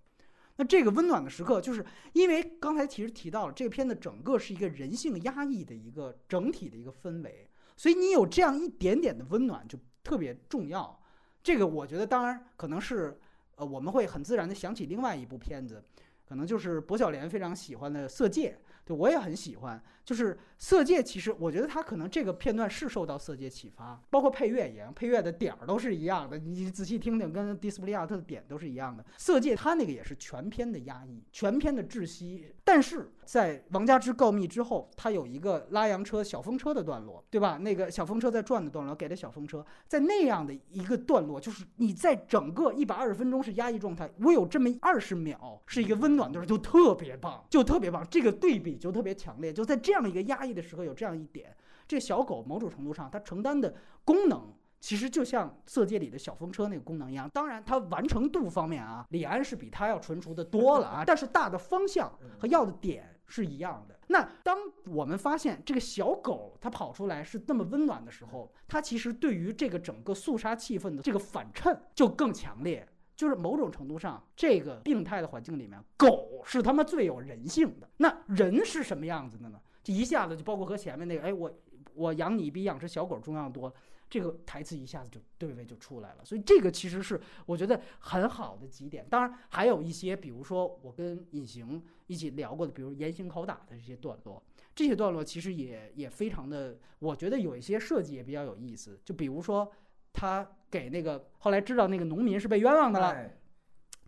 [0.64, 11.00] 这个温暖的时刻，就是因为刚才其实提到了，这片子整个是一个人性压抑的一个整体的一个氛围，所以你有这样一点点的温暖就特别重要。
[11.42, 13.18] 这个我觉得当然可能是，
[13.56, 15.84] 呃，我们会很自然的想起另外一部片子。
[16.24, 19.82] 可可能就是薄晓莲非常喜欢的《色戒》，对我也很喜欢。
[20.04, 26.38] 就是《色戒》，其实我觉得他可能这个片段是受到《色戒》启发，包括配乐一样，配乐的点儿都是一样的。
[26.38, 29.02] 你仔细听听，跟迪斯普利亚特的点都是一样的。
[29.16, 32.52] 《色戒》他那个也是全篇的压抑，全篇的窒息。
[32.64, 37.58] 但是在王家之告密之后，他有一个拉洋车、小风车的段落，对吧？
[37.58, 48.04] 那个小风车在转的段落，给了小风车，在那样的一个段落，就是你在整个一百二十分钟是压抑状态，我有这么二十秒是一个温暖段，就特别棒，就特别棒。
[48.10, 49.91] 这个对比就特别强烈，就在这。
[49.92, 51.54] 这样的一个压抑的时候，有这样一点，
[51.86, 53.74] 这小狗某种程度上它承担的
[54.06, 54.50] 功能，
[54.80, 57.28] 其实就像《色戒》里的小风车那个功能一样。
[57.28, 61.04] 当然，它完成度方面啊，李安是比它要纯熟的多了啊。
[61.06, 64.00] 但是大的方向和要的点是一样的。
[64.06, 64.56] 那当
[64.86, 72.88] 我们发现这个小狗它跑出来是那么温暖的时候，它其实对于这个整个肃杀气氛的这个反衬就更强烈。
[73.14, 77.86] 就是某种程度上，这个病态的环境里面，狗是他妈最有人性的。
[77.98, 79.60] 那人是什么样子的呢？
[79.82, 81.52] 这一下子就包括和前面那个，哎，我
[81.94, 83.74] 我养你比养只小狗重要多了，
[84.08, 86.24] 这个台词一下子就对位就出来了。
[86.24, 89.04] 所以这个其实是我觉得很好的几点。
[89.10, 94.42] 当然还有一些，比如说我跟隐形一起聊过的，比如严刑拷打的这些段落，
[94.74, 99.00] 这些段落其实也也非常的，我觉得有一些设计也比较有意思。
[99.04, 99.70] 就比如说
[100.12, 103.30] 他给那个后来知道那个农民是被冤枉的了，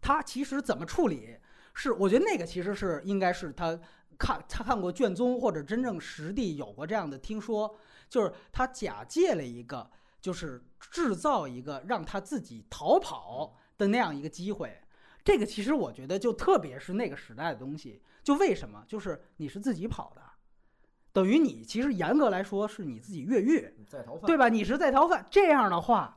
[0.00, 1.36] 他其实怎么处理？
[1.76, 3.76] 是我觉得那个其实是应该是他。
[4.18, 7.76] 看他看过卷宗或者真正实地有过这样的听说，
[8.08, 14.80] 就是他假借了一个，就是制造一个让他自己逃跑的那样一个机会。
[15.24, 18.02] 这个其实我觉得就特别是那个时代的东西。
[18.22, 18.82] 就为什么？
[18.86, 20.22] 就是你是自己跑的，
[21.12, 23.70] 等于你其实严格来说是你自己越狱，
[24.24, 24.48] 对吧？
[24.48, 25.26] 你是在逃犯。
[25.30, 26.16] 这样的话，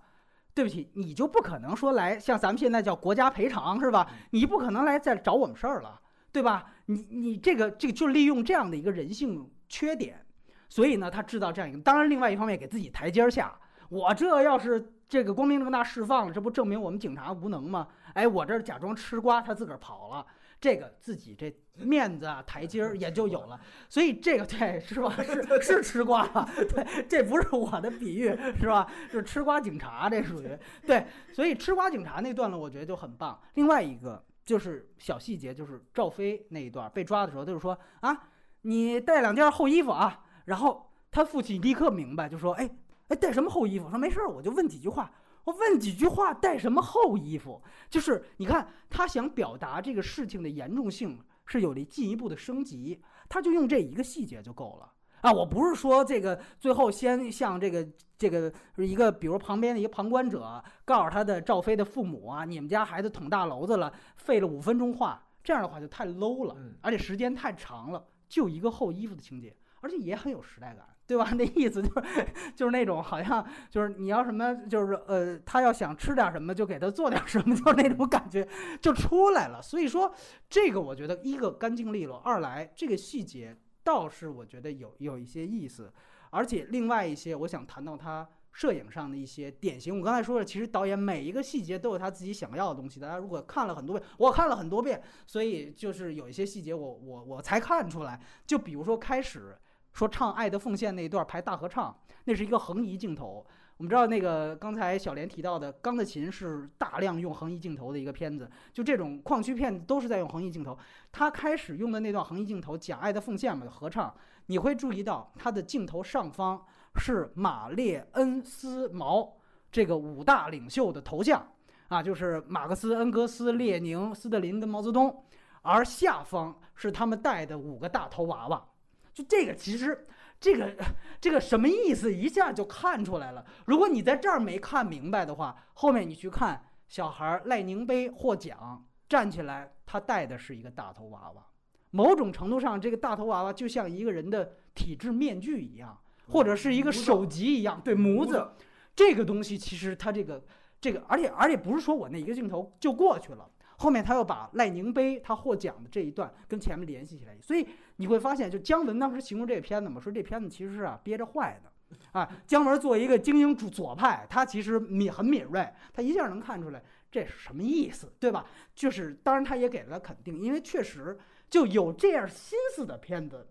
[0.54, 4.10] 对不起，你就不可能说来像咱们现在叫国家赔偿是吧？
[4.32, 6.02] 你不可能来再找我们事儿了。
[6.30, 6.72] 对吧？
[6.88, 10.26] 你你这个这个就利用这样的一个人性缺点，
[10.68, 11.80] 所以呢，他制造这样一个。
[11.80, 13.54] 当然，另外一方面给自己台阶下。
[13.90, 17.88] 我这要是这个光明正大释放了，这不证明我们警察无能吗？
[18.14, 20.26] 哎，我这假装吃瓜，他自个儿跑了，
[20.60, 23.60] 这个自己这面子啊台阶儿也就有了。
[23.88, 25.14] 所以这个对是吧？
[25.24, 26.50] 是 是吃瓜了。
[26.56, 28.28] 对，这不是我的比喻
[28.60, 28.90] 是吧？
[29.10, 30.50] 是吃瓜警察，这属于
[30.86, 31.06] 对。
[31.34, 33.38] 所以吃瓜警察那段呢，我觉得就很棒。
[33.56, 34.24] 另外一个。
[34.48, 38.30] 就是小细节，就是赵飞那一段被抓的时候，他就说啊，
[38.62, 40.24] 你带两件厚衣服啊。
[40.46, 42.70] 然后他父亲立刻明白，就说，哎
[43.10, 43.90] 哎，带什么厚衣服？
[43.90, 45.12] 说没事儿，我就问几句话。
[45.44, 47.62] 我问几句话，带什么厚衣服？
[47.90, 54.90] 就是你看他想表达这个事情的严重性是有了进一步的升级，他就用这一个细节就够了。
[55.28, 57.86] 啊，我不是说这个最后先向这个
[58.18, 71.30] 这个一个，比如旁边的一个旁观者告诉他的赵飞的父母啊，你们家孩子捅大娄子了，费了五分钟话，这样的话就太 low 了，而且时间太长了，就一个厚衣服的情节，而且也很有时代感，对吧？
[71.36, 78.48] 那意思就是就是那种好像就是你要什么，就是呃，他要想吃点什么就给他做点什么，就是那种感觉
[78.82, 79.62] 就出来了。
[79.62, 80.10] 所以说
[80.50, 83.58] 这个我觉得一个干净利落，二来这个细节。
[83.88, 85.90] 倒是我觉得有有一些意思，
[86.30, 89.98] 而且另外一些，我想谈到他摄影上的一些典型。
[89.98, 93.00] 我刚才说了，其实导演每一个细节都有他自己想要的东西。
[93.00, 98.20] 大家如果看了很多遍，我看了很多遍，所以就是有一些细节，我我我才看出来。
[98.46, 99.58] 就比如说开始
[99.94, 103.48] 说唱《爱的奉献》那一段排大合唱，那是一个横移镜头。
[103.78, 110.76] 我们知道那个刚才小莲提到的《钢的琴》是大量用横移镜头的一个片子，就这种矿区片子都是在用横移镜头。
[111.12, 114.12] 他开始用的那段横移镜头讲《爱的奉献》嘛合唱，
[114.48, 116.60] 你会注意到他的镜头上方
[116.96, 119.32] 是马列恩斯毛
[119.72, 121.48] 这个五大领袖的头像
[121.88, 125.24] 啊，就是马克思、恩格斯、列宁、斯大林跟毛泽东，
[125.62, 128.66] 而下方是他们带的五个大头娃娃。
[129.14, 130.08] 就这个其实。
[130.40, 130.76] 这个
[131.20, 132.14] 这个什么意思？
[132.14, 133.46] 一下就看出来了。
[133.66, 141.44] 如果你在这儿没看明白的话，后面你去看小孩赖宁杯获奖站起来，他戴的是一个大头娃娃。
[141.92, 145.98] 某种程度上，这个大头娃娃就像一个人的体质面具一样，
[146.30, 147.82] 或者是一个手级一样。
[147.84, 148.52] 对，模子
[148.96, 150.44] 这个东西，其实它这个
[150.80, 153.50] 这个，而且而且不是说我那一个镜头就过去了。
[153.80, 157.66] 后面他又把赖宁杯他获奖的这一段跟前面联系起来，所以
[157.98, 168.46] 你会发现，就姜文当时形容这片子嘛，说这片子其实是啊憋着坏的，啊，姜文作为一个精英主左派，他其实敏很敏锐，他一下能看出来这是什么意思，对吧？
[168.74, 171.18] 就是当然他也给了肯定，因为确实
[171.50, 173.48] 就有这样心思的片子，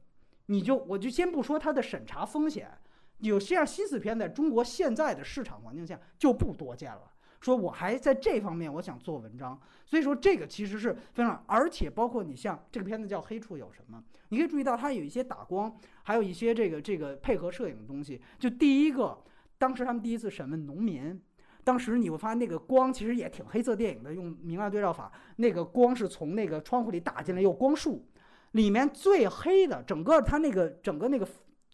[0.47, 2.71] 你就我就先不说它的审查风险，
[3.19, 7.11] 有这样心思片在中国现在的市场环境下就不多见了。
[7.41, 13.99] 说我还在这方面我想做文章，所以说这个其实是非常，而且包括你像这个片子叫《黑处有什么》，
[14.31, 18.21] 你可以注意到它有一些打光，还有一些这个这个配合摄影的东西。
[18.39, 19.17] 就第一个，
[19.59, 21.21] 当时他们第一次审问农民，
[21.63, 28.05] 当时你会发现那个光其实也挺黑色电影的，用明暗对照法，那个光是从那个窗户里打进来，有光束，
[28.53, 31.29] 里面最黑的整个它那个整个那个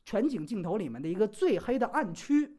[0.05, 2.59] 全景镜头里面的一个最黑的暗区，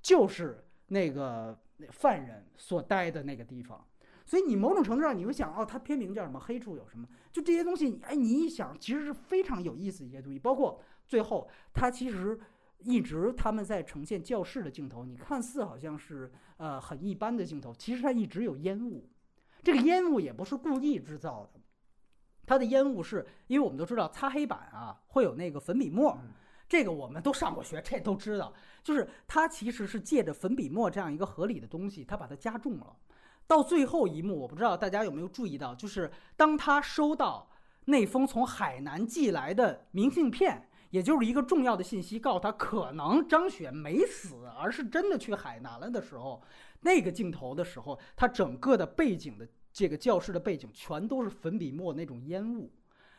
[0.00, 1.58] 就是那个。
[1.90, 3.86] 犯人所待的那个地方，
[4.24, 6.40] 所以你某种程度上你会想，哦，它片名叫什么？
[6.40, 7.06] 黑处有什么？
[7.30, 10.38] 就这些东西，哎，你一想，其实是非常有意思一些东西。
[10.38, 12.38] 包括最后，它其实
[12.78, 19.08] 一直他们在呈现教室的镜头，你看似好像是呃很一般的镜头，其实它一直有烟雾。
[19.62, 21.60] 这个烟雾也不是故意制造的，
[22.46, 26.18] 它的烟雾是因为我们都知道擦黑板啊会有那个粉笔墨。
[26.68, 28.52] 这个我们都上过学，这都知道。
[28.82, 32.96] 就是他其实是借着粉笔墨这样一个合理的东西，他把它加重了。
[33.46, 37.48] 到最后一幕，我不知道大家有没有注意到，就是当他收到
[37.84, 46.42] 那封从海南寄来的明信片，也就是一个重要的信息，告诉他可能张雪没死，而是真的去海南了的时候，
[46.80, 52.70] 那个镜头的时候，他整个的背景的这个教室的背景全都是粉笔墨那种烟雾。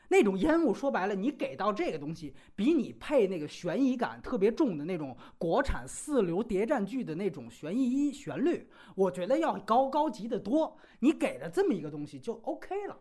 [0.09, 10.77] 那种烟雾，说白了，你给到这个东西，比你配那个悬疑感特别重的那种国产四流谍战剧的那种悬疑旋律，我觉得要高高级的多。
[10.99, 12.97] 你给了这么一个东西就 OK 了。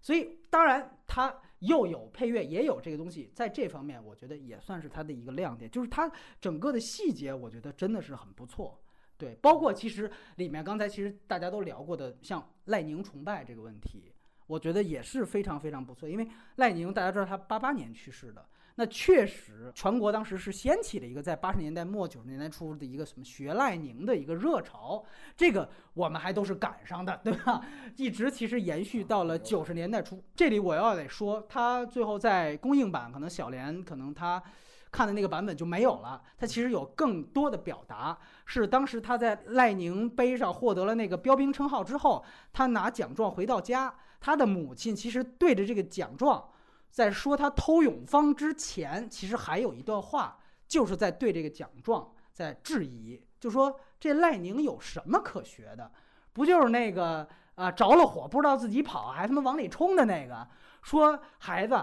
[0.00, 8.78] 所以，当然它又有配乐，也有这个东西，在这方面，我觉得也算是它的一个亮点，就是它整个的细节，我觉得真的是很不错。
[9.16, 14.12] 对，包括其实里面刚才其实大家都聊过的，像赖宁崇拜这个问题。
[14.46, 18.44] 我觉得也是非常非常不错，因为赖宁大家知道他八八年去世的，
[18.74, 25.02] 那确实全国当时是掀起了一个在八十年代末九十年代初的一个什么学赖宁的一个热潮，
[25.36, 27.64] 这个我们还都是赶上的，对吧？
[27.96, 30.22] 一直其实延续到了九十年代初。
[30.36, 34.42] 这里我要得说，他最后在公映版，可能小莲可能他
[34.90, 42.22] 看的那个版本就没有了，他其实有更多的表达，是当时他在赖宁碑上获得了那个标兵称号之后，
[42.52, 43.94] 他拿奖状回到家。
[44.24, 46.48] 他的母亲其实对着这个奖状，
[46.90, 55.92] 在说他偷永芳之前，其实还有一段话，就是在对这个奖状在质疑，就说这赖宁有什么可学的？
[56.32, 60.48] 不就是那个啊着了火不知道自己跑，还他妈往里冲的那个？
[60.80, 61.78] 说孩子，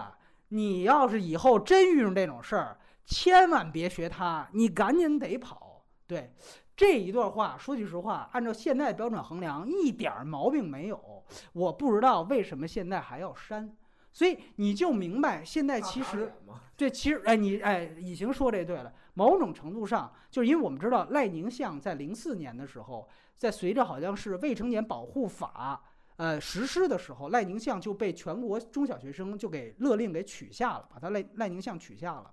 [0.48, 5.84] 你要是以后真遇上这种事儿，千万别学他，你赶紧得跑。
[6.08, 6.34] 对。
[6.82, 11.22] 这一段话，说句实话，按照现在标准衡量，一点毛病没有。
[11.52, 13.72] 我不知道为什么现在还要删，
[14.10, 16.34] 所以你就明白，现在其实，
[16.76, 18.92] 这其实，哎，你哎，已经说这对了。
[19.14, 25.80] 某种程度上，就是因为我们知道赖宁像在零四年的时候，在随着好像是未成年保护法
[26.16, 32.28] 呃实施的时候，赖宁像就被全国中小学生就给勒令给取下了，把他赖赖宁像取下了。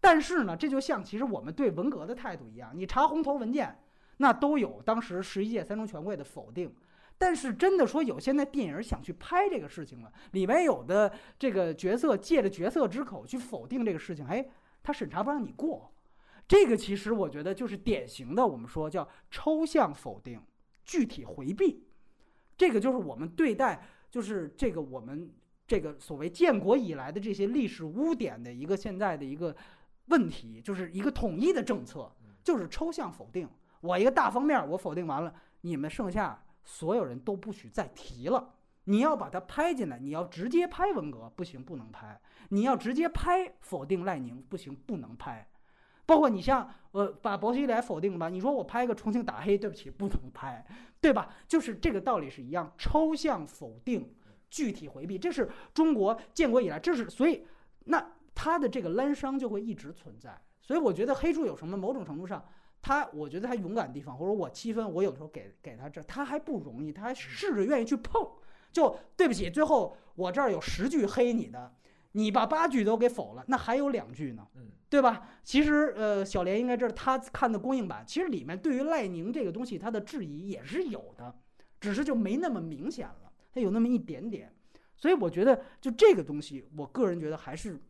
[0.00, 3.78] 但是呢，这就像其实我们对文革的态度一样，你查红头文件，
[4.22, 6.72] 那都有当时十一届三中全会的否定。
[7.18, 14.48] 但是真的说有现在电影想去拍这个事情了，里面有的这个角色借着角色之口去否定这个事情，哎，
[14.82, 15.92] 他审查不让你过。
[16.46, 20.40] 这个其实我觉得就是典型的我们说叫抽象否定，
[20.84, 21.84] 具体回避。
[22.56, 25.30] 这个就是我们对待就是这个我们
[25.66, 29.54] 这个所谓建国以来的这些历史污点的一个现在的一个。
[30.06, 32.12] 问题就是一个统一的政策，
[32.42, 33.48] 就是抽象否定。
[33.82, 38.54] 我一个大方面我否定完了，你们剩下所有人都不许再提了。
[38.84, 42.18] 你要把它拍进来，你要直接拍文革不行，不能拍；
[42.48, 45.46] 你要直接拍否定赖宁不行，不能拍。
[46.06, 50.64] 包括你像呃把薄熙来否定吧，你说我拍个重庆打黑，对不起，不能拍，
[51.00, 51.34] 对吧？
[51.46, 54.14] 就是这个道理是一样，抽象否定，
[54.48, 57.46] 具体回避，这是中国建国以来，这是所以
[57.84, 58.12] 那。
[58.34, 61.76] 他的这个滥觞就会一直存在，所以我觉得黑处有什么？
[61.76, 62.42] 某种程度上，
[62.82, 68.28] 他我觉得他勇敢的地方，或者我七分，我有时候给给他这，他还不容易，他还试着愿意去碰。
[68.72, 71.74] 就对不起，最后我这儿有十句黑你的，
[72.12, 74.46] 你把八句都给否了，那还有两句呢，
[74.88, 75.28] 对吧？
[75.44, 81.34] 其实呃，小莲应该知道，他看的公映版，其实里面对于赖宁这个东西，他的质疑也是有的，
[81.78, 84.52] 只是就没那么明显了，他有那么一点点。
[84.96, 87.80] 所以我觉得，就这个东西，我个人觉得还是。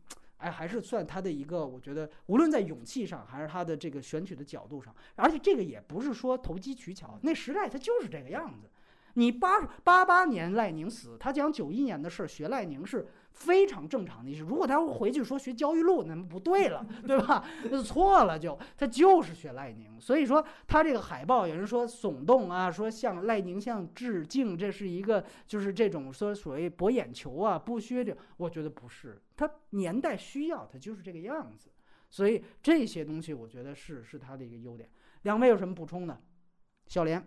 [0.43, 8.69] 哎，还是算他的一个，我觉得无论在勇气上，还是他的这个选取的角度上，而且这个也不是说投机取巧，那时代他就是这个样子。
[9.15, 14.41] 你八八八年赖宁死，他讲九一年的事儿，学赖宁是非常正常的一事。
[14.41, 17.45] 如果他回去说学焦裕禄，那不对了，对吧？
[17.69, 20.01] 那错了，就他就是学赖宁。
[20.01, 31.69] 所以说他这个海报有人说耸动啊，说向赖宁向致敬，这是一个就是这种说所谓博眼球啊，剥削这，我觉得不是，他年代需要，它就是这个样子。
[32.09, 34.89] 所以这些东西我觉得是是它的一个优点。
[35.23, 36.19] 两位有什么补充呢？
[36.87, 37.25] 小莲。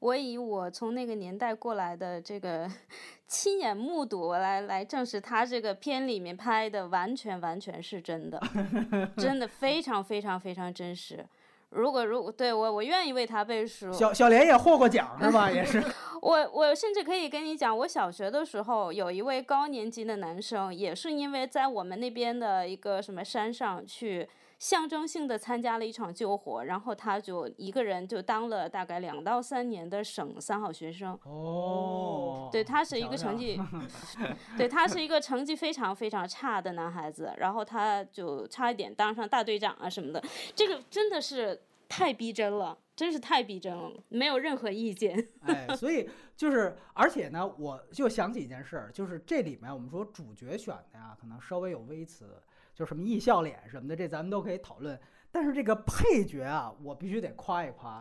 [0.00, 2.70] 我以我从那个年代过来的这个
[3.26, 8.40] 亲眼目睹来来证实，他这个片里面拍的完全完全是真的，
[9.18, 11.26] 真的非常非常非常真实。
[11.70, 13.92] 如果如果对我我愿意为他背书。
[13.92, 15.50] 小小莲也获过奖是吧？
[15.52, 15.82] 也是。
[16.20, 24.28] 我我甚至可以跟你讲，我小学的时候有一位高年级的男生，也是因为在我们那边的一个什么山上去。
[24.58, 31.16] 象征性的参加了一场救火，然后他就一个人就当了大概两到三年的省三好学生。
[31.22, 33.60] 哦，对他是一个成绩，
[34.58, 40.20] 对他是一个成绩非常非常差的男孩子，然后他就差一点当上大队长啊什么的。
[40.56, 45.28] 这个真的是太逼真了，真是太逼真了，没有任何意见。
[45.42, 52.42] 哎，所以就是，而且呢，我就想起一件事儿，就是这里面我们说主角选的呀，可能稍微有微词。
[52.78, 54.96] 就什么艺笑脸什么的，这咱们都可以讨论。
[55.32, 58.00] 但是这个配角啊，我必须得夸一夸。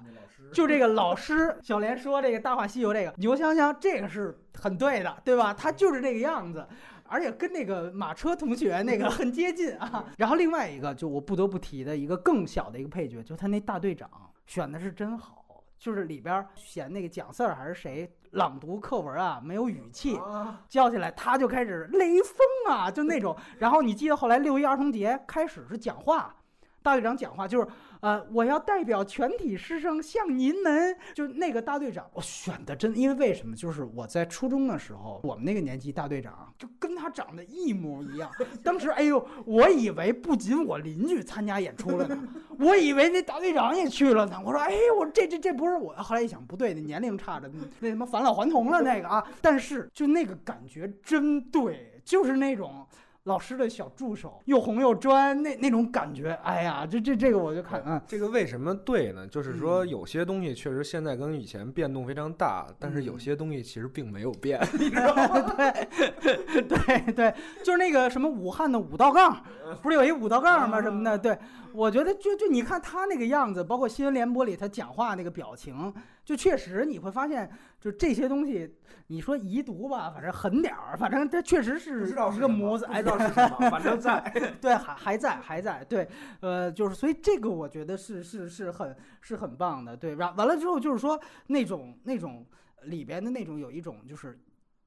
[0.53, 5.51] 就这个老师，小莲说这个《大话西游》这个牛香香，这个是很对的，对吧？
[5.51, 6.63] 他就是这个样子，
[7.05, 10.05] 而且跟那个马车同学那个很接近啊。
[10.19, 14.07] 然后另外一个，就我不得不提的一个更小的一个配角，就他那大队长
[14.45, 15.43] 选的是真好。
[15.77, 20.19] 就是里边嫌那个蒋四儿还是谁朗读课文啊没有语气，
[20.67, 23.35] 叫起来他就开始雷锋啊，就那种。
[23.59, 26.35] 然后你记得后来六一儿童节开始是讲话，
[26.81, 27.67] 大队长讲话就是。
[28.01, 33.55] 呃，我要代表全体师生向您们，就那个大队长，我选的真，因为为什么？
[33.55, 38.29] 就是我在初中的时候，我们那个年级大队长就跟他长得一模一样。
[38.63, 42.17] 当时，哎呦，我以为不仅我邻居参加演出了呢，
[42.59, 44.39] 我以为那大队长也去了呢。
[44.45, 45.93] 我说，哎，我这这这不是我。
[45.95, 47.49] 后来一想，不对，那年龄差着，
[47.79, 49.23] 那什么返老还童了那个啊。
[49.41, 52.85] 但是就那个感觉真对，就是那种。
[53.27, 59.27] 老师的小助手又红又专，那那种感觉，哎呀，这这这个我就看，嗯，这个为什么对呢？
[59.27, 65.53] 就是说有些东西确实现在跟以前变动非常大，但是有些东西其实并没有变，你知道吗？
[66.21, 67.33] 对对对，
[67.63, 69.43] 就是那个什么武汉的五道杠，
[69.81, 70.81] 不是有一五道杠吗？
[70.81, 71.37] 什么的，对。
[71.77, 75.93] 我觉得就就你看他那个样子，包括新闻联播里他讲话那个表情，
[76.25, 77.47] 就确实你会发现，
[77.79, 78.75] 就这些东西，
[79.05, 84.19] 你说遗毒吧，反正狠点儿，反正他确实是一个模子，哎，知道是什么，反正在，
[84.59, 86.09] 对，还还在还在，对，
[86.39, 92.43] 呃，就是所以这个我觉得是是是很是很棒的，对，完完了之后就是说那种那种
[92.85, 94.35] 里边的那种有一种就是，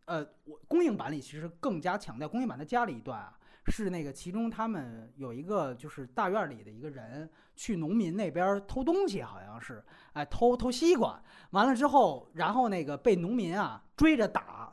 [0.07, 3.35] 呃，我公映版里其实更加强调，公映版他加了一段啊。
[3.71, 9.83] 是那个，其中他们有一个就是大院里的一个人去农民那边偷东西，好像是，
[10.13, 14.73] 哎，偷偷西瓜，完了之后，然后那个被农民啊追着打，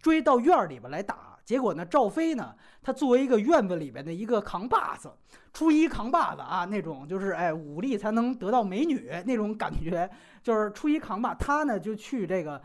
[0.00, 5.12] 追到院里边来打，结果呢，赵飞呢，他作为一个院子里边的一个扛把子，
[5.52, 10.10] 初一扛把子啊，那种就是哎武力才能得到美女那种感觉，
[10.42, 12.60] 就是初一扛把，他呢就去这个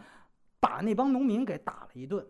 [0.59, 2.25] 把那帮农民给打了一顿。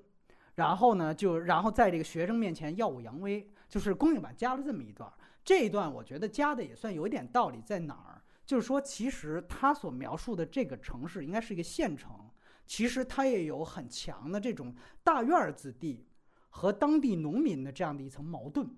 [0.56, 5.12] 然后呢，就然后在这个学生面前耀武扬威，就是公映版加了这么一段。
[5.44, 8.22] 这一段我觉得加的也算有一点道理，在哪儿？
[8.46, 12.12] 就是说，其实他所描述的这个城市应该是一个县城，
[12.66, 16.06] 其实它也有很强的这种大院子弟
[16.50, 18.70] 和当地农民的这样的一层矛盾。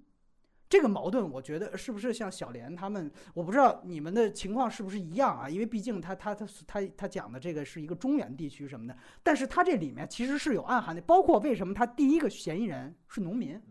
[0.67, 3.11] 这个矛盾，我觉得是不是像小莲他们？
[3.33, 5.49] 我不知道你们的情况是不是一样啊？
[5.49, 13.61] 因为毕竟他他他他他讲的这个是一个中原地区什么的，但是他这里面其实是有暗含的，包括为什么他第一个嫌疑人是农民，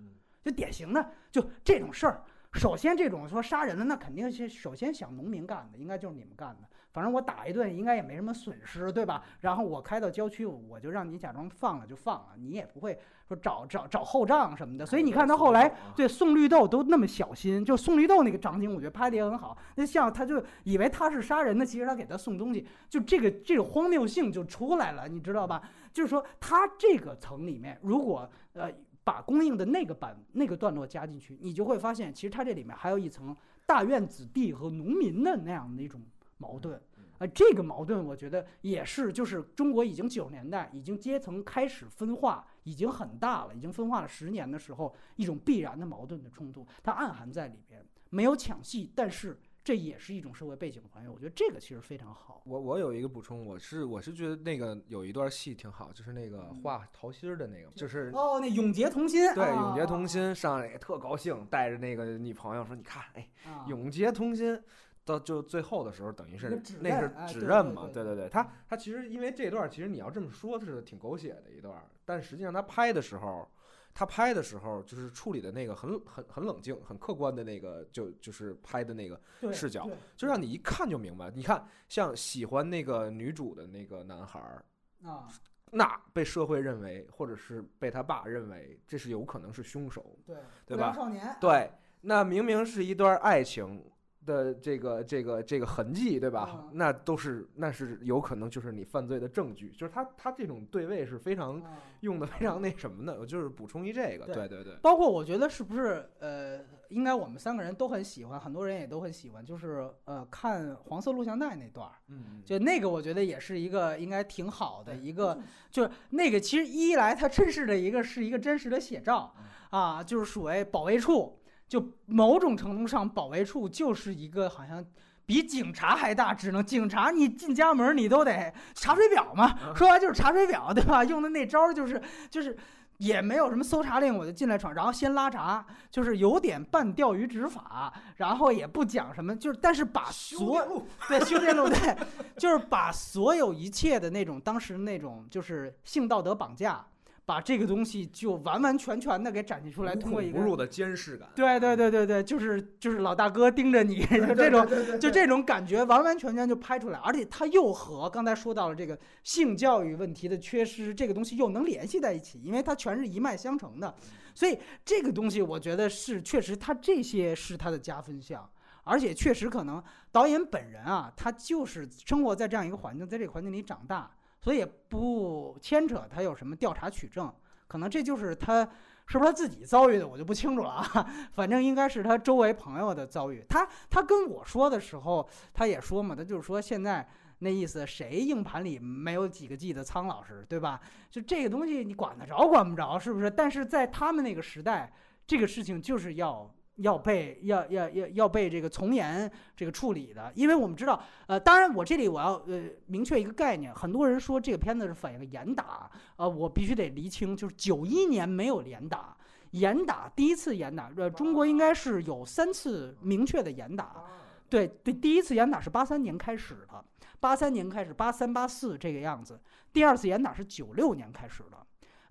[0.43, 2.25] 就典型的就这种事儿。
[2.53, 6.69] 首先，这种说杀人的，那肯定是首先想农民干的，应该就是你们干的。
[6.95, 9.25] 反正我打一顿应该也没什么损失，对吧？
[9.41, 12.97] 然后我开到郊区，我就让你假装放了就放了，你也不会
[13.27, 14.87] 说找找找后账什么的。
[14.87, 19.59] 所以你看他后来对送绿豆都那么小心，就送绿豆那个场景，我觉得拍的也很好。
[19.75, 25.61] 那像他就以为他是杀人的，其实他给他送东西，就这个这个荒谬性就出来了，你知道吧？
[25.93, 28.71] 就是说他这个层里面，如果呃
[29.03, 36.01] 把供应的那个版那个段落加进去，你就会发现，其实他这里面还有一层大院子弟和农民的那样的一种。
[36.39, 36.81] 矛盾，
[37.19, 51.11] 呃，这个矛盾我觉得也是，就是中国已经九十年代已经阶层开始分化，已经很大了，已经分化了十年的时候，一种必然的矛盾的冲突，它暗含在里边，没有抢戏，但是这也是一种社会背景还原。
[51.11, 52.43] 我觉得这个其实非常好。
[52.45, 64.61] 我我有一个补充，我是我是觉得那个有一段戏挺好，就是那个画桃心儿的那个，就是哦，那永结同心，对，啊永结同心上来特高兴，带着那个女朋友说：“你看，哎，啊永结同心。”
[65.05, 73.47] 到就最后的时候，等于是那是指认嘛，对对对对，他他其实因为这段，其实你要这么说，是挺狗血的一段，但实际上他拍的时候，
[73.93, 79.21] 他拍的时候就是处理的那个很很很冷静、很客观的那个，就就是拍的那个
[79.53, 81.31] 视角就让你一看就明白。
[81.31, 84.65] 你看，像喜欢那个女主的那个男孩儿，
[85.05, 85.29] 啊，
[85.71, 90.95] 那被社会认为，或者是被他爸认为，这是有可能是凶手，对对吧？
[90.95, 91.71] 少年，对，
[92.01, 93.85] 那明明是一段爱情
[94.25, 96.49] 的这个这个这个痕迹，对吧？
[96.53, 96.71] 嗯。
[96.73, 115.39] 那都是那是有可能就是你犯罪的证据，就是他他这种对位是非常啊 用的非常那什么的，我就是补充一这个，对对对对，包括我觉得是不是呃，应该我们三个人都很喜欢，很多人也都很喜欢，就是呃看黄色录像带那段儿，嗯就那个我觉得也是一个应该挺好的一个，
[115.71, 119.35] 就是那个其实一来它真实的一个是一个真实的写照
[119.71, 121.39] 啊，就是属于保卫处，
[121.75, 124.85] 就某种程度上保卫处就是一个好像。
[125.27, 131.03] 比警察还大，只能警察你进家门你都得查水表嘛，说白就是查水表，对吧？
[131.03, 131.99] 用的那招儿就是
[132.29, 132.55] 就是
[132.99, 141.97] 也没有什么搜查令，我就进来闯，然后先拉闸，就是有点半钓鱼执法，然后也不讲什么，就是但是把所有对修电路对，
[142.37, 146.85] 就是把所有一切的那种当时那种就是性道德绑架，
[147.27, 150.33] 把这个东西就完完全全的给展现出来，无通过一个。
[150.33, 154.67] 孔不入的监视感，对对对对对，就是就是老大哥盯着你，就 这种
[155.01, 163.95] 就这种感觉，完完全全就拍出来，而且它又和刚才说到了这个性教育问题的缺失这个东西又能联系在一起，因为它全是一脉相承的，
[164.35, 168.47] 所以这个东西我觉得是确实，它这些是它的加分项，
[168.83, 169.83] 而且确实可能
[170.13, 174.11] 导演本人啊，他就是生活在这样一个环境，在这个环境里长大，
[174.45, 177.35] 所以也不牵扯他有什么调查取证，
[177.67, 178.69] 可能这就是他。
[179.07, 181.07] 是不是他自己遭遇的，我就不清楚了啊。
[181.37, 183.45] 反正应该是他周围朋友的遭遇。
[183.51, 187.07] 他他跟我说的时候，他也说嘛，他就是说现在
[187.41, 190.81] 那意思，谁硬盘里没有几个 G 的苍老师，对吧？
[191.11, 193.31] 就这个东西你管得着管不着，是不是？
[193.31, 194.91] 但是在他们那个时代，
[195.27, 196.51] 这个事情就是要。
[196.77, 209.17] 要被要要要要被这个从严这个处理的，因为我们知道，呃，当然我这里我要呃明确一个概念，很多人说这个片子是反映严打，呃，我必须得厘清，就是九一年没有严打，
[209.53, 214.05] 严打第一次严打，呃，中国应该是有三次明确的严打，
[214.49, 216.85] 对对，第一次严打是八三年开始的，
[217.21, 219.39] 八三年开始，八三八四这个样子，
[219.73, 221.64] 第二次严打是九六年开始的。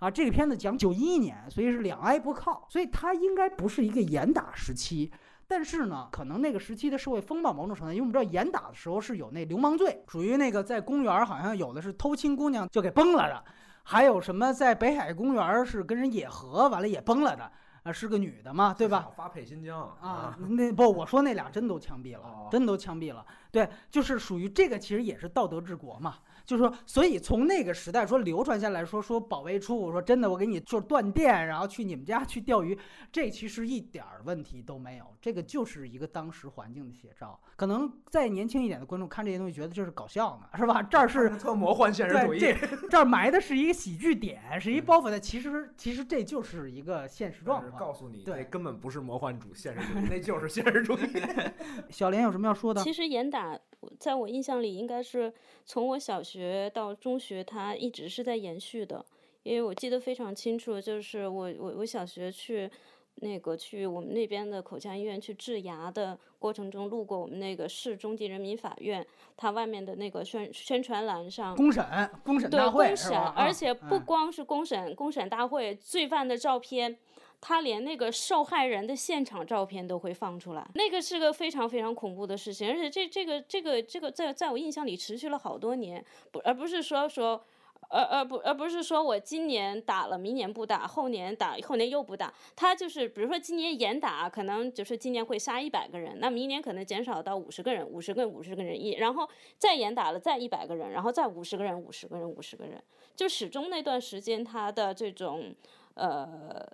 [0.03, 5.09] 啊，这个片子讲九一年，所以是两挨不靠，所以它应该不是一个严打时期。
[5.47, 13.41] 但是呢，可能那个时期的社会风暴某种程度，因为我们知道严打的时候是有那流氓罪，属于那个在公园好像有的是偷亲姑娘就给崩了的，
[13.83, 17.49] 还有什么在北海公园是跟人野合完了也崩了的，
[17.83, 19.07] 啊，是个女的嘛，对吧？
[19.15, 23.25] 发配新疆啊，那不，我说那俩真都枪毙了哦，真都枪毙了。
[23.51, 26.15] 对，就是属于这个，其实也是道德治国嘛。
[26.45, 32.77] 就是说，所以从那个时代说流传下来说说保卫处，说真的，我给你就是断电，然后去你们家去钓鱼，
[33.11, 35.05] 这其实一点儿问题都没有。
[35.21, 37.39] 这个就是一个当时环境的写照。
[37.55, 40.81] 可能再年轻一点的观众看这些东西，觉得这是搞笑呢，是吧？
[40.83, 42.53] 这儿是特魔幻现实主，义，这
[42.89, 45.19] 这儿埋的是一个喜剧点，是一包袱的。
[45.19, 47.79] 其实其实这就是一个现实状况。
[47.79, 50.99] 告诉你，对那根本不是魔幻主现实主义，那就是现实主义。
[51.89, 52.81] 小莲有什么要说的？
[52.81, 53.57] 其实严打
[53.99, 55.33] 在我印象里应该是
[55.65, 56.32] 从我小学
[56.73, 59.05] 到中学，它一直是在延续的。
[59.43, 62.69] 因为我记得非常清楚，就是我我我小学去
[63.15, 69.05] 那个去我们那边的口腔医院去治牙的过程中，路过我们那个市中级人民法院，
[69.35, 71.55] 它外面的那个宣宣传栏上。
[71.57, 71.85] 公审，
[72.23, 76.97] 公审对大会公审，而且不嗯光是公审，公审大会罪犯的照片，
[77.45, 87.43] 他连那个受害人的现场照片都会放出来，那个是个非常非常恐怖的事情，而且这这个这个这个在在我印象里持续了好多年，不而不是说说。
[87.89, 92.33] 而而不而不是说我今年打了，明年不打，后年打，后年又不打。
[92.55, 99.29] 他就是比如说今年严打，可能就是今年会杀一百个人，那明年可能减少到五十个人，五十个五十个人一，然后
[99.59, 102.81] 再严打了再一百个人，然后再五十个人，五十个人，五十个人，
[103.15, 105.53] 就始终那段时间他的这种
[105.93, 106.65] 呃。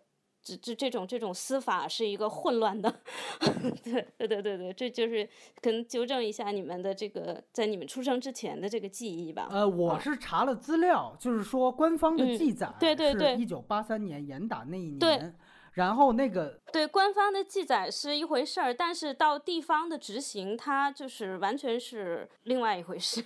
[0.42, 3.02] 这这这种这种司法是一个混乱的，
[3.84, 5.28] 对对对对对，这就是
[5.62, 9.48] 可能纠正一下你们的这个在你们出生之前的这个记忆吧。
[9.52, 15.36] 呃，我是查了资料，就是说官方的嗯记载对对对是一九八三年严打那一对年，
[15.74, 23.24] 然后那个对官方的记载是一回事儿，但是到地方的执行，它就是完全是另外一回事。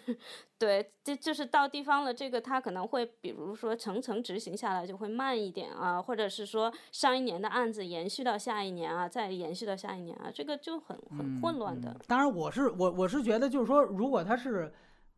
[0.64, 11.96] 对，这就是到地方了，这个它可能会，比如说层层执行下来就会慢一点啊，或者是说上一年的案子延续到下一年啊，再延续到下一年啊，这个就很很混乱的。
[12.08, 14.74] 当然，我是我我是觉得就是说，如果他是。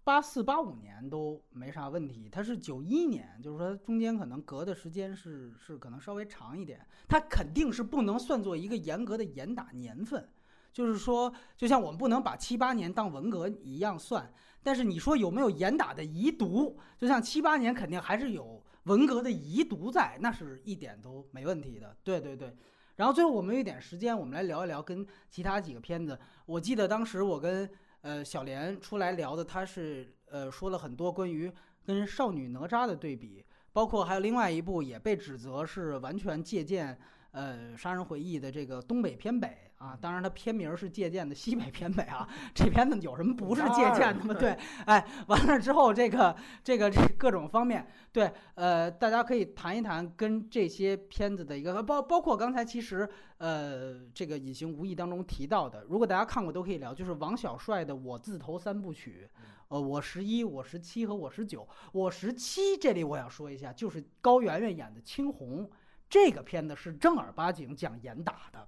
[0.06, 10.30] 八四八五年都没啥问题，他是九一年，就是说中间可能隔的时间是是可能稍微长一点，他肯定是不能算作一个严格的严打年份，
[10.72, 14.32] 就是说，就像我们不能把七八年当文革一样算，
[14.66, 22.52] 但是你说有没有严打的遗毒，就像七八年肯定还是有文革的遗毒在，那是一点都没问题的，对对对。
[22.96, 26.18] 然后最后我们有一点时间，我们来聊一聊跟其他几个片子，
[26.48, 27.70] 我记得当时我跟。
[28.02, 31.52] 呃，小莲出来聊的，他是呃说了很多关于
[31.84, 33.44] 跟《少女哪吒》的对比，
[33.74, 36.96] 包括还有另外一部也被指责是完全借鉴
[37.36, 44.34] 呃《杀人回忆》的这个东北偏北啊，当然它片名是借鉴的西北偏北啊，这片子有什么不是借鉴的吗？
[44.34, 46.34] 对，哎，完了之后这个
[46.64, 53.08] 这个这各种方面，对，呃，大家可以谈一谈跟这些片子的一个包包括刚才其实。
[53.38, 59.30] 呃，这个隐形无意当中提到的，如果大家看过都可以聊，就是王小帅的《我自投三部曲》，
[59.68, 61.68] 呃，我十一、我十七和我十九。
[61.92, 65.70] 我十七这里我想说一下，就是高圆圆演的青红，
[66.10, 68.68] 这个片子是正儿八经讲严打的，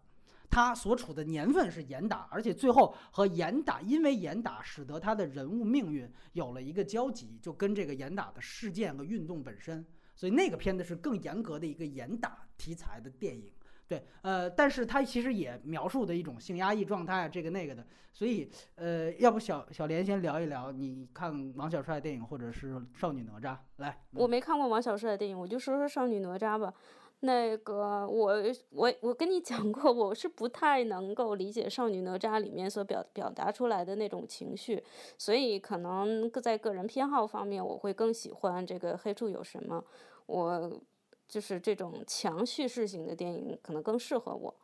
[0.50, 9.86] 他所处的年份是严打，而且最后和严打，因为严打使得他的人物命运有了一个交集，就跟这个严打的事件和运动本身，
[10.16, 13.52] 所以那个片子是更严格的一个严打题材的电影。
[13.88, 26.74] 对，呃，但是他其实也描述的一种性压抑状态，这个那个的，所以，呃，要不小小莲先聊一聊，你看王小帅电影或者是少女哪吒，来，我没看过王小帅的电影，我就说说少女哪吒吧。
[27.22, 28.34] 那个，我
[28.72, 34.84] 我我跟你讲过，我是不太能够理解少女哪吒里面所表表达出来的那种情绪，
[35.18, 39.84] 所以可能在个人偏好方面，我会更喜欢这个黑处有什么，
[40.26, 40.82] 我。
[41.30, 44.56] 就是这种强叙事型的电影可能更适合我，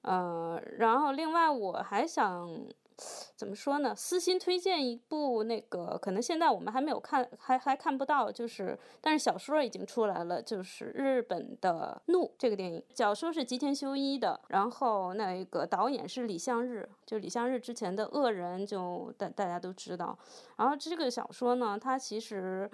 [0.00, 2.48] 呃，然后另外我还想
[3.36, 3.94] 怎么说呢？
[3.94, 20.18] 私心推荐一部那个，可能现在我们还没有看，还还看不到，就是但是小说已经出来了，就是日本的《怒》这个电影，小说是吉田修一的，然后那个导演是李相日，就李相日之前的《恶人》就大大家都知道，
[20.56, 22.70] 然后这个小说呢，它其实。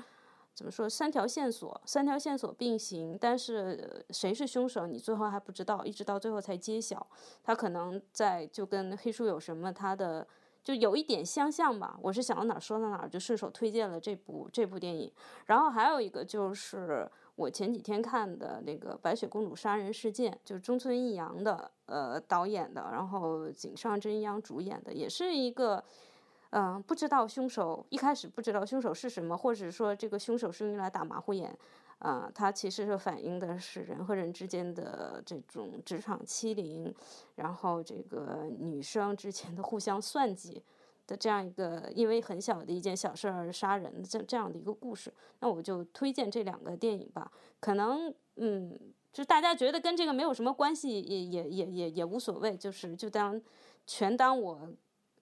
[0.55, 0.89] 怎么说？
[0.89, 7.05] 三条线索，三条线索并行，但是谁是凶手，你最后还不知道，一直到最后才揭晓。
[7.43, 10.25] 他可能在就跟黑书有什么，他的
[10.63, 11.99] 就有一点相像吧。
[12.01, 15.13] 我是想到哪儿说到哪儿，就顺手推荐了这部这部电影。
[15.47, 25.83] 然后还有一个就是我前几天看的那个《白雪公主杀人事件》，就是中村义阳的呃导演的，然后井上真央主演的，也是一个。
[26.57, 31.53] 嗯，不知道凶手一开始不知道凶手是什么，或者说这个凶手是用来打马虎眼，
[31.99, 36.95] 啊，它其实是反映的是人和人之间的这种职场欺凌，
[37.35, 40.63] 然后这个女生之间的互相算计
[41.09, 45.13] 的这样一个因为很小的一件小事而杀人这这样的一个故事。
[45.41, 48.79] 那我就推荐这两个电影吧，可能嗯，
[49.13, 53.43] 就大家觉得跟这个没有什么关系，也也也也也无所谓，就是就当
[53.89, 54.69] 全当我。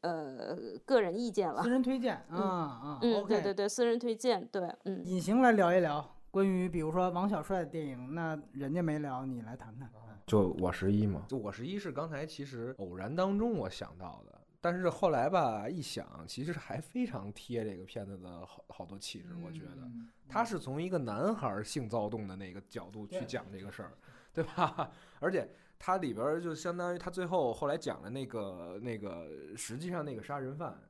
[0.02, 1.62] 呃，个人意见了。
[1.62, 5.04] 私人推荐，啊啊，嗯，对对对，私人推荐，对，嗯。
[5.04, 9.90] 隐形来聊一聊关于，比如说王小帅的电影，那人家没聊，你来谈谈。
[10.26, 19.34] 就我十一嘛，就我十一是刚才其实偶然当中我想到的，但是后来吧一想，其实还非常贴这个片子的好好多气质。
[19.44, 19.88] 我觉得
[20.28, 23.92] 他是从一个男孩性躁动的那个角度去讲这个事儿，
[24.32, 24.90] 对吧？
[25.20, 25.48] 而且。
[25.84, 29.26] 它里边就相当于他最后后来讲的那个那个，
[29.56, 30.80] 实际上那个杀人犯，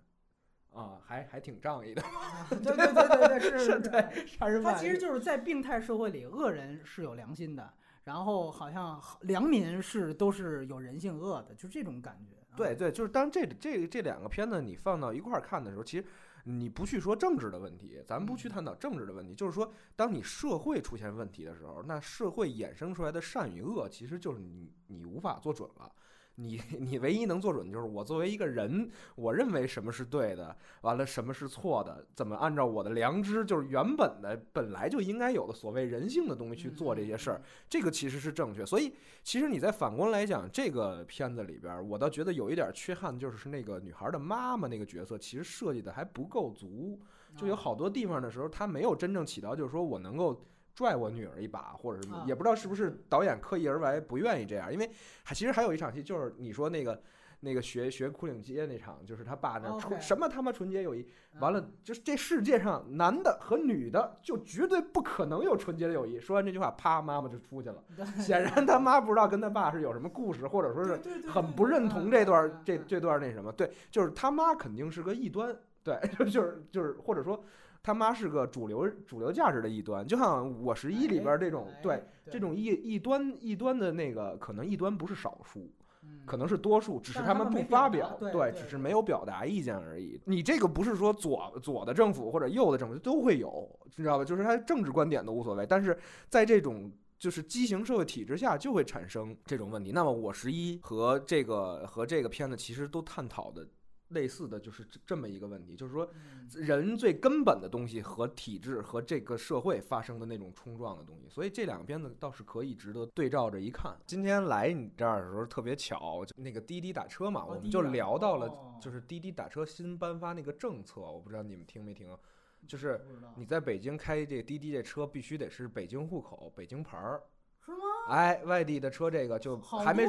[0.70, 2.02] 啊，还还挺仗义的。
[2.50, 4.74] 对对对对对，是 是，对杀人犯。
[4.74, 7.72] 他其实就是在病态社会里，恶人是有良心的，
[8.04, 12.36] 然后好像良民是都是有人性恶的，就这种感觉。
[12.54, 16.04] 对对，就是当这这这两个片子你放到一块儿看的时候，其实。
[16.44, 25.92] 你不去说政治的问题，咱们不去探讨政治的问题，就是说，当你社会出现问题的时候，那社会衍生出来的善与恶，其实就是你你无法做准了。
[26.36, 38.64] 你 你唯一能做准的就是我作为一个人，我认为什么是对的，完了什么是错的，怎么按照我的良知，就是原本的本来就应该有的所谓人性的东西去做这些事儿，这个其实是正确。
[38.64, 46.98] 所以其实你在反观来讲，这个片子里边，我倒觉得有一点缺憾，就是那个女孩的妈妈那个角色，其实设计的还不够足，
[47.36, 50.44] 就有好多地方的时候，她没有真正起到，就是说我能够。
[50.74, 54.72] 拽我女儿一把，或者什么，啊也不知道是不是导演刻意而为，不愿意这样。
[54.72, 54.90] 因为
[55.22, 57.02] 还其实还有一场戏，就是你说那个
[57.40, 61.00] 那个学学苦岭街那场，就是他爸那纯什么他妈纯洁友谊，
[61.34, 66.20] 嗯完了就是这世界上男的和女的就绝对不可能有纯洁的友谊。
[66.20, 67.82] 说完这句话，啪，妈妈就出去了。
[68.18, 70.96] 显然他妈不知道跟他爸是有什么故事，或者说是
[71.28, 77.42] 很不认同这段这这段那什么，对，就是他妈肯定是个异端，对， 就就是就是或者说
[77.82, 85.68] 他妈是个主流主流价值的异端，就像《我十一》里边这种哎对这种异异端异端的那个，可能异端不是少数，
[86.04, 90.20] 嗯可能是多数，只是他们不发表，对对只是没有表达意见而已。
[90.24, 94.24] 你这个不是说左左的政府或者右的政府都会有，你知道吧？
[94.24, 95.98] 就是他政治观点都无所谓，但是
[96.28, 99.90] 在这种就是畸形社会体制下，就会产生这种问题。
[99.92, 103.66] 那么我十一和这个和这个片子其实都探讨的
[104.12, 106.48] 类似的就是这这么一个问题，就是说嗯。
[106.52, 113.96] 人最根本的东西和体制和这个社会发生的那种冲撞的东西，所以这两个片子倒是可以值得对照着一看。
[114.06, 118.78] 今天来你这儿的时候特别巧，就那个滴滴打车嘛，我们就聊到了哦。
[118.82, 122.18] 就是滴滴打车新颁发那个政策，我不知道你们听没听啊，
[122.66, 123.00] 就是
[123.34, 127.22] 你在北京开这滴滴这车必须得是北京户口、北京牌儿，
[127.64, 127.78] 是吗？
[128.08, 130.08] 哎，外地的车这个就还没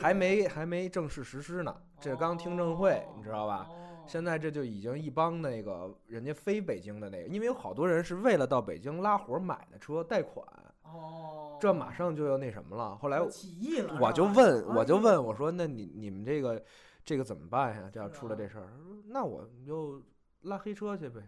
[0.00, 3.66] 还没还没正式实施呢，这刚听证会，你知道吧？
[3.68, 10.46] 哦现在这就已经一帮那个人家非北京的那个，因为有好多人是为了到北京拉活买的车贷款，
[10.84, 12.94] 哦，这马上就要那什么了。
[12.98, 16.62] 后来起义了，我就问，哎我就问我说：“那你你们这个
[17.04, 17.90] 这个怎么办呀？
[17.92, 18.68] 这要出了这事儿，
[19.08, 20.00] 那我就
[20.42, 21.20] 拉黑车去呗，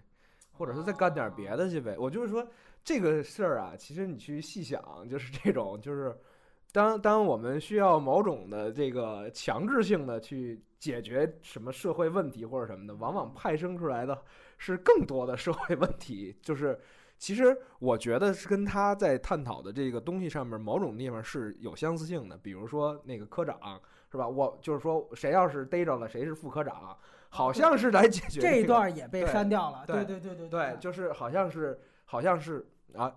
[0.52, 2.46] 或者说再干点别的去呗。”我就是说
[2.88, 6.16] 这个事儿啊，其实你去细想，就是 这种就是。
[6.70, 14.22] 当当我们需要某种的这个强制性的去解决什么社会问题或者什么的，往往派生出来的
[14.58, 16.36] 是更多的社会问题。
[16.42, 16.78] 就是
[17.16, 22.36] 其实我觉得是跟他在探讨的这个东西上面某种地方是有相似性的。
[22.36, 23.80] 比如说那个科长
[24.12, 24.28] 是吧？
[24.28, 26.94] 我就是说谁要是逮着了谁是副科长，
[27.30, 33.14] 好像是来解决、这一个段也被删掉了，对对对对对，就是好像是好像是啊，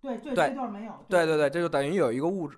[0.00, 0.48] 对对对。
[0.48, 2.56] 这段没有，对对对，这就等于有一个物质，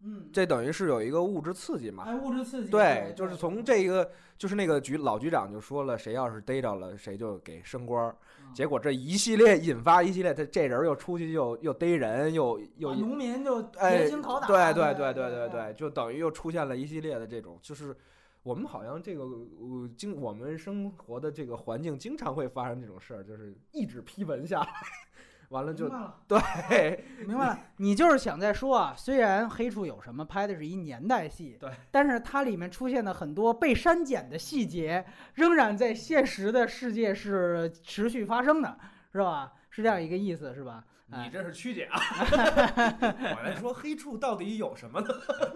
[0.00, 2.04] 嗯，这等于是有一个物质刺激嘛。
[2.04, 8.16] 哎物质刺激，对，就是从这个，就是那个局老局长就说了，谁要是逮着了，谁就给升官儿。
[8.40, 8.52] 嗯。
[8.54, 17.96] 结果这一系列引发一系列，他这人又出去又又逮人，又又把农民就哎，严刑拷打，对对对对对对，就等于又出现了一系列的这种，就是
[18.42, 24.68] 我们好像这个呃经我们生活的这个环境经常会发生这种事儿，就是一纸批文下来，
[25.50, 26.20] 完了就了。
[26.26, 35.04] 对明白了，你就是想在说啊，虽然《黑处有什么》拍的是一年代戏，对，但是它里面出现的很多被删减的细节，
[35.34, 38.76] 仍然在现实的世界是持续发生的，
[39.12, 39.52] 是吧？
[39.70, 40.84] 是这样一个意思，是吧？
[41.12, 42.00] 哎你这是曲解啊！
[43.36, 45.08] 我来说黑处到底有什么呢？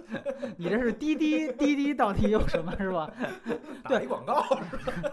[0.59, 3.11] 你这是滴滴滴滴到底有什么，是吧？
[3.85, 5.11] 打一广告是吧？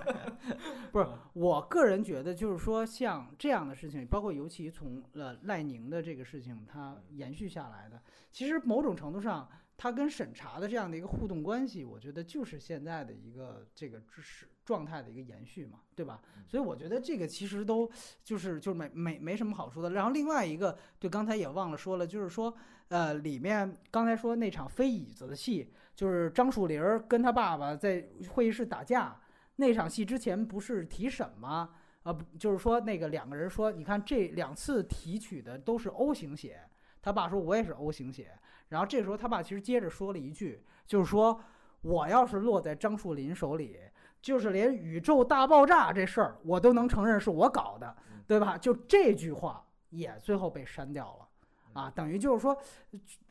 [0.91, 8.02] 不是，我个人觉得就是说，像这样的事情，包括尤其从呃赖宁的这个事情，它延续下来的，
[8.32, 16.22] 其实某种程度上，它跟审查的这样的一个互动关系，我觉得就是现在的一个这个知识状态的一个延续嘛，对吧？
[16.48, 17.90] 所以我觉得这个其实都
[18.23, 19.91] 就是就是没没没什么好说的。
[19.91, 22.53] 然后另外一个，对，刚才也忘了说了，就是说，
[22.90, 29.19] 呃，里面刚才说那场飞椅子的戏，就是张树林儿跟他爸爸在会议室打架。
[29.57, 31.69] 那场戏之前不是提审吗？
[32.03, 36.60] 啊，不，就是说那个两个人说，你看这两次提取的都是 O 型血，
[37.02, 38.31] 他爸说我也是 O 型血，
[38.69, 41.40] 然后这时候他爸其实接着说了一句，就是说
[41.81, 43.77] 我要是落在张树林手里，
[44.24, 47.94] 就是连宇宙大爆炸这事儿我都能承认是我搞的，
[48.26, 48.58] 对吧？
[48.58, 51.28] 就这句话也最后被删掉了。
[51.74, 52.58] 啊，等于就是说，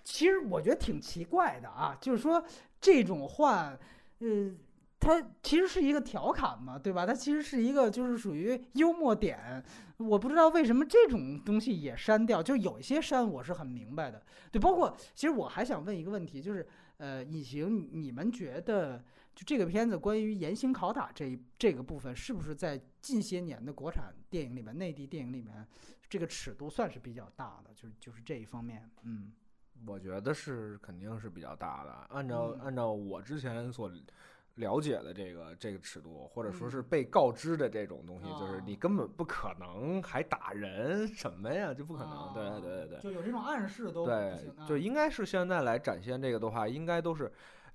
[0.05, 2.44] 其实我觉得挺奇怪的啊，就是说
[2.78, 3.73] 这种话，
[4.19, 4.52] 呃，
[5.01, 7.06] 它其实是一个调侃嘛，对吧？
[7.06, 9.64] 它其实是一个就是属于幽默点，
[9.97, 14.20] 我不知道为什么这种东西也删掉，就有一些删我是很明白的，
[14.51, 16.66] 对，包括其实我还想问一个问题，就是
[16.98, 19.02] 呃，隐形，你们觉得
[19.34, 25.66] 就这个片子关于严刑拷打这一这个部分，是不是在近些年的国产电影里面、内地电影里面，
[26.09, 27.72] 这个尺度算是比较大的？
[27.74, 29.32] 就是就是这一方面，嗯
[29.86, 31.90] 我觉得是肯定是比较大的。
[32.10, 33.90] 按照嗯按照我之前所
[34.56, 42.34] 了解的这个这个尺度，或者说是嗯被告知的这种东西，就是哦你根本不可能还打人什么呀，就不可能。
[42.34, 43.00] 对啊对对对。
[43.00, 44.38] 就有这种暗示都对
[44.68, 47.32] 就应该是现在来展现这个的话，应该都是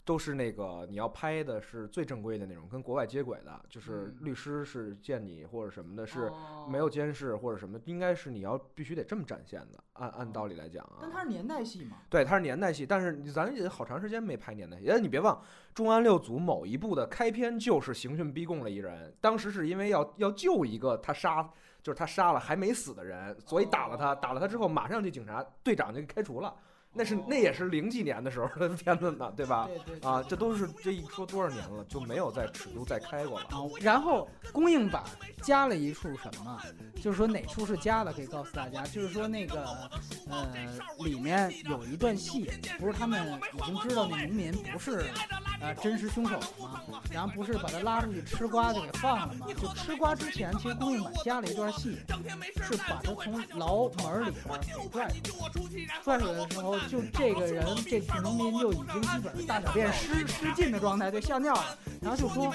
[0.08, 11.00] 都是那个你要拍的是最正规的那种，跟国外接轨的，就是嗯律师是见你或者什么的，是哦没有监视或者什么，应该是你要必须得这么展现的，按按道理来讲啊。
[11.02, 14.90] 但它是年代戏嘛，对，它是年代戏，但是咱也好长时间没拍年代戏。
[14.90, 15.36] 哎，你别忘，
[15.74, 21.44] 《重案六组》某一部的开篇就是刑讯逼供了一人，当时是因为要要救一个他杀，
[21.84, 26.56] 就是他杀了还没死的人，所以打了他，打了他之后马上这警察队长就给开除了。
[26.98, 29.68] 那是那也是零几年的时候的片子呢，对吧？
[29.68, 33.46] 对对对啊，这都是这一说多少年了，就没有在尺度再开过了。
[33.46, 35.04] 啊，然后公映版
[35.44, 36.60] 加了一处什么？
[37.02, 38.84] 就是说哪处是加的，可以告诉大家。
[38.84, 39.64] 就是说那个
[40.30, 40.48] 呃，
[41.06, 42.50] 里面有一段戏，
[42.80, 45.06] 不是他们已经知道那农民不是
[45.62, 47.02] 呃真实凶手了吗？
[47.12, 49.48] 然后不是把他拉出去吃瓜就给放了吗？
[49.56, 51.98] 就吃瓜之前，其实公映版加了一段戏，
[52.64, 55.48] 是把他从牢门里边给拽出来。
[56.04, 61.78] 拽出来的时候，就这个人，这群农民就已经基本上大小便失失禁的状态，就吓尿了。
[62.02, 62.54] 然后就说，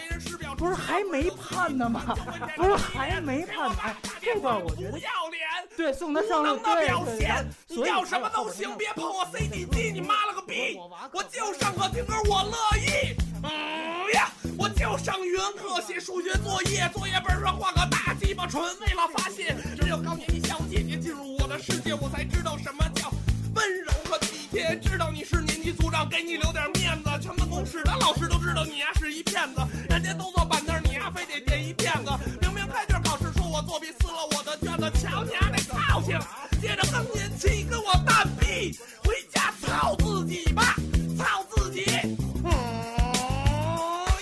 [0.56, 2.16] 不是还没判呢吗？
[2.56, 3.76] 不是还没判呢？
[3.82, 10.78] 哎，这段我觉得要脸，对送他上路，对对所以你要什么都行，别碰我 CDG，你妈了个逼！
[11.12, 13.16] 我就上课听歌，我乐意。
[13.44, 19.56] 嗯呀，我就上语文课写数学作业，作业本上画个大鸡巴，纯为了发泄。
[19.80, 22.84] 只有高年级小姐姐进入我的世界，我才知道什么
[24.76, 27.10] 知道你是年级组长，给你留点面子。
[27.20, 32.10] 全办公室的老师都知道你呀是一骗子，人家都坐板凳，你呀非得垫一垫子。
[32.40, 36.18] 明明开卷考试说我作弊撕了我的卷子，瞧你丫那操性！
[36.60, 40.76] 接着更年期跟我蛋逼，回家操自己吧，
[41.18, 41.84] 操自己。
[42.44, 42.50] 嗯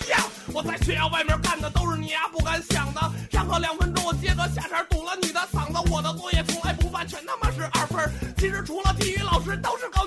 [0.08, 3.00] 呀，我在学校外面干的都是你丫不敢想的。
[3.30, 5.90] 上课两分钟，我接个下茬堵了你的嗓子。
[5.90, 8.10] 我的作业从来不犯，全他妈是二分。
[8.36, 9.99] 其实除了体育老师都是狗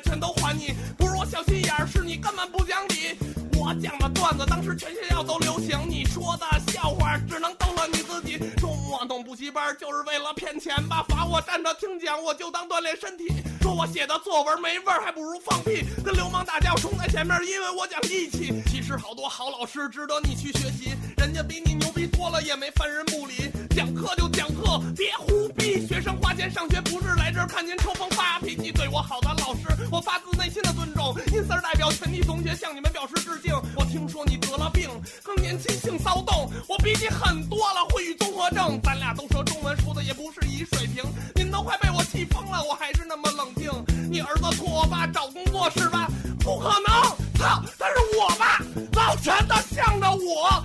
[0.00, 0.74] 全都还你。
[0.96, 3.16] 不是我小心眼儿，是你根本不讲理。
[3.56, 5.78] 我讲的段子，当时全学校都流行。
[5.88, 8.38] 你说的笑话，只能逗乐你自己。
[8.56, 11.04] 周末弄补习班，就是为了骗钱吧？
[11.08, 13.26] 罚我站着听讲，我就当锻炼身体。
[13.60, 15.84] 说我写的作文没味儿，还不如放屁。
[16.04, 18.62] 跟流氓打架我，冲在前面，因为我讲义气。
[18.70, 23.50] 其实好多好老师值得你去学习，人家比你牛逼多了，也没犯人不理。
[23.98, 25.86] 课就讲课，别胡逼。
[25.86, 28.70] 学生花钱上学，不是来这儿看您抽风发脾气。
[28.70, 31.14] 对我好的老师，我发自内心的尊重。
[31.32, 33.52] 因此儿代表全体同学向你们表示致敬。
[33.74, 34.88] 我听说你得了病，
[35.22, 38.80] 更年期性骚动，我比你狠多了，会语综合症。
[38.82, 41.02] 咱俩都说中文，说的也不是一水平。
[41.34, 43.70] 您都快被我气疯了，我还是那么冷静。
[44.10, 46.08] 你儿子托我爸找工作是吧？
[46.40, 47.02] 不可能，
[47.38, 47.62] 操！
[47.78, 48.62] 他是我爸
[48.92, 50.64] 老陈他向着我。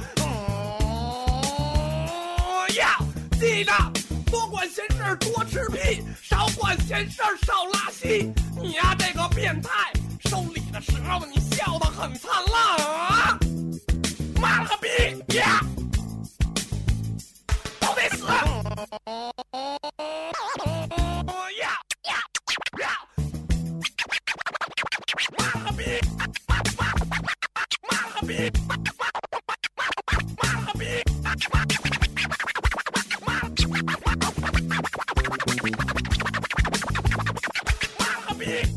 [3.43, 3.73] 记着，
[4.31, 8.31] 多管闲事多吃屁，少管闲事少拉稀。
[8.55, 9.91] 你呀这个变态，
[10.29, 13.37] 收礼的时候你笑得很灿烂啊！
[14.41, 14.87] 妈了个逼
[15.35, 15.59] 呀！
[17.81, 18.23] 都得死！
[25.37, 25.83] 妈了个逼！
[26.47, 26.89] 妈了个逼！
[27.89, 28.49] 妈了个逼！
[30.41, 31.03] 妈了个逼！
[38.43, 38.73] Bye.